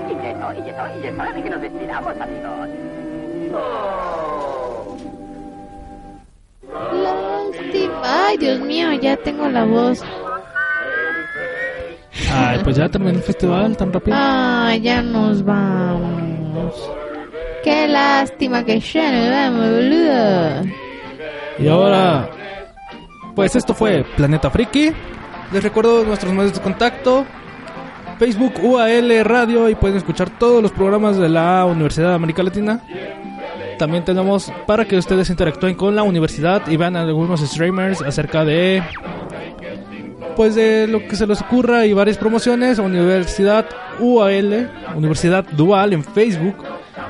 Y 0.08 0.14
y 1.38 1.42
que 1.42 1.50
nos 1.50 1.60
amigos. 2.20 3.99
Ay, 8.02 8.36
Dios 8.38 8.60
mío, 8.60 8.92
ya 8.94 9.16
tengo 9.16 9.48
la 9.48 9.64
voz. 9.64 10.02
Ay, 12.32 12.60
pues 12.62 12.76
ya 12.76 12.88
terminó 12.88 13.18
el 13.18 13.22
festival 13.22 13.76
tan 13.76 13.92
rápido. 13.92 14.16
Ay, 14.18 14.80
ya 14.80 15.02
nos 15.02 15.44
vamos. 15.44 16.90
Qué 17.64 17.88
lástima 17.88 18.64
que 18.64 18.80
ya 18.80 19.10
nos 19.12 19.30
vamos, 19.30 19.70
boludo. 19.70 20.80
Y 21.58 21.68
ahora, 21.68 22.30
pues 23.34 23.54
esto 23.56 23.74
fue 23.74 24.04
Planeta 24.16 24.50
Friki. 24.50 24.92
Les 25.52 25.62
recuerdo 25.62 26.04
nuestros 26.04 26.32
medios 26.32 26.54
de 26.54 26.60
contacto. 26.60 27.26
Facebook 28.18 28.54
UAL 28.62 29.24
Radio 29.24 29.68
y 29.68 29.74
pueden 29.74 29.96
escuchar 29.96 30.28
todos 30.30 30.62
los 30.62 30.72
programas 30.72 31.16
de 31.16 31.28
la 31.28 31.64
Universidad 31.64 32.10
de 32.10 32.14
América 32.16 32.42
Latina. 32.42 32.80
También 33.80 34.04
tenemos 34.04 34.52
para 34.66 34.84
que 34.84 34.98
ustedes 34.98 35.30
interactúen 35.30 35.74
con 35.74 35.96
la 35.96 36.02
universidad 36.02 36.68
y 36.68 36.76
vean 36.76 36.96
algunos 36.96 37.40
streamers 37.40 38.02
acerca 38.02 38.44
de 38.44 38.82
pues 40.36 40.54
de 40.54 40.86
lo 40.86 41.08
que 41.08 41.16
se 41.16 41.26
les 41.26 41.40
ocurra 41.40 41.86
y 41.86 41.94
varias 41.94 42.18
promociones. 42.18 42.78
Universidad 42.78 43.64
UAL, 43.98 44.70
Universidad 44.94 45.46
Dual 45.52 45.94
en 45.94 46.04
Facebook 46.04 46.56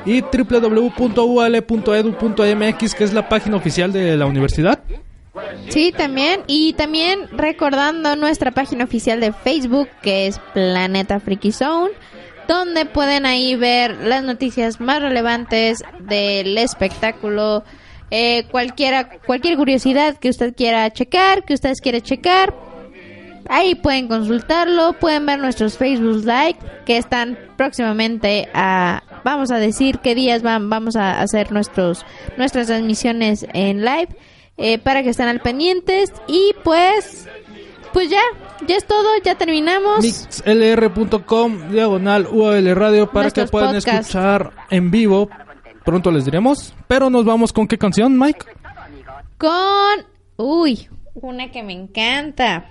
y 0.05 0.21
www.ual.edu.mx 0.21 2.95
que 2.95 3.03
es 3.03 3.11
la 3.11 3.27
página 3.27 3.57
oficial 3.57 3.91
de 3.91 4.15
la 4.15 4.25
universidad. 4.25 4.79
Sí, 5.67 5.91
también. 5.91 6.43
Y 6.47 6.71
también 6.71 7.27
recordando 7.33 8.15
nuestra 8.15 8.51
página 8.51 8.85
oficial 8.85 9.19
de 9.19 9.33
Facebook, 9.33 9.89
que 10.01 10.27
es 10.27 10.39
Planeta 10.53 11.19
Freaky 11.19 11.51
Zone, 11.51 11.91
donde 12.47 12.85
pueden 12.85 13.25
ahí 13.25 13.55
ver 13.55 13.95
las 13.97 14.23
noticias 14.23 14.79
más 14.79 15.01
relevantes 15.01 15.83
del 16.01 16.57
espectáculo. 16.57 17.63
eh, 18.13 18.45
cualquiera, 18.51 19.07
cualquier 19.25 19.55
curiosidad 19.55 20.17
que 20.17 20.29
usted 20.29 20.53
quiera 20.53 20.91
checar, 20.91 21.45
que 21.45 21.53
ustedes 21.53 21.79
quieran 21.79 22.01
checar, 22.01 22.53
ahí 23.49 23.75
pueden 23.75 24.07
consultarlo, 24.07 24.93
pueden 24.93 25.25
ver 25.25 25.39
nuestros 25.39 25.77
Facebook 25.77 26.25
Live 26.25 26.57
que 26.85 26.97
están 26.97 27.37
próximamente 27.57 28.49
a, 28.53 29.03
vamos 29.23 29.51
a 29.51 29.57
decir 29.57 29.99
qué 29.99 30.15
días 30.15 30.41
van, 30.41 30.69
vamos 30.69 30.95
a 30.95 31.21
hacer 31.21 31.51
nuestros, 31.51 32.05
nuestras 32.37 32.67
transmisiones 32.67 33.45
en 33.53 33.85
live 33.85 34.09
eh, 34.57 34.77
para 34.77 35.03
que 35.03 35.09
estén 35.09 35.27
al 35.27 35.39
pendientes 35.39 36.11
y 36.27 36.53
pues 36.63 37.27
pues 37.93 38.09
ya 38.09 38.21
ya 38.67 38.75
es 38.75 38.85
todo 38.85 39.07
ya 39.23 39.35
terminamos 39.35 39.99
mixlr.com 40.03 41.71
diagonal 41.71 42.27
UAL 42.31 42.75
Radio 42.75 43.07
para 43.11 43.23
Nuestros 43.23 43.45
que 43.47 43.51
puedan 43.51 43.75
podcasts. 43.75 44.07
escuchar 44.09 44.51
en 44.69 44.91
vivo. 44.91 45.29
Pronto 45.83 46.11
les 46.11 46.25
diremos. 46.25 46.73
Pero 46.87 47.09
nos 47.09 47.25
vamos 47.25 47.51
con 47.53 47.67
qué 47.67 47.77
canción, 47.77 48.17
Mike. 48.19 48.45
con 49.37 50.05
uy 50.37 50.87
una 51.15 51.51
que 51.51 51.63
me 51.63 51.73
encanta 51.73 52.65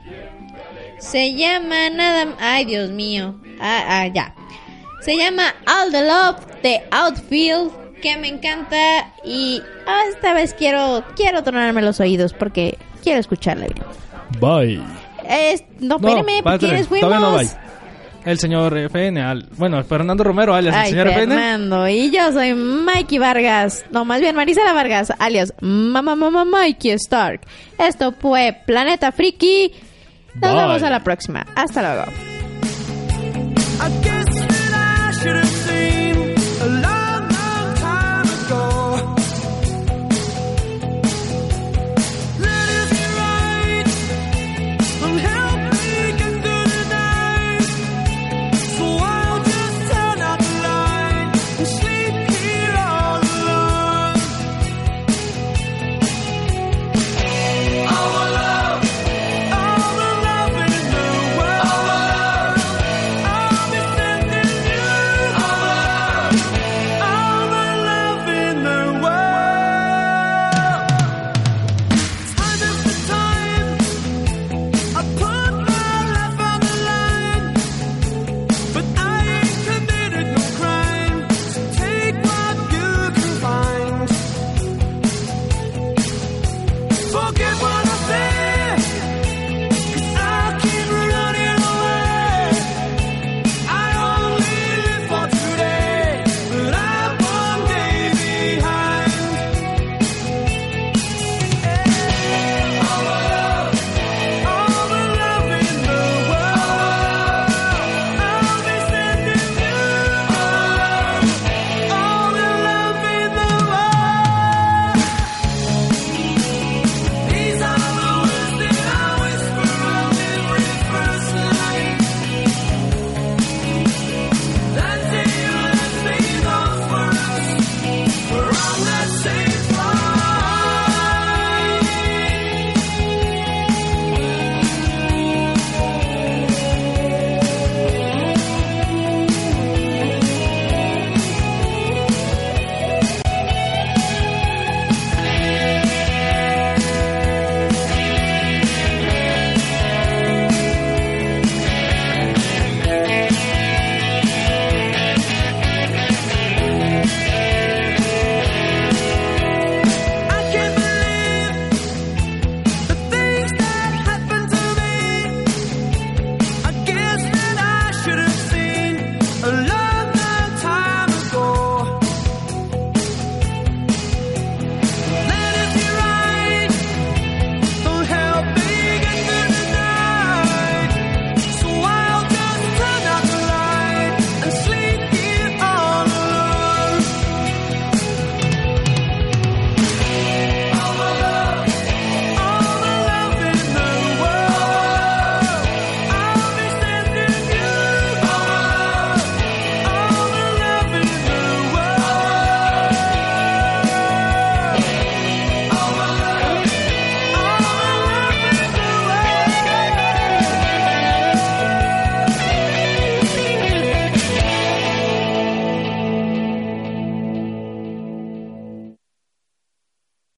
se 0.99 1.35
llama 1.35 1.91
nada 1.91 2.35
ay 2.41 2.65
Dios 2.65 2.91
mío 2.91 3.41
ah, 3.61 3.85
ah, 3.89 4.07
ya 4.09 4.35
se 5.03 5.17
llama 5.17 5.55
All 5.67 5.91
the 5.93 6.03
Love 6.07 6.63
de 6.63 6.83
Outfield 6.91 7.71
que 8.01 8.17
me 8.17 8.29
encanta 8.29 9.13
y 9.25 9.61
ah, 9.87 10.03
esta 10.09 10.33
vez 10.33 10.55
quiero 10.55 11.05
quiero 11.17 11.43
tronarme 11.43 11.83
los 11.83 12.01
oídos 12.01 12.33
porque 12.33 12.79
quiero 13.03 13.21
escucharla 13.21 13.67
bien 13.67 13.85
Bye. 14.41 14.81
Es- 15.31 15.65
no, 15.79 15.97
espérame, 15.97 16.29
espérate, 16.39 16.67
¿quiénes 16.67 16.89
fuimos? 16.89 17.11
no. 17.11 17.39
El 18.23 18.39
señor 18.39 18.77
FN, 18.77 19.23
al- 19.23 19.49
bueno, 19.57 19.83
Fernando 19.83 20.23
Romero, 20.23 20.55
alias 20.55 20.75
el 20.75 20.81
Ay, 20.83 20.91
señor 20.91 21.07
FN. 21.09 21.35
Fernando, 21.35 21.89
y 21.89 22.11
yo 22.11 22.31
soy 22.33 22.53
Mikey 22.53 23.19
Vargas, 23.19 23.83
no, 23.91 24.05
más 24.05 24.21
bien 24.21 24.37
Marisela 24.37 24.75
Vargas, 24.75 25.11
alias 25.19 25.55
Mamá 25.63 26.15
Mamá 26.17 26.45
Mikey 26.45 26.91
Stark. 26.93 27.41
Esto 27.79 28.13
fue 28.13 28.55
Planeta 28.67 29.11
Friki. 29.11 29.73
Nos 30.35 30.53
Bye. 30.53 30.61
vemos 30.61 30.83
a 30.83 30.91
la 30.91 31.03
próxima. 31.03 31.47
Hasta 31.57 31.81
luego. 31.81 32.13